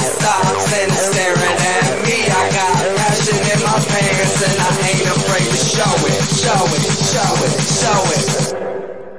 stops 0.00 0.72
and 0.74 0.90
is 0.90 0.98
staring 1.10 1.58
at 1.74 2.02
me. 2.06 2.26
I 2.26 2.44
got 2.54 2.74
passion 2.96 3.38
in 3.38 3.60
my 3.62 3.78
pants 3.90 4.42
and 4.46 4.56
I 4.60 4.70
ain't 4.90 5.08
afraid 5.08 5.48
to 5.48 5.60
show 5.60 5.94
it, 6.06 6.22
show 6.38 6.62
it, 6.76 6.84
show 7.12 7.34
it, 7.46 7.54
show 7.78 8.00
it. 8.14 8.28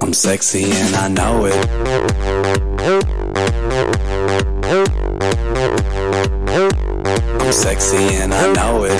I'm 0.02 0.14
sexy 0.14 0.72
and 0.72 0.96
I 0.96 1.08
know 1.08 1.46
it. 1.46 1.56
I'm 7.42 7.52
sexy 7.52 8.16
and 8.16 8.34
I 8.34 8.54
know 8.54 8.86
it. 8.86 9.00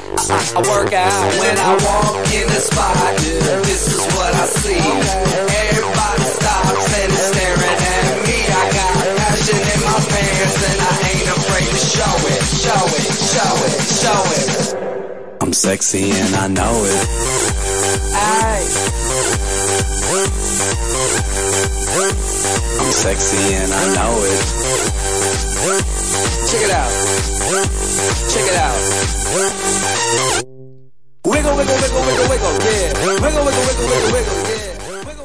I, 0.29 0.61
work 0.69 0.93
out 0.93 1.33
when 1.39 1.57
I 1.57 1.73
walk 1.81 2.29
in 2.29 2.45
the 2.45 2.61
spot. 2.61 3.17
This 3.17 3.87
is 3.89 3.97
what 4.13 4.33
I 4.35 4.45
see. 4.45 4.77
Everybody 4.77 6.25
stops 6.37 6.93
and 7.01 7.09
is 7.11 7.25
staring 7.33 7.81
at 7.81 8.21
me. 8.21 8.37
I 8.45 8.69
got 8.69 8.93
passion 9.17 9.57
in 9.57 9.81
my 9.81 9.97
pants 9.97 10.61
and 10.61 10.77
I 10.77 10.93
ain't 11.09 11.25
afraid 11.25 11.73
to 11.73 11.81
show 11.81 12.15
it, 12.29 12.43
show 12.53 12.85
it, 13.01 13.09
show 13.17 13.53
it, 13.65 13.81
show 13.97 14.21
it. 14.37 15.41
I'm 15.41 15.53
sexy 15.53 16.11
and 16.11 16.35
I 16.35 16.47
know 16.47 16.85
it. 16.85 17.01
Aye. 18.13 18.67
I'm 22.77 22.91
sexy 22.93 23.55
and 23.55 23.73
I 23.73 23.83
know 23.95 24.13
it. 24.21 24.41
Check 26.51 26.61
it 26.61 26.71
out. 26.71 27.80
Check 28.29 28.45
it 28.45 28.57
out. 28.57 29.01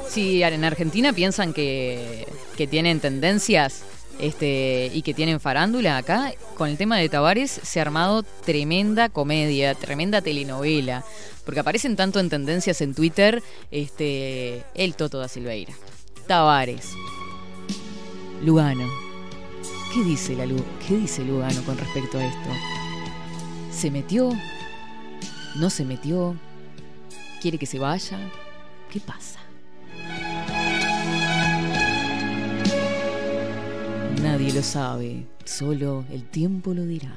Si 0.08 0.42
en 0.42 0.64
Argentina 0.64 1.12
piensan 1.12 1.52
que, 1.52 2.26
que 2.56 2.66
tienen 2.66 3.00
tendencias 3.00 3.82
este, 4.18 4.90
y 4.92 5.02
que 5.02 5.14
tienen 5.14 5.40
farándula, 5.40 5.98
acá 5.98 6.32
con 6.56 6.68
el 6.68 6.76
tema 6.76 6.96
de 6.96 7.08
Tavares 7.08 7.50
se 7.50 7.80
ha 7.80 7.82
armado 7.82 8.22
tremenda 8.22 9.08
comedia, 9.08 9.74
tremenda 9.74 10.22
telenovela, 10.22 11.04
porque 11.44 11.60
aparecen 11.60 11.96
tanto 11.96 12.18
en 12.20 12.30
tendencias 12.30 12.80
en 12.80 12.94
Twitter 12.94 13.42
este, 13.70 14.64
el 14.74 14.94
Toto 14.94 15.18
da 15.18 15.28
Silveira, 15.28 15.74
Tavares, 16.26 16.92
Lugano. 18.42 19.05
¿Qué 19.96 20.04
dice, 20.04 20.36
la 20.36 20.44
¿Qué 20.86 20.94
dice 20.94 21.24
Lugano 21.24 21.62
con 21.62 21.78
respecto 21.78 22.18
a 22.18 22.26
esto? 22.26 22.50
¿Se 23.70 23.90
metió? 23.90 24.30
¿No 25.58 25.70
se 25.70 25.86
metió? 25.86 26.36
¿Quiere 27.40 27.56
que 27.56 27.64
se 27.64 27.78
vaya? 27.78 28.18
¿Qué 28.90 29.00
pasa? 29.00 29.40
Nadie 34.22 34.52
lo 34.52 34.62
sabe, 34.62 35.24
solo 35.46 36.04
el 36.12 36.24
tiempo 36.24 36.74
lo 36.74 36.84
dirá. 36.84 37.14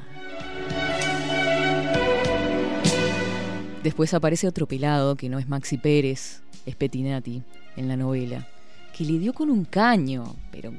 Después 3.84 4.14
aparece 4.14 4.48
otro 4.48 4.68
pelado 4.68 5.18
que 5.18 5.28
no 5.28 5.38
es 5.38 5.50
Maxi 5.50 5.78
Pérez, 5.78 6.44
es 6.66 6.78
Petinati 6.78 7.44
en 7.76 7.90
la 7.90 7.98
novela, 7.98 8.48
que 8.98 9.04
le 9.04 9.20
dio 9.20 9.34
con 9.34 9.50
un 9.50 9.66
caño, 9.66 10.34
pero, 10.50 10.72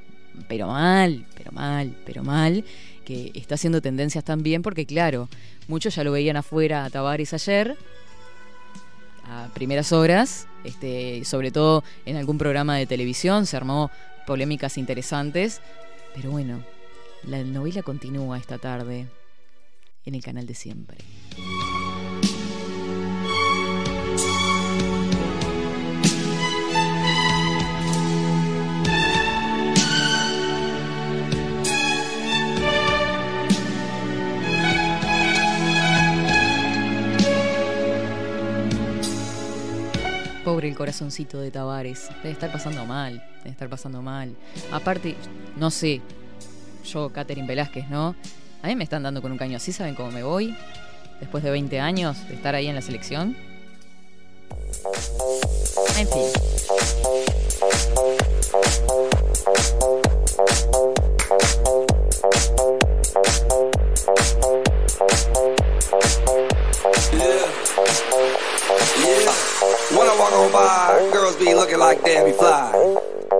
pero 0.48 0.68
mal, 0.68 1.26
pero 1.36 1.52
mal, 1.52 1.96
pero 2.04 2.22
mal, 2.22 2.64
que 3.04 3.32
está 3.34 3.54
haciendo 3.56 3.80
tendencias 3.80 4.24
también 4.24 4.62
porque 4.62 4.86
claro, 4.86 5.28
muchos 5.68 5.94
ya 5.94 6.04
lo 6.04 6.12
veían 6.12 6.36
afuera 6.36 6.84
a 6.84 6.90
Tavares 6.90 7.32
ayer, 7.34 7.76
a 9.24 9.48
primeras 9.54 9.92
horas, 9.92 10.46
este, 10.64 11.24
sobre 11.24 11.50
todo 11.50 11.84
en 12.06 12.16
algún 12.16 12.38
programa 12.38 12.76
de 12.76 12.86
televisión, 12.86 13.46
se 13.46 13.56
armó 13.56 13.90
polémicas 14.26 14.78
interesantes, 14.78 15.60
pero 16.14 16.30
bueno, 16.30 16.64
la 17.24 17.42
novela 17.44 17.82
continúa 17.82 18.38
esta 18.38 18.58
tarde 18.58 19.06
en 20.04 20.14
el 20.14 20.22
canal 20.22 20.46
de 20.46 20.54
siempre. 20.54 20.98
El 40.68 40.76
corazoncito 40.76 41.40
de 41.40 41.50
Tavares. 41.50 42.08
Debe 42.22 42.30
estar 42.30 42.52
pasando 42.52 42.84
mal. 42.86 43.24
Debe 43.38 43.50
estar 43.50 43.68
pasando 43.68 44.02
mal. 44.02 44.36
Aparte, 44.72 45.16
no 45.56 45.70
sé. 45.70 46.00
Yo, 46.84 47.10
Catherine 47.10 47.46
Velázquez, 47.46 47.88
¿no? 47.88 48.14
A 48.62 48.66
mí 48.68 48.76
me 48.76 48.84
están 48.84 49.02
dando 49.02 49.22
con 49.22 49.32
un 49.32 49.38
caño 49.38 49.56
así, 49.56 49.72
¿saben 49.72 49.94
cómo 49.94 50.10
me 50.10 50.22
voy? 50.22 50.54
Después 51.18 51.42
de 51.42 51.50
20 51.50 51.80
años 51.80 52.26
de 52.28 52.34
estar 52.34 52.54
ahí 52.54 52.66
en 52.66 52.74
la 52.74 52.82
selección. 52.82 53.36
En 55.98 56.08
fin. 56.08 56.50
Yeah. 65.90 65.98
Yeah. 65.98 67.50
When 69.90 70.06
I 70.06 70.16
walk 70.20 70.32
on 70.32 70.52
by, 70.52 71.10
girls 71.12 71.34
be 71.34 71.52
looking 71.52 71.80
like 71.80 72.04
Debbie 72.04 72.30
Fly. 72.30 73.39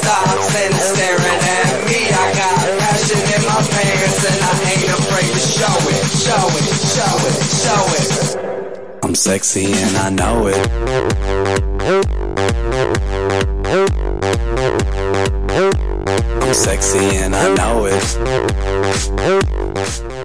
stops 0.00 0.54
and 0.56 0.72
is 0.74 0.86
staring 0.94 1.40
at 1.56 1.72
me. 1.86 2.00
I 2.08 2.26
got 2.40 2.56
passion 2.80 3.20
in 3.20 3.42
my 3.44 3.60
pants 3.74 4.22
and 4.30 4.40
I 4.40 4.54
ain't 4.72 4.90
afraid 4.98 5.30
to 5.36 5.42
show 5.56 5.78
it, 5.94 6.04
show 6.24 6.46
it, 6.58 6.66
show 6.96 7.16
it, 7.28 7.36
show 7.64 7.84
it. 7.98 8.10
I'm 9.04 9.14
sexy 9.14 9.66
and 9.72 9.96
I 9.96 10.08
know 10.10 10.46
it. 10.46 10.56
I'm 16.42 16.54
sexy 16.54 17.16
and 17.16 17.34
I 17.34 17.54
know 17.54 17.86
it. 17.86 18.02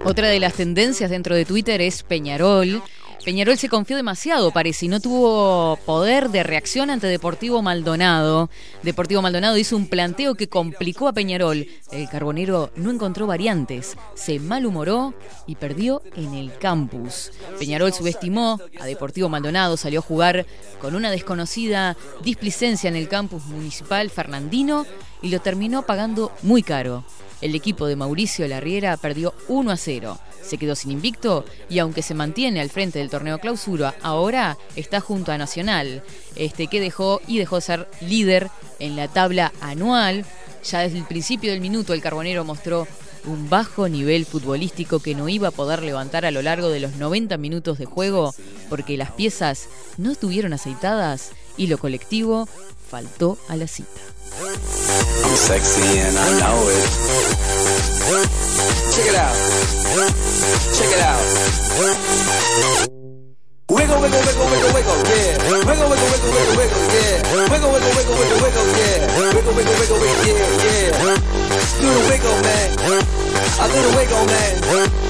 Otra 0.05 0.29
de 0.29 0.39
las 0.39 0.53
tendencias 0.53 1.09
dentro 1.09 1.35
de 1.35 1.45
Twitter 1.45 1.81
es 1.81 2.03
Peñarol, 2.03 2.83
Peñarol 3.25 3.57
se 3.57 3.69
confió 3.69 3.97
demasiado, 3.97 4.51
parece, 4.51 4.85
y 4.85 4.87
no 4.87 4.99
tuvo 4.99 5.79
poder 5.83 6.29
de 6.29 6.43
reacción 6.43 6.91
ante 6.91 7.07
Deportivo 7.07 7.63
Maldonado. 7.63 8.51
Deportivo 8.83 9.23
Maldonado 9.23 9.57
hizo 9.57 9.75
un 9.75 9.87
planteo 9.87 10.35
que 10.35 10.47
complicó 10.47 11.07
a 11.07 11.13
Peñarol. 11.13 11.67
El 11.91 12.07
carbonero 12.07 12.69
no 12.75 12.91
encontró 12.91 13.25
variantes, 13.25 13.97
se 14.13 14.39
malhumoró 14.39 15.15
y 15.47 15.55
perdió 15.55 16.03
en 16.15 16.35
el 16.35 16.55
campus. 16.59 17.31
Peñarol 17.57 17.93
subestimó 17.93 18.61
a 18.79 18.85
Deportivo 18.85 19.27
Maldonado, 19.27 19.75
salió 19.75 20.01
a 20.01 20.03
jugar 20.03 20.45
con 20.79 20.93
una 20.93 21.09
desconocida 21.09 21.97
displicencia 22.23 22.89
en 22.89 22.95
el 22.95 23.09
campus 23.09 23.43
municipal 23.45 24.11
fernandino 24.11 24.85
y 25.23 25.29
lo 25.29 25.39
terminó 25.39 25.81
pagando 25.81 26.31
muy 26.43 26.61
caro. 26.61 27.03
El 27.45 27.53
equipo 27.53 27.85
de 27.85 27.95
Mauricio 27.95 28.47
Larriera 28.47 28.97
perdió 28.97 29.35
1 29.49 29.69
a 29.69 29.77
0. 29.77 30.17
Se 30.41 30.57
quedó 30.57 30.73
sin 30.73 30.89
invicto 30.89 31.45
y 31.69 31.77
aunque 31.77 32.01
se 32.01 32.15
mantiene 32.15 32.59
al 32.59 32.71
frente 32.71 32.97
del 32.97 33.11
torneo 33.11 33.37
clausura, 33.37 33.93
ahora 34.01 34.57
está 34.75 34.99
junto 34.99 35.31
a 35.31 35.37
Nacional, 35.37 36.01
este 36.35 36.65
que 36.65 36.79
dejó 36.79 37.21
y 37.27 37.37
dejó 37.37 37.57
de 37.57 37.61
ser 37.61 37.87
líder 38.01 38.49
en 38.79 38.95
la 38.95 39.09
tabla 39.09 39.53
anual. 39.61 40.25
Ya 40.63 40.79
desde 40.79 40.97
el 40.97 41.05
principio 41.05 41.51
del 41.51 41.61
minuto 41.61 41.93
el 41.93 42.01
carbonero 42.01 42.43
mostró 42.45 42.87
un 43.25 43.47
bajo 43.47 43.87
nivel 43.89 44.25
futbolístico 44.25 44.97
que 44.97 45.13
no 45.13 45.29
iba 45.29 45.49
a 45.49 45.51
poder 45.51 45.83
levantar 45.83 46.25
a 46.25 46.31
lo 46.31 46.41
largo 46.41 46.69
de 46.69 46.79
los 46.79 46.95
90 46.95 47.37
minutos 47.37 47.77
de 47.77 47.85
juego 47.85 48.33
porque 48.71 48.97
las 48.97 49.11
piezas 49.11 49.67
no 49.99 50.13
estuvieron 50.13 50.53
aceitadas 50.53 51.29
y 51.57 51.67
lo 51.67 51.77
colectivo 51.77 52.49
faltó 52.89 53.37
a 53.49 53.55
la 53.55 53.67
cita. 53.67 54.01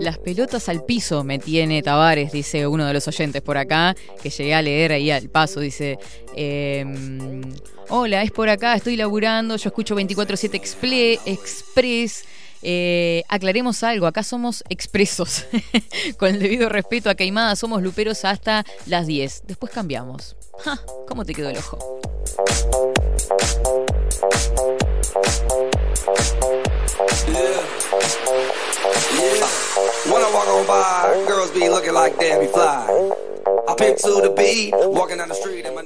Las 0.00 0.18
pelotas 0.18 0.68
al 0.68 0.84
piso 0.84 1.22
me 1.24 1.38
tiene 1.38 1.82
Tavares, 1.82 2.32
dice 2.32 2.66
uno 2.66 2.86
de 2.86 2.92
los 2.92 3.06
oyentes 3.06 3.40
por 3.42 3.56
acá, 3.56 3.94
que 4.22 4.30
llegué 4.30 4.54
a 4.54 4.62
leer 4.62 4.92
ahí 4.92 5.10
al 5.10 5.28
paso, 5.28 5.60
dice, 5.60 5.98
em, 6.34 7.40
hola, 7.88 8.22
es 8.22 8.30
por 8.32 8.48
acá, 8.48 8.74
estoy 8.74 8.96
laburando, 8.96 9.56
yo 9.56 9.68
escucho 9.68 9.94
24-7 9.94 10.54
Exple- 10.56 11.20
Express. 11.24 12.24
Eh, 12.64 13.22
aclaremos 13.28 13.82
algo, 13.82 14.06
acá 14.06 14.22
somos 14.22 14.62
expresos. 14.68 15.46
Con 16.16 16.28
el 16.30 16.38
debido 16.38 16.68
respeto 16.68 17.10
a 17.10 17.14
Caimada, 17.14 17.56
somos 17.56 17.82
luperos 17.82 18.24
hasta 18.24 18.64
las 18.86 19.06
10. 19.06 19.42
Después 19.46 19.72
cambiamos. 19.72 20.36
¿Cómo 21.08 21.24
te 21.24 21.34
quedó 21.34 21.50
el 21.50 21.58
ojo? 21.58 22.00
Thank 25.14 25.84
you. 25.86 25.91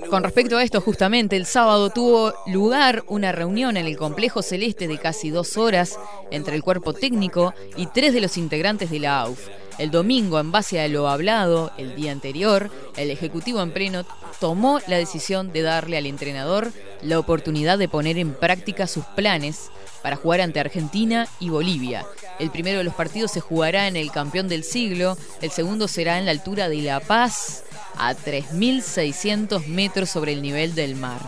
Con 0.09 0.23
respecto 0.23 0.57
a 0.57 0.63
esto, 0.63 0.81
justamente 0.81 1.37
el 1.37 1.47
sábado 1.47 1.91
tuvo 1.91 2.33
lugar 2.47 3.05
una 3.09 3.33
reunión 3.33 3.77
en 3.77 3.87
el 3.87 3.97
complejo 3.97 4.43
celeste 4.43 4.89
de 4.89 4.99
casi 4.99 5.31
dos 5.31 5.57
horas 5.57 5.99
entre 6.31 6.57
el 6.57 6.63
cuerpo 6.63 6.93
técnico 6.93 7.55
y 7.77 7.87
tres 7.87 8.15
de 8.15 8.21
los 8.21 8.37
integrantes 8.39 8.91
de 8.91 9.01
la 9.01 9.21
AUF. 9.21 9.49
El 9.79 9.91
domingo, 9.91 10.41
en 10.41 10.51
base 10.51 10.81
a 10.81 10.89
lo 10.89 11.09
hablado 11.09 11.71
el 11.77 11.95
día 11.95 12.13
anterior, 12.13 12.71
el 12.97 13.11
Ejecutivo 13.11 13.61
en 13.61 13.73
pleno 13.73 14.07
tomó 14.41 14.81
la 14.87 14.97
decisión 14.97 15.53
de 15.53 15.61
darle 15.63 15.99
al 15.99 16.07
entrenador 16.07 16.73
la 17.03 17.19
oportunidad 17.19 17.77
de 17.77 17.89
poner 17.89 18.17
en 18.17 18.33
práctica 18.33 18.87
sus 18.87 19.05
planes 19.05 19.71
para 20.07 20.15
jugar 20.15 20.41
ante 20.41 20.61
Argentina 20.61 21.27
y 21.41 21.49
Bolivia. 21.49 22.07
El 22.39 22.53
primero 22.53 22.79
de 22.79 22.85
los 22.85 22.95
partidos 22.95 23.33
se 23.33 23.41
jugará 23.41 23.89
en 23.89 23.97
el 23.97 24.13
campeón 24.13 24.47
del 24.47 24.63
siglo, 24.63 25.19
el 25.43 25.51
segundo 25.51 25.89
será 25.89 26.17
en 26.21 26.27
la 26.27 26.31
altura 26.31 26.69
de 26.69 26.77
La 26.77 27.01
Paz, 27.01 27.65
a 27.99 28.15
3.600 28.15 29.67
metros 29.67 30.09
sobre 30.09 30.33
el 30.33 30.43
nivel 30.43 30.77
del 30.77 30.95
mar. 30.95 31.19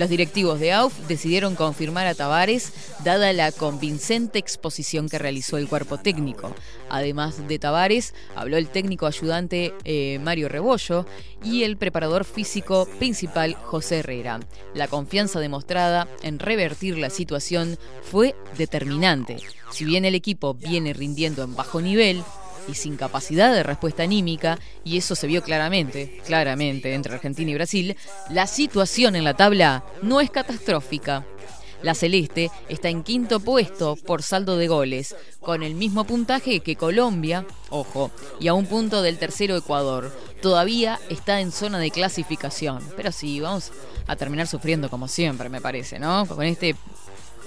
Los 0.00 0.08
directivos 0.08 0.58
de 0.58 0.72
AUF 0.72 0.94
decidieron 1.08 1.56
confirmar 1.56 2.06
a 2.06 2.14
Tavares, 2.14 2.72
dada 3.04 3.34
la 3.34 3.52
convincente 3.52 4.38
exposición 4.38 5.10
que 5.10 5.18
realizó 5.18 5.58
el 5.58 5.68
cuerpo 5.68 5.98
técnico. 5.98 6.54
Además 6.88 7.46
de 7.46 7.58
Tavares, 7.58 8.14
habló 8.34 8.56
el 8.56 8.68
técnico 8.68 9.06
ayudante 9.06 9.74
eh, 9.84 10.18
Mario 10.22 10.48
Rebollo 10.48 11.04
y 11.44 11.64
el 11.64 11.76
preparador 11.76 12.24
físico 12.24 12.88
principal 12.98 13.52
José 13.52 13.98
Herrera. 13.98 14.40
La 14.72 14.88
confianza 14.88 15.38
demostrada 15.38 16.08
en 16.22 16.38
revertir 16.38 16.96
la 16.96 17.10
situación 17.10 17.76
fue 18.00 18.34
determinante. 18.56 19.36
Si 19.70 19.84
bien 19.84 20.06
el 20.06 20.14
equipo 20.14 20.54
viene 20.54 20.94
rindiendo 20.94 21.42
en 21.42 21.54
bajo 21.54 21.82
nivel, 21.82 22.22
y 22.70 22.74
sin 22.74 22.96
capacidad 22.96 23.52
de 23.52 23.62
respuesta 23.62 24.04
anímica, 24.04 24.58
y 24.84 24.96
eso 24.96 25.14
se 25.14 25.26
vio 25.26 25.42
claramente, 25.42 26.20
claramente 26.24 26.94
entre 26.94 27.14
Argentina 27.14 27.50
y 27.50 27.54
Brasil, 27.54 27.96
la 28.30 28.46
situación 28.46 29.16
en 29.16 29.24
la 29.24 29.34
tabla 29.34 29.84
no 30.02 30.20
es 30.20 30.30
catastrófica. 30.30 31.26
La 31.82 31.94
Celeste 31.94 32.50
está 32.68 32.90
en 32.90 33.02
quinto 33.02 33.40
puesto 33.40 33.96
por 33.96 34.22
saldo 34.22 34.58
de 34.58 34.68
goles, 34.68 35.16
con 35.40 35.62
el 35.62 35.74
mismo 35.74 36.04
puntaje 36.04 36.60
que 36.60 36.76
Colombia, 36.76 37.46
ojo, 37.70 38.10
y 38.38 38.48
a 38.48 38.54
un 38.54 38.66
punto 38.66 39.00
del 39.00 39.18
tercero 39.18 39.56
Ecuador. 39.56 40.14
Todavía 40.42 40.98
está 41.08 41.40
en 41.40 41.52
zona 41.52 41.78
de 41.78 41.90
clasificación, 41.90 42.82
pero 42.96 43.12
sí, 43.12 43.40
vamos 43.40 43.72
a 44.06 44.16
terminar 44.16 44.46
sufriendo 44.46 44.90
como 44.90 45.08
siempre, 45.08 45.48
me 45.48 45.62
parece, 45.62 45.98
¿no? 45.98 46.26
Con 46.26 46.42
este 46.42 46.76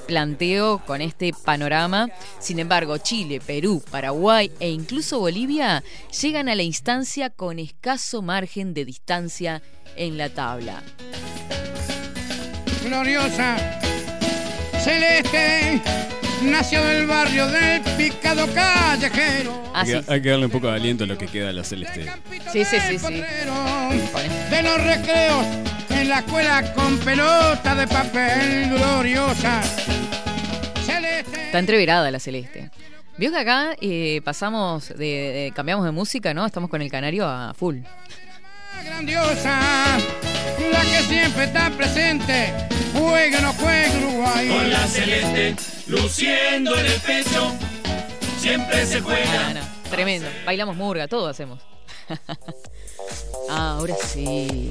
planteo, 0.07 0.79
con 0.85 1.01
este 1.01 1.31
panorama. 1.45 2.09
Sin 2.39 2.59
embargo, 2.59 2.97
Chile, 2.97 3.41
Perú, 3.45 3.83
Paraguay 3.89 4.51
e 4.59 4.69
incluso 4.69 5.19
Bolivia 5.19 5.83
llegan 6.21 6.49
a 6.49 6.55
la 6.55 6.63
instancia 6.63 7.29
con 7.29 7.59
escaso 7.59 8.21
margen 8.21 8.73
de 8.73 8.85
distancia 8.85 9.61
en 9.95 10.17
la 10.17 10.29
tabla. 10.29 10.81
gloriosa 12.83 13.57
celeste 14.83 15.81
nació 16.43 16.83
del 16.83 17.07
barrio 17.07 17.47
del 17.47 17.81
picado 17.97 18.45
callejero 18.53 19.63
Ah, 19.73 19.81
hay, 19.81 19.87
que, 19.87 20.11
hay 20.11 20.21
que 20.21 20.29
darle 20.29 20.45
un 20.45 20.51
poco 20.51 20.67
de 20.67 20.73
aliento 20.75 21.03
a 21.03 21.07
lo 21.07 21.17
que 21.17 21.25
queda 21.25 21.49
a 21.49 21.51
la 21.51 21.63
celeste. 21.63 22.05
Sí, 22.51 22.63
sí, 22.63 22.77
sí, 22.87 22.99
sí. 22.99 23.23
de 24.51 24.63
los 24.63 24.83
recreos 24.83 25.45
en 26.03 26.09
la 26.09 26.19
escuela 26.19 26.73
con 26.73 26.97
pelota 26.99 27.75
de 27.75 27.87
papel 27.87 28.69
gloriosa 28.69 29.61
celeste 30.85 31.45
Está 31.45 31.59
entreverada 31.59 32.11
la 32.11 32.19
celeste. 32.19 32.69
Vio 33.17 33.31
que 33.31 33.37
acá 33.37 33.75
eh, 33.79 34.21
pasamos 34.25 34.89
de, 34.89 34.95
de- 34.97 35.51
cambiamos 35.55 35.85
de 35.85 35.91
música, 35.91 36.33
¿no? 36.33 36.45
Estamos 36.45 36.69
con 36.69 36.81
el 36.81 36.89
canario 36.91 37.27
a 37.27 37.53
full. 37.53 37.77
grandiosa 38.83 39.59
la 40.71 40.81
que 40.81 41.01
siempre 41.07 41.43
está 41.45 41.69
presente 41.71 42.53
juegue 42.93 43.37
o 43.37 43.41
no 43.41 43.53
juegue 43.53 43.97
Uruguay 44.05 44.47
Con 44.49 44.69
la 44.71 44.87
celeste 44.87 45.55
luciendo 45.87 46.77
en 46.79 46.85
el 46.85 46.99
pecho, 47.01 47.53
siempre 48.39 48.85
se 48.85 48.99
juega. 49.01 49.47
Ah, 49.49 49.53
no, 49.53 49.61
tremendo. 49.89 50.27
Bailamos 50.45 50.75
murga, 50.75 51.07
todo 51.07 51.27
hacemos. 51.27 51.59
Ah, 53.49 53.75
ahora 53.77 53.95
sí. 53.95 54.69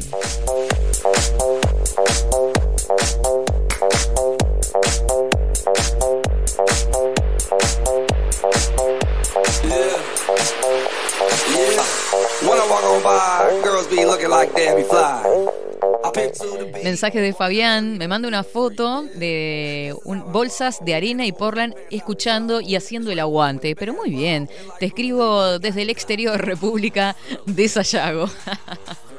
Mensaje 16.83 17.21
de 17.21 17.33
Fabián, 17.33 17.99
me 17.99 18.09
manda 18.09 18.27
una 18.27 18.43
foto 18.43 19.05
de 19.15 19.95
bolsas 20.05 20.85
de 20.85 20.95
arena 20.95 21.25
y 21.25 21.33
Portland 21.33 21.75
escuchando 21.91 22.61
y 22.61 22.75
haciendo 22.75 23.13
el 23.13 23.21
aguante. 23.21 23.77
Pero 23.77 23.95
muy 23.95 24.11
bien, 24.11 24.51
te 24.81 24.87
escribo 24.87 25.61
desde 25.61 25.83
el 25.83 25.91
exterior, 25.91 26.41
República 26.45 27.15
de 27.47 27.69
Sayago. 27.69 28.29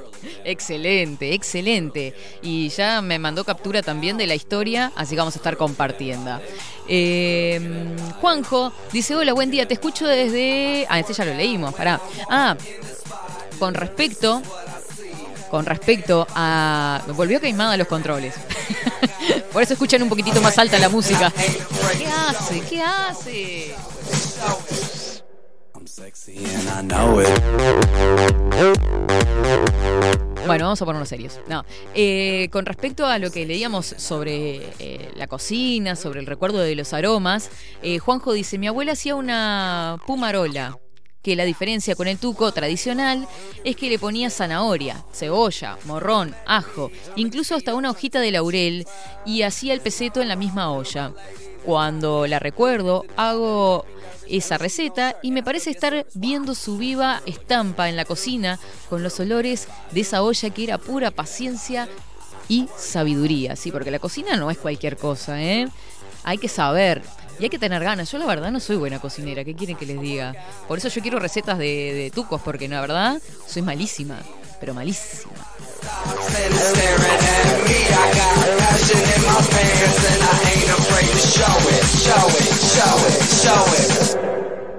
excelente, 0.44 1.34
excelente. 1.34 2.14
Y 2.42 2.70
ya 2.70 3.02
me 3.02 3.20
mandó 3.20 3.44
captura 3.44 3.82
también 3.82 4.18
de 4.18 4.28
la 4.28 4.36
historia, 4.36 4.92
así 4.96 5.12
que 5.12 5.20
vamos 5.20 5.36
a 5.36 5.40
estar 5.40 5.58
compartiendo. 5.58 6.40
Eh, 6.88 7.60
Juanjo 8.20 8.74
dice, 8.92 9.16
hola, 9.16 9.34
buen 9.34 9.52
día, 9.52 9.68
te 9.68 9.76
escucho 9.76 10.08
desde... 10.08 10.86
Ah, 10.90 11.00
este 11.00 11.14
ya 11.14 11.26
lo 11.26 11.34
leímos, 11.34 11.74
pará. 11.74 12.00
Ah, 12.30 12.58
con 13.60 13.74
respecto 13.74 14.42
con 15.54 15.68
respecto 15.68 16.26
a. 16.34 17.04
Me 17.06 17.14
volvió 17.14 17.40
queimada 17.40 17.78
los 17.78 17.88
controles. 17.88 18.34
Por 19.54 19.62
eso 19.62 19.74
escuchan 19.74 20.02
un 20.02 20.10
poquitito 20.10 20.42
más 20.42 20.58
alta 20.58 20.80
la 20.80 20.90
música. 20.90 21.32
¿Qué 21.96 22.08
hace? 22.08 22.60
¿Qué 22.62 22.82
hace? 22.82 23.76
Bueno, 30.48 30.66
vamos 30.66 30.82
a 30.82 30.86
ponernos 30.86 31.08
serios. 31.08 31.40
No. 31.48 31.64
Eh, 31.94 32.50
con 32.52 32.66
respecto 32.66 33.06
a 33.06 33.20
lo 33.20 33.30
que 33.30 33.46
leíamos 33.46 33.94
sobre 33.98 34.72
eh, 34.80 35.12
la 35.16 35.28
cocina, 35.28 35.96
sobre 35.96 36.20
el 36.20 36.26
recuerdo 36.26 36.60
de 36.60 36.74
los 36.74 36.94
aromas, 36.94 37.52
eh, 37.84 38.00
Juanjo 38.00 38.34
dice: 38.34 38.58
Mi 38.58 38.68
abuela 38.68 38.94
hacía 38.94 39.16
una 39.16 40.00
pumarola. 40.08 40.80
Que 41.22 41.38
la 41.38 41.46
diferencia 41.46 41.96
con 41.96 42.10
el 42.10 42.18
tuco 42.18 42.52
tradicional 42.52 43.28
es 43.64 43.78
que 43.78 43.90
le 43.90 43.98
ponía 43.98 44.30
zanahoria, 44.30 45.06
cebolla, 45.14 45.78
morrón, 45.86 46.36
ajo, 46.46 46.92
incluso 47.16 47.56
hasta 47.56 47.76
una 47.76 47.92
hojita 47.92 48.20
de 48.20 48.32
laurel 48.32 48.86
y 49.26 49.44
hacía 49.44 49.74
el 49.74 49.80
peseto 49.80 50.22
en 50.22 50.28
la 50.28 50.36
misma 50.36 50.70
olla. 50.70 51.14
Cuando 51.66 52.28
la 52.28 52.40
recuerdo, 52.40 53.06
hago 53.16 53.86
esa 54.28 54.58
receta 54.58 55.16
y 55.22 55.32
me 55.32 55.44
parece 55.44 55.70
estar 55.70 56.06
viendo 56.14 56.56
su 56.56 56.78
viva 56.78 57.22
estampa 57.26 57.90
en 57.90 57.96
la 57.96 58.06
cocina 58.06 58.60
con 58.90 59.04
los 59.04 59.20
olores 59.20 59.68
de 59.92 60.02
esa 60.02 60.24
olla 60.24 60.50
que 60.50 60.64
era 60.64 60.78
pura 60.78 61.12
paciencia 61.12 61.88
y 62.50 62.68
sabiduría, 62.78 63.56
sí, 63.56 63.72
porque 63.72 63.92
la 63.92 64.00
cocina 64.00 64.36
no 64.36 64.52
es 64.52 64.58
cualquier 64.58 64.98
cosa, 64.98 65.42
¿eh? 65.42 65.68
Hay 66.24 66.38
que 66.38 66.50
saber 66.50 67.02
y 67.40 67.44
hay 67.44 67.50
que 67.50 67.60
tener 67.60 67.84
ganas. 67.84 68.12
Yo 68.12 68.18
la 68.18 68.26
verdad 68.26 68.52
no 68.52 68.60
soy 68.60 68.76
buena 68.76 69.00
cocinera, 69.00 69.44
¿qué 69.44 69.56
quieren 69.56 69.78
que 69.78 69.86
les 69.86 70.00
diga? 70.00 70.36
Por 70.68 70.78
eso 70.78 70.90
yo 70.90 71.02
quiero 71.02 71.20
recetas 71.20 71.58
de, 71.58 71.94
de 71.94 72.12
tucos, 72.14 72.42
porque 72.42 72.68
la 72.68 72.82
verdad 72.82 73.22
soy 73.48 73.62
malísima, 73.62 74.20
pero 74.60 74.74
malísima. 74.74 75.32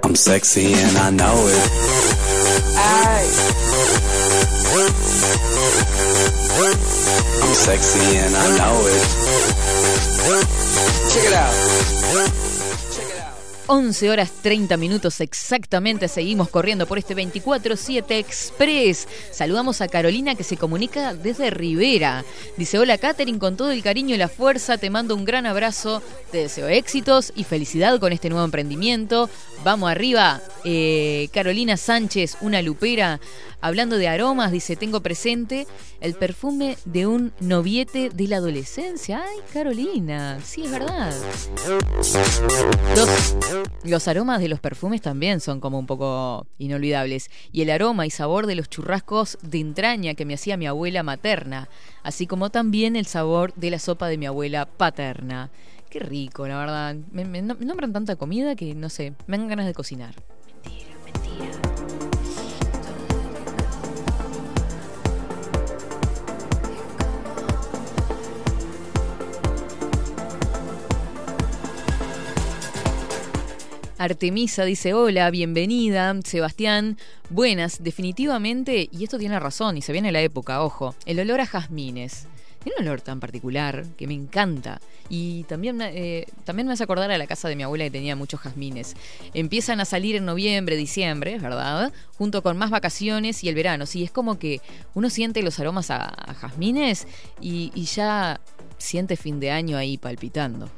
I'm 0.02 0.14
sexy 0.14 0.72
and 0.72 0.96
I 0.96 1.10
know 1.10 1.48
it. 1.48 1.68
I'm 7.42 7.54
sexy 7.54 8.16
and 8.18 8.34
I 8.34 8.58
know 8.58 8.86
it. 8.86 9.02
Check 11.12 11.24
it 11.24 11.32
out. 11.32 12.43
11 13.66 14.10
horas 14.10 14.30
30 14.42 14.76
minutos 14.76 15.20
exactamente, 15.22 16.08
seguimos 16.08 16.50
corriendo 16.50 16.86
por 16.86 16.98
este 16.98 17.16
24-7 17.16 18.04
Express. 18.10 19.08
Saludamos 19.30 19.80
a 19.80 19.88
Carolina 19.88 20.34
que 20.34 20.44
se 20.44 20.58
comunica 20.58 21.14
desde 21.14 21.48
Rivera. 21.48 22.24
Dice, 22.58 22.78
hola 22.78 22.98
Katherine, 22.98 23.38
con 23.38 23.56
todo 23.56 23.70
el 23.70 23.82
cariño 23.82 24.14
y 24.14 24.18
la 24.18 24.28
fuerza, 24.28 24.76
te 24.76 24.90
mando 24.90 25.14
un 25.14 25.24
gran 25.24 25.46
abrazo, 25.46 26.02
te 26.30 26.38
deseo 26.38 26.68
éxitos 26.68 27.32
y 27.34 27.44
felicidad 27.44 27.98
con 27.98 28.12
este 28.12 28.28
nuevo 28.28 28.44
emprendimiento. 28.44 29.30
Vamos 29.64 29.90
arriba, 29.90 30.40
Eh, 30.66 31.28
Carolina 31.32 31.76
Sánchez, 31.76 32.38
una 32.40 32.62
lupera. 32.62 33.20
Hablando 33.60 33.96
de 33.96 34.08
aromas, 34.08 34.50
dice, 34.52 34.76
tengo 34.76 35.00
presente 35.00 35.66
el 36.00 36.14
perfume 36.14 36.76
de 36.84 37.06
un 37.06 37.32
noviete 37.40 38.10
de 38.10 38.28
la 38.28 38.36
adolescencia. 38.36 39.22
Ay, 39.26 39.38
Carolina, 39.52 40.38
sí 40.44 40.64
es 40.64 40.70
verdad. 40.70 41.14
Los 43.84 44.08
aromas 44.08 44.40
de 44.40 44.48
los 44.48 44.60
perfumes 44.60 45.02
también 45.02 45.40
son 45.40 45.60
como 45.60 45.78
un 45.78 45.86
poco 45.86 46.46
inolvidables. 46.58 47.30
Y 47.52 47.62
el 47.62 47.70
aroma 47.70 48.06
y 48.06 48.10
sabor 48.10 48.46
de 48.46 48.54
los 48.54 48.68
churrascos 48.68 49.38
de 49.42 49.60
entraña 49.60 50.14
que 50.14 50.24
me 50.24 50.34
hacía 50.34 50.56
mi 50.56 50.66
abuela 50.66 51.02
materna. 51.02 51.68
Así 52.02 52.26
como 52.26 52.50
también 52.50 52.96
el 52.96 53.06
sabor 53.06 53.52
de 53.54 53.70
la 53.70 53.78
sopa 53.78 54.08
de 54.08 54.18
mi 54.18 54.26
abuela 54.26 54.66
paterna. 54.66 55.50
Qué 55.90 55.98
rico, 56.00 56.48
la 56.48 56.58
verdad. 56.58 56.96
Me, 57.12 57.24
me 57.24 57.42
nom- 57.42 57.58
nombran 57.58 57.92
tanta 57.92 58.16
comida 58.16 58.56
que, 58.56 58.74
no 58.74 58.88
sé, 58.88 59.12
me 59.26 59.38
dan 59.38 59.48
ganas 59.48 59.66
de 59.66 59.74
cocinar. 59.74 60.14
Artemisa 73.98 74.64
dice, 74.64 74.92
hola, 74.92 75.30
bienvenida. 75.30 76.14
Sebastián, 76.24 76.98
buenas, 77.30 77.82
definitivamente, 77.82 78.88
y 78.90 79.04
esto 79.04 79.18
tiene 79.18 79.38
razón, 79.38 79.76
y 79.76 79.82
se 79.82 79.92
viene 79.92 80.10
la 80.10 80.20
época, 80.20 80.62
ojo, 80.62 80.94
el 81.06 81.20
olor 81.20 81.40
a 81.40 81.46
jazmines. 81.46 82.26
Tiene 82.62 82.80
un 82.80 82.86
olor 82.86 83.02
tan 83.02 83.20
particular 83.20 83.84
que 83.96 84.06
me 84.06 84.14
encanta. 84.14 84.80
Y 85.10 85.44
también, 85.44 85.80
eh, 85.82 86.26
también 86.44 86.66
me 86.66 86.72
hace 86.72 86.82
acordar 86.82 87.10
a 87.10 87.18
la 87.18 87.26
casa 87.26 87.46
de 87.46 87.56
mi 87.56 87.62
abuela 87.62 87.84
que 87.84 87.90
tenía 87.90 88.16
muchos 88.16 88.40
jazmines. 88.40 88.96
Empiezan 89.34 89.80
a 89.80 89.84
salir 89.84 90.16
en 90.16 90.24
noviembre, 90.24 90.74
diciembre, 90.76 91.38
¿verdad? 91.38 91.92
Junto 92.16 92.42
con 92.42 92.56
más 92.56 92.70
vacaciones 92.70 93.44
y 93.44 93.50
el 93.50 93.54
verano. 93.54 93.84
Sí, 93.84 94.02
es 94.02 94.10
como 94.10 94.38
que 94.38 94.62
uno 94.94 95.10
siente 95.10 95.42
los 95.42 95.60
aromas 95.60 95.90
a, 95.90 96.34
jazmines 96.40 97.06
y, 97.38 97.70
y 97.74 97.84
ya 97.84 98.40
siente 98.78 99.16
fin 99.16 99.40
de 99.40 99.50
año 99.50 99.76
ahí 99.76 99.98
palpitando. 99.98 100.70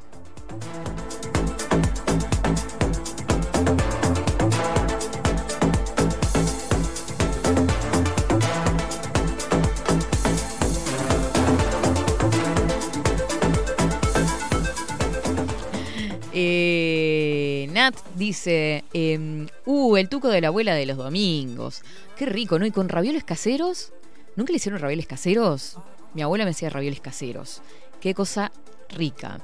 Eh, 16.39 17.67
Nat 17.73 17.97
dice, 18.15 18.85
em, 18.93 19.47
uh, 19.65 19.97
el 19.97 20.11
tuco 20.11 20.29
de 20.29 20.43
la 20.43 20.49
abuela 20.49 20.75
de 20.75 20.85
los 20.85 20.99
domingos. 20.99 21.81
Qué 22.15 22.27
rico, 22.27 22.59
¿no? 22.59 22.67
Y 22.67 22.71
con 22.71 22.91
ravioles 22.91 23.25
caseros. 23.25 23.95
¿Nunca 24.37 24.53
le 24.53 24.59
hicieron 24.59 24.79
ravioles 24.79 25.07
caseros? 25.07 25.79
Mi 26.13 26.21
abuela 26.21 26.45
me 26.45 26.51
hacía 26.51 26.69
ravioles 26.69 27.01
caseros. 27.01 27.63
Qué 28.03 28.13
cosa 28.13 28.53
rica. 28.91 29.41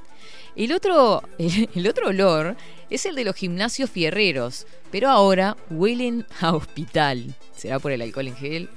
El 0.55 0.71
otro, 0.71 1.23
el 1.39 1.87
otro 1.87 2.09
olor 2.09 2.55
es 2.91 3.07
el 3.07 3.15
de 3.15 3.23
los 3.23 3.35
gimnasios 3.35 3.89
fierreros, 3.89 4.67
pero 4.91 5.09
ahora 5.09 5.57
huelen 5.71 6.27
a 6.41 6.53
hospital. 6.53 7.33
¿Será 7.55 7.79
por 7.79 7.91
el 7.91 8.03
alcohol 8.03 8.27
en 8.27 8.35
gel? 8.35 8.69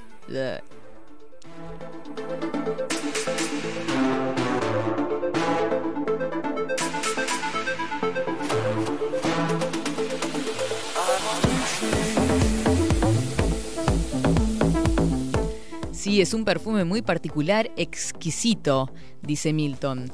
Sí, 16.07 16.21
es 16.21 16.35
un 16.35 16.45
perfume 16.45 16.85
muy 16.85 17.03
particular, 17.03 17.69
exquisito, 17.77 18.93
dice 19.23 19.53
Milton. 19.53 20.09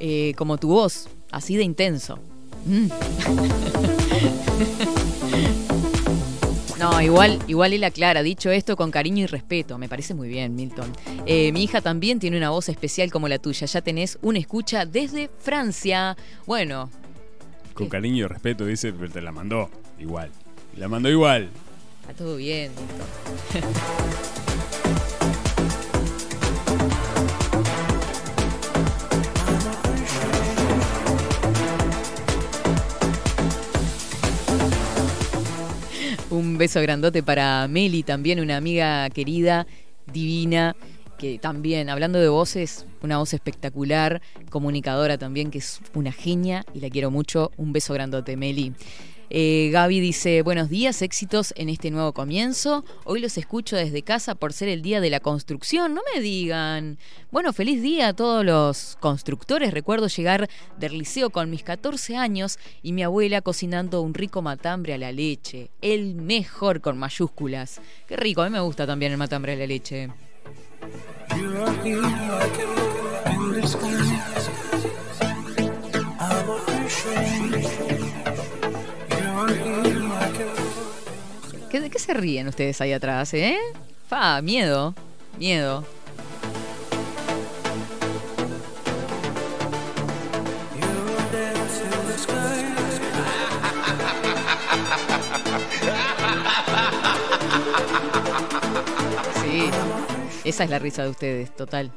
Eh, 0.00 0.32
como 0.38 0.56
tu 0.56 0.68
voz, 0.68 1.06
así 1.30 1.54
de 1.54 1.64
intenso. 1.64 2.18
Mm. 2.64 2.86
No, 6.78 7.00
igual, 7.00 7.38
igual 7.46 7.72
él 7.72 7.84
aclara, 7.84 8.22
dicho 8.22 8.50
esto 8.50 8.76
con 8.76 8.90
cariño 8.90 9.24
y 9.24 9.26
respeto, 9.26 9.78
me 9.78 9.88
parece 9.88 10.12
muy 10.12 10.28
bien, 10.28 10.54
Milton. 10.54 10.90
Eh, 11.24 11.52
mi 11.52 11.62
hija 11.62 11.80
también 11.80 12.18
tiene 12.18 12.36
una 12.36 12.50
voz 12.50 12.68
especial 12.68 13.10
como 13.12 13.28
la 13.28 13.38
tuya, 13.38 13.66
ya 13.66 13.80
tenés 13.80 14.18
una 14.22 14.38
escucha 14.38 14.84
desde 14.84 15.30
Francia. 15.38 16.16
Bueno, 16.46 16.90
Con 17.74 17.88
cariño 17.88 18.24
y 18.24 18.28
respeto, 18.28 18.66
dice, 18.66 18.92
pero 18.92 19.10
te 19.10 19.20
la 19.22 19.30
mandó 19.30 19.70
igual. 19.98 20.30
La 20.76 20.88
mandó 20.88 21.08
igual. 21.08 21.48
está 22.02 22.14
todo 22.14 22.36
bien, 22.36 22.72
Milton. 23.52 23.72
Un 36.34 36.58
beso 36.58 36.82
grandote 36.82 37.22
para 37.22 37.68
Meli, 37.68 38.02
también 38.02 38.40
una 38.40 38.56
amiga 38.56 39.08
querida, 39.10 39.68
divina, 40.12 40.74
que 41.16 41.38
también, 41.38 41.88
hablando 41.88 42.18
de 42.18 42.26
voces, 42.26 42.86
una 43.02 43.18
voz 43.18 43.32
espectacular, 43.34 44.20
comunicadora 44.50 45.16
también, 45.16 45.52
que 45.52 45.58
es 45.58 45.80
una 45.94 46.10
genia 46.10 46.66
y 46.74 46.80
la 46.80 46.90
quiero 46.90 47.12
mucho. 47.12 47.52
Un 47.56 47.72
beso 47.72 47.94
grandote, 47.94 48.36
Meli. 48.36 48.72
Eh, 49.36 49.70
Gaby 49.72 49.98
dice, 49.98 50.42
buenos 50.42 50.68
días, 50.70 51.02
éxitos 51.02 51.52
en 51.56 51.68
este 51.68 51.90
nuevo 51.90 52.12
comienzo. 52.12 52.84
Hoy 53.04 53.18
los 53.18 53.36
escucho 53.36 53.74
desde 53.74 54.02
casa 54.02 54.36
por 54.36 54.52
ser 54.52 54.68
el 54.68 54.80
día 54.80 55.00
de 55.00 55.10
la 55.10 55.18
construcción. 55.18 55.92
No 55.92 56.02
me 56.14 56.20
digan. 56.20 56.98
Bueno, 57.32 57.52
feliz 57.52 57.82
día 57.82 58.06
a 58.06 58.12
todos 58.12 58.44
los 58.44 58.96
constructores. 59.00 59.74
Recuerdo 59.74 60.06
llegar 60.06 60.48
del 60.78 60.98
liceo 60.98 61.30
con 61.30 61.50
mis 61.50 61.64
14 61.64 62.16
años 62.16 62.60
y 62.80 62.92
mi 62.92 63.02
abuela 63.02 63.40
cocinando 63.40 64.02
un 64.02 64.14
rico 64.14 64.40
matambre 64.40 64.94
a 64.94 64.98
la 64.98 65.10
leche. 65.10 65.72
El 65.80 66.14
mejor 66.14 66.80
con 66.80 66.96
mayúsculas. 66.96 67.80
Qué 68.06 68.14
rico, 68.14 68.42
a 68.42 68.44
mí 68.44 68.52
me 68.52 68.60
gusta 68.60 68.86
también 68.86 69.10
el 69.10 69.18
matambre 69.18 69.54
a 69.54 69.56
la 69.56 69.66
leche. 69.66 70.10
¿Qué- 81.70 81.80
¿De 81.80 81.90
qué 81.90 81.98
se 81.98 82.14
ríen 82.14 82.48
ustedes 82.48 82.80
ahí 82.80 82.92
atrás, 82.92 83.34
eh? 83.34 83.56
Fa, 84.08 84.40
miedo, 84.42 84.94
miedo. 85.38 85.84
Sí, 99.42 99.70
esa 100.44 100.64
es 100.64 100.70
la 100.70 100.78
risa 100.78 101.02
de 101.02 101.10
ustedes, 101.10 101.54
total. 101.54 101.92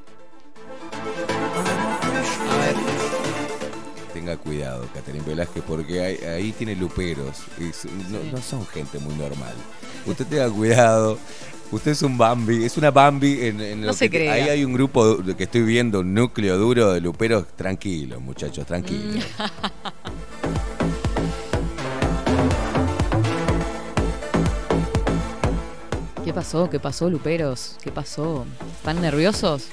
Tenga 4.27 4.41
cuidado, 4.43 4.85
Caterín 4.93 5.23
Velázquez, 5.25 5.63
porque 5.65 6.01
ahí, 6.03 6.17
ahí 6.17 6.51
tiene 6.51 6.75
luperos. 6.75 7.43
y 7.57 7.69
s- 7.69 7.87
no, 8.09 8.19
no 8.29 8.41
son 8.41 8.67
gente 8.67 8.99
muy 8.99 9.15
normal. 9.15 9.53
Usted 10.05 10.25
tenga 10.27 10.49
cuidado. 10.49 11.17
Usted 11.71 11.91
es 11.91 12.01
un 12.01 12.17
Bambi, 12.17 12.65
es 12.65 12.75
una 12.75 12.91
Bambi 12.91 13.45
en, 13.45 13.61
en 13.61 13.79
No 13.81 13.87
lo 13.87 13.93
se 13.93 14.09
que 14.09 14.17
crea. 14.17 14.33
ahí 14.33 14.49
hay 14.49 14.65
un 14.65 14.73
grupo 14.73 15.17
que 15.37 15.45
estoy 15.45 15.61
viendo, 15.61 16.01
un 16.01 16.13
núcleo 16.13 16.57
duro 16.57 16.91
de 16.91 16.99
luperos. 16.99 17.45
Tranquilos, 17.55 18.19
muchachos, 18.21 18.65
tranquilos. 18.65 19.23
¿Qué 26.23 26.33
pasó? 26.33 26.69
¿Qué 26.69 26.79
pasó, 26.79 27.09
Luperos? 27.09 27.77
¿Qué 27.81 27.91
pasó? 27.91 28.45
¿Están 28.79 29.01
nerviosos? 29.01 29.67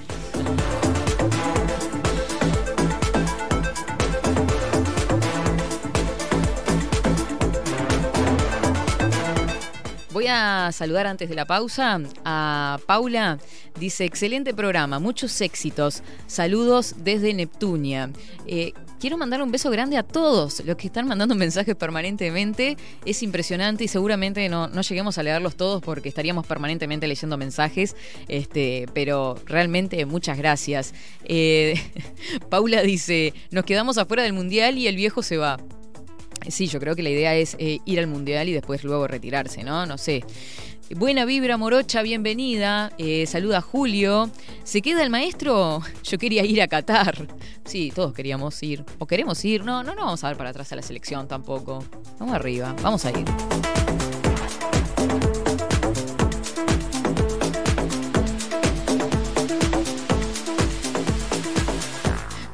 Voy 10.14 10.28
a 10.28 10.70
saludar 10.70 11.08
antes 11.08 11.28
de 11.28 11.34
la 11.34 11.44
pausa 11.44 12.00
a 12.24 12.78
Paula. 12.86 13.40
Dice, 13.80 14.04
excelente 14.04 14.54
programa, 14.54 15.00
muchos 15.00 15.40
éxitos. 15.40 16.04
Saludos 16.28 16.94
desde 16.98 17.34
Neptunia. 17.34 18.10
Eh, 18.46 18.74
quiero 19.00 19.18
mandar 19.18 19.42
un 19.42 19.50
beso 19.50 19.72
grande 19.72 19.96
a 19.96 20.04
todos 20.04 20.64
los 20.64 20.76
que 20.76 20.86
están 20.86 21.08
mandando 21.08 21.34
mensajes 21.34 21.74
permanentemente. 21.74 22.76
Es 23.04 23.24
impresionante 23.24 23.82
y 23.82 23.88
seguramente 23.88 24.48
no, 24.48 24.68
no 24.68 24.82
lleguemos 24.82 25.18
a 25.18 25.24
leerlos 25.24 25.56
todos 25.56 25.82
porque 25.82 26.10
estaríamos 26.10 26.46
permanentemente 26.46 27.08
leyendo 27.08 27.36
mensajes. 27.36 27.96
Este, 28.28 28.86
pero 28.94 29.34
realmente 29.46 30.06
muchas 30.06 30.38
gracias. 30.38 30.94
Eh, 31.24 31.74
Paula 32.50 32.82
dice, 32.82 33.34
nos 33.50 33.64
quedamos 33.64 33.98
afuera 33.98 34.22
del 34.22 34.32
Mundial 34.32 34.78
y 34.78 34.86
el 34.86 34.94
viejo 34.94 35.24
se 35.24 35.38
va. 35.38 35.58
Sí, 36.48 36.66
yo 36.66 36.80
creo 36.80 36.94
que 36.94 37.02
la 37.02 37.10
idea 37.10 37.34
es 37.34 37.56
eh, 37.58 37.80
ir 37.84 37.98
al 37.98 38.06
mundial 38.06 38.48
y 38.48 38.52
después 38.52 38.84
luego 38.84 39.06
retirarse, 39.06 39.64
¿no? 39.64 39.86
No 39.86 39.98
sé. 39.98 40.24
Buena 40.90 41.24
vibra, 41.24 41.56
Morocha, 41.56 42.02
bienvenida. 42.02 42.92
Eh, 42.98 43.26
saluda 43.26 43.58
a 43.58 43.60
Julio. 43.62 44.30
¿Se 44.64 44.82
queda 44.82 45.02
el 45.02 45.10
maestro? 45.10 45.80
Yo 46.04 46.18
quería 46.18 46.44
ir 46.44 46.60
a 46.60 46.68
Qatar. 46.68 47.26
Sí, 47.64 47.90
todos 47.94 48.12
queríamos 48.12 48.62
ir. 48.62 48.84
¿O 48.98 49.06
queremos 49.06 49.42
ir? 49.44 49.64
No, 49.64 49.82
no, 49.82 49.94
no 49.94 50.04
vamos 50.04 50.22
a 50.24 50.28
ver 50.28 50.36
para 50.36 50.50
atrás 50.50 50.70
a 50.72 50.76
la 50.76 50.82
selección 50.82 51.26
tampoco. 51.26 51.82
Vamos 52.18 52.34
arriba, 52.34 52.74
vamos 52.82 53.04
a 53.06 53.10
ir. 53.10 53.24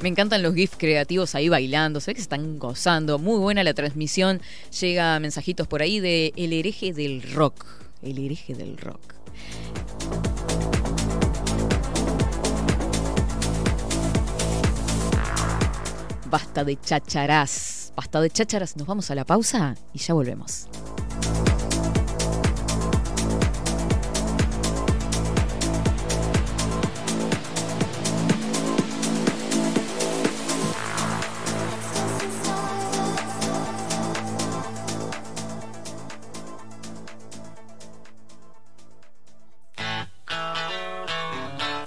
Me 0.02 0.08
encantan 0.08 0.42
los 0.42 0.54
GIFs 0.54 0.76
creativos 0.78 1.34
ahí 1.34 1.50
bailando, 1.50 2.00
sé 2.00 2.14
que 2.14 2.20
se 2.20 2.22
están 2.22 2.58
gozando. 2.58 3.18
Muy 3.18 3.38
buena 3.38 3.62
la 3.62 3.74
transmisión. 3.74 4.40
Llega 4.80 5.20
mensajitos 5.20 5.66
por 5.66 5.82
ahí 5.82 6.00
de 6.00 6.32
El 6.36 6.54
hereje 6.54 6.94
del 6.94 7.22
rock. 7.34 7.66
El 8.00 8.18
hereje 8.18 8.54
del 8.54 8.78
rock. 8.78 9.14
Basta 16.30 16.64
de 16.64 16.80
chacharás. 16.80 17.92
Basta 17.94 18.22
de 18.22 18.30
chácharas. 18.30 18.78
Nos 18.78 18.86
vamos 18.86 19.10
a 19.10 19.14
la 19.14 19.26
pausa 19.26 19.76
y 19.92 19.98
ya 19.98 20.14
volvemos. 20.14 20.66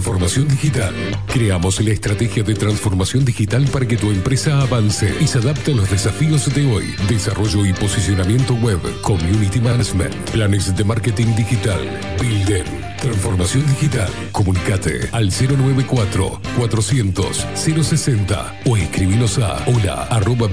transformación 0.00 0.48
digital. 0.48 0.94
Creamos 1.26 1.78
la 1.78 1.90
estrategia 1.90 2.42
de 2.42 2.54
transformación 2.54 3.22
digital 3.22 3.66
para 3.70 3.86
que 3.86 3.98
tu 3.98 4.10
empresa 4.10 4.62
avance 4.62 5.14
y 5.20 5.26
se 5.26 5.36
adapte 5.36 5.72
a 5.72 5.74
los 5.74 5.90
desafíos 5.90 6.52
de 6.54 6.72
hoy. 6.72 6.94
Desarrollo 7.06 7.66
y 7.66 7.74
posicionamiento 7.74 8.54
web, 8.54 8.80
community 9.02 9.60
management, 9.60 10.14
planes 10.30 10.74
de 10.74 10.84
marketing 10.84 11.36
digital. 11.36 11.78
Bilden, 12.18 12.64
transformación 12.98 13.66
digital. 13.66 14.10
Comunicate 14.32 15.10
al 15.12 15.28
094 15.28 16.40
400 16.56 17.46
060 17.54 18.60
o 18.64 18.78
escribinos 18.78 19.38
a 19.38 19.62
hola 19.66 20.04
arroba. 20.04 20.48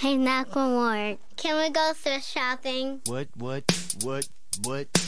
Hey, 0.00 0.16
Macklemore, 0.16 1.18
can 1.36 1.56
we 1.56 1.70
go 1.70 1.92
thrift 1.92 2.24
shopping? 2.24 3.00
What, 3.06 3.26
what, 3.36 3.64
what, 4.04 4.28
what, 4.62 5.07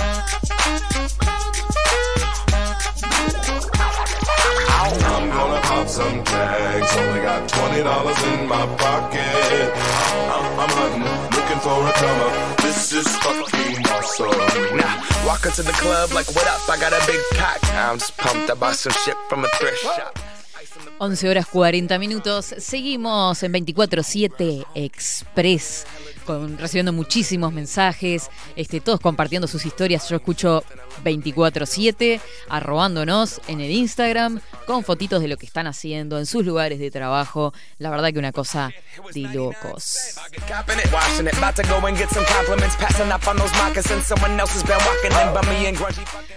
pop 5.71 5.87
some 5.87 6.23
tags. 6.23 6.91
Only 6.97 7.21
got 7.21 7.47
twenty 7.47 7.81
dollars 7.83 8.19
in 8.31 8.47
my 8.47 8.65
pocket. 8.83 9.67
I'm, 10.35 10.45
I'm 10.63 10.73
hunting, 10.79 11.05
looking 11.35 11.61
for 11.65 11.77
a 11.89 11.93
come 12.01 12.19
up. 12.27 12.57
This 12.57 12.91
is 12.91 13.07
fucking 13.23 13.79
awesome. 13.95 14.77
Nah, 14.77 14.95
walk 15.25 15.45
into 15.45 15.63
the 15.63 15.75
club 15.83 16.11
like, 16.11 16.27
what 16.35 16.47
up? 16.47 16.61
I 16.69 16.77
got 16.77 16.91
a 16.91 17.01
big 17.07 17.21
cock. 17.39 17.59
I'm 17.73 17.97
just 17.97 18.17
pumped. 18.17 18.49
I 18.49 18.55
bought 18.55 18.75
some 18.75 18.93
shit 19.03 19.17
from 19.29 19.45
a 19.45 19.49
thrift 19.57 19.81
shop. 19.83 20.19
11 20.99 21.29
horas 21.29 21.47
40 21.47 21.97
minutos. 21.97 22.53
Seguimos 22.57 23.41
en 23.43 23.53
24-7 23.53 24.65
Express. 24.75 25.85
Con, 26.25 26.57
recibiendo 26.57 26.93
muchísimos 26.93 27.51
mensajes, 27.53 28.29
este, 28.55 28.79
todos 28.79 28.99
compartiendo 28.99 29.47
sus 29.47 29.65
historias. 29.65 30.07
Yo 30.09 30.17
escucho 30.17 30.63
24-7, 31.03 32.19
arrobándonos 32.49 33.41
en 33.47 33.61
el 33.61 33.71
Instagram, 33.71 34.39
con 34.67 34.83
fotitos 34.83 35.21
de 35.21 35.27
lo 35.27 35.37
que 35.37 35.45
están 35.45 35.67
haciendo 35.67 36.17
en 36.17 36.25
sus 36.25 36.45
lugares 36.45 36.79
de 36.79 36.91
trabajo. 36.91 37.53
La 37.77 37.89
verdad 37.89 38.11
que 38.13 38.19
una 38.19 38.31
cosa 38.31 38.71
de 39.13 39.21
locos. 39.21 39.97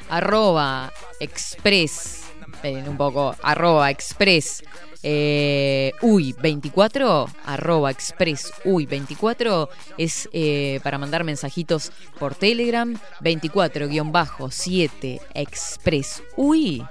Arroba 0.08 0.92
express, 1.20 2.22
un 2.62 2.96
poco, 2.96 3.36
arroba 3.42 3.90
express 3.90 4.62
eh, 5.04 5.92
uy 6.02 6.34
24, 6.40 7.28
arroba 7.44 7.90
express 7.90 8.52
uy 8.64 8.86
24 8.86 9.68
es 9.98 10.28
eh, 10.32 10.80
para 10.82 10.98
mandar 10.98 11.22
mensajitos 11.22 11.92
por 12.18 12.34
Telegram, 12.34 12.98
24-7 13.20 15.20
express 15.34 16.22
uy 16.36 16.82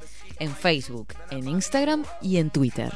en 0.44 0.54
Facebook, 0.56 1.14
en 1.32 1.48
Instagram 1.48 2.06
y 2.22 2.38
en 2.38 2.50
Twitter. 2.50 2.92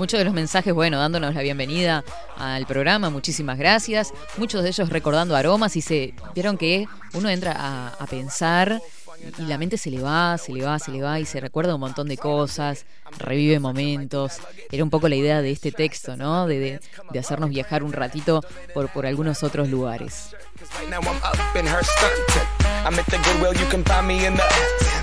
Muchos 0.00 0.16
de 0.18 0.24
los 0.24 0.32
mensajes, 0.32 0.72
bueno, 0.72 0.98
dándonos 0.98 1.34
la 1.34 1.42
bienvenida 1.42 2.02
al 2.38 2.64
programa, 2.64 3.10
muchísimas 3.10 3.58
gracias. 3.58 4.14
Muchos 4.38 4.62
de 4.62 4.70
ellos 4.70 4.88
recordando 4.88 5.36
aromas 5.36 5.76
y 5.76 5.82
se 5.82 6.14
vieron 6.34 6.56
que 6.56 6.86
uno 7.12 7.28
entra 7.28 7.92
a, 8.00 8.06
pensar 8.06 8.80
y 9.38 9.42
la 9.42 9.58
mente 9.58 9.76
se 9.76 9.90
le 9.90 10.00
va, 10.00 10.38
se 10.38 10.54
le 10.54 10.64
va, 10.64 10.78
se 10.78 10.90
le 10.90 11.02
va 11.02 11.20
y 11.20 11.26
se 11.26 11.38
recuerda 11.38 11.74
un 11.74 11.80
montón 11.82 12.08
de 12.08 12.16
cosas, 12.16 12.86
revive 13.18 13.60
momentos. 13.60 14.38
Era 14.72 14.82
un 14.82 14.88
poco 14.88 15.06
la 15.06 15.16
idea 15.16 15.42
de 15.42 15.50
este 15.50 15.70
texto, 15.70 16.16
¿no? 16.16 16.46
De, 16.46 16.58
de- 16.58 16.80
de 17.12 17.18
hacernos 17.18 17.50
viajar 17.50 17.82
un 17.82 17.92
ratito 17.92 18.40
por, 18.72 18.88
por 18.88 19.04
algunos 19.04 19.42
otros 19.42 19.68
lugares. 19.68 20.34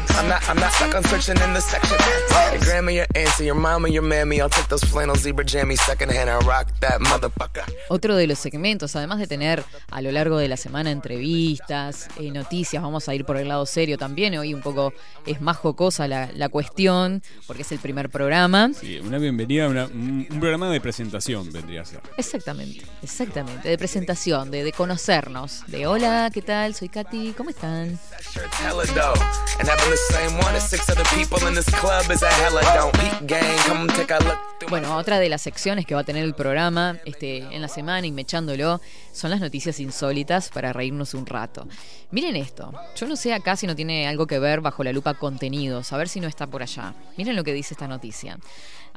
Right 0.10 0.28
now 0.28 0.40
I'm 0.48 0.48
up 0.48 0.48
in 0.48 0.48
her 0.48 0.48
skirt. 0.48 0.48
I'm 0.48 0.48
at 0.48 0.48
the 0.48 0.48
Goodwill, 0.48 0.48
you 0.48 0.48
can 0.48 0.48
find 0.48 0.48
me 0.48 0.48
in 0.48 0.48
the. 0.48 0.48
I'm 0.48 0.48
not, 0.48 0.50
I'm 0.50 0.58
not 0.60 0.72
stuck 0.74 0.96
on 0.96 1.04
searching 1.06 1.38
in 1.44 1.54
the 1.54 1.62
section. 1.62 1.98
Your 2.54 2.62
grandma, 2.64 2.92
your 2.92 3.06
auntie, 3.16 3.46
your 3.46 3.56
mama, 3.56 3.90
your 3.90 4.04
mammy. 4.04 4.42
I'll 4.42 4.50
take 4.50 4.68
those 4.68 4.84
flannel 4.86 5.16
zebra 5.16 5.46
jammies 5.46 5.80
secondhand 5.86 6.30
and 6.30 6.44
rock 6.48 6.68
that 6.80 7.00
motherfucker. 7.02 7.64
Otro 7.90 8.16
de 8.16 8.28
los 8.28 8.40
segmentos, 8.40 8.96
además 8.96 9.20
de 9.20 9.28
tener 9.28 9.64
a 9.92 10.02
lo 10.02 10.12
largo 10.12 10.38
de 10.38 10.48
la 10.48 10.58
semana 10.58 10.92
entrevistas, 10.92 12.08
eh, 12.20 12.32
noticias, 12.32 12.82
vamos 12.82 13.08
a 13.10 13.16
ir 13.16 13.26
por 13.26 13.38
el 13.38 13.48
lado 13.48 13.66
serio 13.66 13.98
también. 13.98 14.38
Hoy 14.38 14.54
un 14.54 14.62
poco 14.62 14.94
es 15.26 15.42
más 15.42 15.58
jocosa 15.58 16.08
la, 16.08 16.30
la 16.34 16.50
cuestión, 16.50 17.22
porque 17.46 17.62
es 17.64 17.72
el 17.72 17.80
primer 17.80 18.10
programa. 18.10 18.72
Sí, 18.80 19.00
una 19.00 19.18
bienvenida, 19.20 19.68
una- 19.68 19.86
un, 19.86 20.28
un 20.30 20.40
programa 20.40 20.70
de 20.72 20.82
presentación 20.82 21.52
vendría 21.52 21.82
a 21.82 21.86
ser. 21.86 22.02
Exactamente, 22.18 22.86
exactamente. 23.04 23.68
De 23.70 23.78
presentación, 23.78 24.52
de, 24.52 24.64
de 24.64 24.72
conocernos. 24.72 25.64
De 25.68 25.86
hola, 25.88 26.30
¿qué 26.34 26.42
tal? 26.42 26.74
Soy 26.76 26.90
Katy, 26.90 27.34
¿cómo 27.38 27.50
están? 27.50 28.00
Bueno, 34.70 34.98
otra 34.98 35.20
de 35.20 35.30
las 35.30 35.42
secciones 35.42 35.86
que 35.86 35.96
va 35.96 36.02
a 36.02 36.04
tener 36.04 36.24
el 36.24 36.34
programa 36.34 37.00
este, 37.06 37.38
en 37.38 37.62
la 37.62 37.68
semana 37.68 38.06
y 38.06 38.12
mechándolo 38.12 38.82
son 39.14 39.32
las 39.32 39.40
noticias 39.40 39.80
insólitas 39.80 40.50
para 40.50 40.74
reírnos 40.74 41.14
un 41.14 41.26
rato. 41.26 41.68
Miren 42.12 42.36
esto, 42.36 42.74
yo 42.96 43.08
no 43.08 43.16
sé 43.16 43.34
acá 43.34 43.56
si 43.56 43.66
no 43.66 43.76
tiene 43.76 44.08
algo 44.08 44.28
que 44.28 44.40
ver 44.40 44.62
bajo 44.62 44.84
la 44.84 44.92
lupa 44.94 45.14
contenidos, 45.14 45.94
a 45.94 45.98
ver 45.98 46.10
si 46.10 46.20
no 46.20 46.28
está 46.28 46.48
por 46.48 46.62
allá. 46.62 46.94
Miren 47.18 47.36
lo 47.36 47.44
que 47.44 47.54
dice 47.54 47.74
esta 47.74 47.88
noticia. 47.88 48.38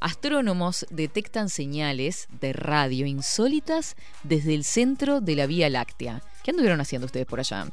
Astrónomos 0.00 0.86
detectan 0.90 1.48
señales 1.48 2.28
de 2.40 2.52
radio 2.52 3.06
insólitas 3.06 3.96
desde 4.22 4.54
el 4.54 4.64
centro 4.64 5.20
de 5.20 5.36
la 5.36 5.46
Vía 5.46 5.68
Láctea. 5.68 6.22
¿Qué 6.42 6.50
anduvieron 6.50 6.80
haciendo 6.80 7.06
ustedes 7.06 7.26
por 7.26 7.40
allá? 7.40 7.66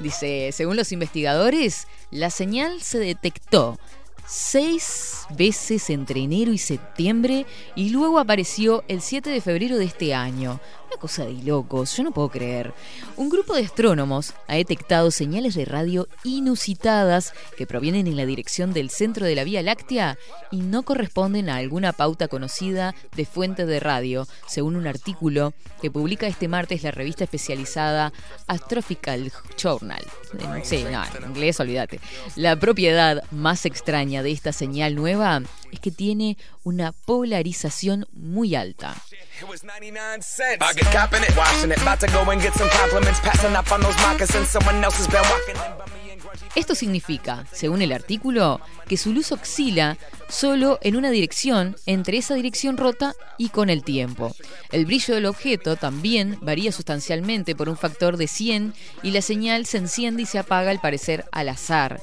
Dice, 0.00 0.50
según 0.52 0.76
los 0.76 0.92
investigadores, 0.92 1.86
la 2.10 2.30
señal 2.30 2.82
se 2.82 2.98
detectó 2.98 3.78
seis 4.26 5.26
veces 5.36 5.90
entre 5.90 6.20
enero 6.20 6.52
y 6.52 6.58
septiembre 6.58 7.46
y 7.74 7.90
luego 7.90 8.18
apareció 8.18 8.84
el 8.88 9.02
7 9.02 9.30
de 9.30 9.40
febrero 9.40 9.76
de 9.76 9.84
este 9.84 10.14
año. 10.14 10.60
Una 10.86 11.00
cosa 11.00 11.24
de 11.24 11.32
locos, 11.42 11.96
yo 11.96 12.04
no 12.04 12.12
puedo 12.12 12.28
creer. 12.28 12.72
Un 13.16 13.28
grupo 13.28 13.54
de 13.54 13.64
astrónomos 13.64 14.34
ha 14.46 14.54
detectado 14.54 15.10
señales 15.10 15.54
de 15.54 15.64
radio 15.64 16.08
inusitadas 16.22 17.32
que 17.56 17.66
provienen 17.66 18.06
en 18.06 18.16
la 18.16 18.26
dirección 18.26 18.72
del 18.72 18.90
centro 18.90 19.26
de 19.26 19.34
la 19.34 19.44
Vía 19.44 19.62
Láctea 19.62 20.18
y 20.50 20.58
no 20.58 20.82
corresponden 20.82 21.48
a 21.48 21.56
alguna 21.56 21.92
pauta 21.92 22.28
conocida 22.28 22.94
de 23.16 23.24
fuente 23.24 23.66
de 23.66 23.80
radio, 23.80 24.26
según 24.46 24.76
un 24.76 24.86
artículo 24.86 25.54
que 25.80 25.90
publica 25.90 26.26
este 26.26 26.48
martes 26.48 26.82
la 26.82 26.90
revista 26.90 27.24
especializada 27.24 28.12
Astrophical 28.46 29.32
Journal. 29.60 30.04
Eh, 30.38 30.60
Sí, 30.64 30.84
no, 30.90 31.02
en 31.04 31.30
inglés 31.30 31.60
olvídate. 31.60 32.00
La 32.36 32.56
propiedad 32.56 33.22
más 33.30 33.66
extraña 33.66 34.22
de 34.22 34.32
esta 34.32 34.52
señal 34.52 34.94
nueva 34.94 35.42
es 35.74 35.80
que 35.80 35.90
tiene 35.90 36.36
una 36.62 36.92
polarización 36.92 38.06
muy 38.12 38.54
alta. 38.54 38.94
It 39.40 39.48
was 39.48 39.62
99 39.62 40.22
cents. 40.22 40.64
I 40.64 40.72
get 40.74 40.90
copping 40.92 41.22
it, 41.22 41.36
washing 41.36 41.70
it. 41.70 41.78
About 41.82 42.00
to 42.00 42.06
go 42.06 42.30
and 42.30 42.40
get 42.40 42.54
some 42.54 42.70
compliments. 42.70 43.20
Passing 43.20 43.54
up 43.56 43.70
on 43.72 43.80
those 43.82 43.96
moccasins. 44.02 44.48
Someone 44.48 44.82
else 44.82 44.96
has 44.96 45.08
been 45.08 45.22
walking 45.22 45.56
in 45.56 45.76
by 45.76 45.86
me 45.92 46.12
and 46.12 46.20
grungy. 46.22 46.48
Esto 46.54 46.74
significa, 46.74 47.44
según 47.52 47.82
el 47.82 47.92
artículo, 47.92 48.60
que 48.88 48.96
su 48.96 49.12
luz 49.12 49.32
oscila 49.32 49.98
solo 50.28 50.78
en 50.82 50.96
una 50.96 51.10
dirección 51.10 51.76
entre 51.86 52.18
esa 52.18 52.34
dirección 52.34 52.76
rota 52.76 53.14
y 53.36 53.48
con 53.48 53.70
el 53.70 53.82
tiempo. 53.82 54.34
El 54.70 54.86
brillo 54.86 55.14
del 55.14 55.26
objeto 55.26 55.76
también 55.76 56.38
varía 56.40 56.72
sustancialmente 56.72 57.54
por 57.54 57.68
un 57.68 57.76
factor 57.76 58.16
de 58.16 58.28
100 58.28 58.74
y 59.02 59.10
la 59.10 59.22
señal 59.22 59.66
se 59.66 59.78
enciende 59.78 60.22
y 60.22 60.26
se 60.26 60.38
apaga 60.38 60.70
al 60.70 60.80
parecer 60.80 61.24
al 61.32 61.48
azar. 61.48 62.00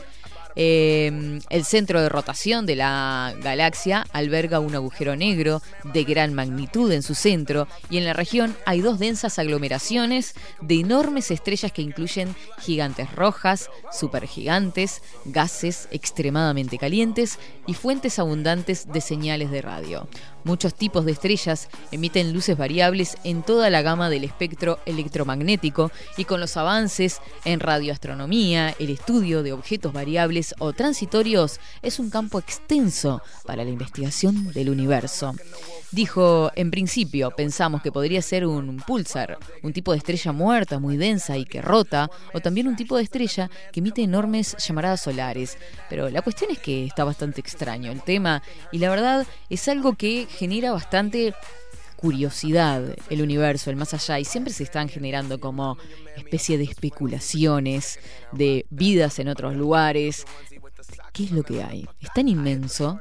Eh, 0.56 1.40
el 1.50 1.66
centro 1.66 2.02
de 2.02 2.10
rotación 2.10 2.66
de 2.66 2.76
la 2.76 3.34
galaxia 3.42 4.06
alberga 4.12 4.60
un 4.60 4.76
agujero 4.76 5.16
negro 5.16 5.62
de 5.94 6.04
gran 6.04 6.34
magnitud 6.34 6.92
en 6.92 7.04
su 7.04 7.16
centro 7.16 7.68
y 7.90 7.98
en 7.98 8.06
la 8.06 8.14
región 8.14 8.56
hay 8.66 8.82
dos 8.82 9.00
densas 9.00 9.40
aglomeraciones 9.40 10.34
de 10.62 10.80
enormes 10.80 11.32
estrellas 11.32 11.72
que 11.72 11.82
incluyen 11.82 12.36
gigantes 12.60 13.12
rojas, 13.14 13.70
supergigantes, 13.92 15.02
gases 15.26 15.88
extremadamente 15.92 16.78
calientes 16.78 17.40
y 17.68 17.74
fuentes 17.74 18.20
abundantes 18.20 18.92
de 18.92 19.02
señales 19.02 19.52
de 19.52 19.62
radio. 19.62 20.08
Muchos 20.44 20.74
tipos 20.74 21.06
de 21.06 21.12
estrellas 21.12 21.70
emiten 21.92 22.34
luces 22.34 22.58
variables 22.58 23.18
en 23.24 23.44
toda 23.44 23.70
la 23.70 23.82
gama 23.82 24.10
del 24.10 24.24
espectro 24.24 24.80
electromagnético 24.86 25.92
y 26.18 26.26
con 26.26 26.40
los 26.40 26.58
avances 26.58 27.22
en 27.46 27.60
radioastronomía, 27.60 28.76
el 28.80 28.90
estudio 28.90 29.44
de 29.44 29.54
objetos 29.54 29.94
variables 29.94 30.56
o 30.60 30.74
transitorios 30.74 31.60
es 31.82 32.00
un 32.00 32.10
campo 32.10 32.40
extenso 32.40 33.22
para 33.46 33.64
la 33.64 33.70
investigación 33.70 34.52
del 34.52 34.70
universo. 34.70 35.36
Dijo, 35.92 36.52
en 36.56 36.72
principio 36.72 37.32
pensamos 37.32 37.82
que 37.82 37.92
podría 37.92 38.22
ser 38.22 38.46
un 38.46 38.78
pulsar, 38.78 39.38
un 39.62 39.74
tipo 39.74 39.92
de 39.92 39.98
estrella 39.98 40.32
muerta 40.32 40.80
muy 40.80 40.96
densa 40.96 41.38
y 41.38 41.44
que 41.44 41.62
rota, 41.62 42.10
o 42.34 42.40
también 42.40 42.68
un 42.68 42.78
tipo 42.78 42.96
de 42.96 43.04
estrella 43.04 43.50
que 43.74 43.82
emite 43.82 44.02
enormes 44.02 44.56
llamaradas 44.58 45.02
solares. 45.02 45.58
Pero 45.90 46.10
la 46.10 46.22
cuestión 46.22 46.52
es 46.52 46.60
que 46.60 46.86
está 46.86 47.04
bastante 47.04 47.42
extraño 47.42 47.92
el 47.92 48.02
tema 48.04 48.42
y 48.72 48.78
la 48.78 48.90
verdad 48.90 49.28
es 49.50 49.68
algo 49.68 49.96
que 49.96 50.28
genera 50.30 50.72
bastante 50.72 51.34
curiosidad 51.98 52.96
el 53.10 53.22
universo, 53.22 53.70
el 53.70 53.76
más 53.76 53.94
allá, 53.94 54.18
y 54.18 54.26
siempre 54.26 54.54
se 54.54 54.64
están 54.64 54.90
generando 54.90 55.40
como 55.40 55.78
especie 56.16 56.58
de 56.58 56.64
especulaciones 56.64 58.00
de 58.32 58.66
vidas 58.70 59.20
en 59.20 59.28
otros 59.28 59.56
lugares. 59.56 60.26
¿Qué 61.14 61.26
es 61.26 61.32
lo 61.32 61.44
que 61.44 61.62
hay? 61.62 61.88
Es 62.00 62.12
tan 62.14 62.28
inmenso. 62.28 63.00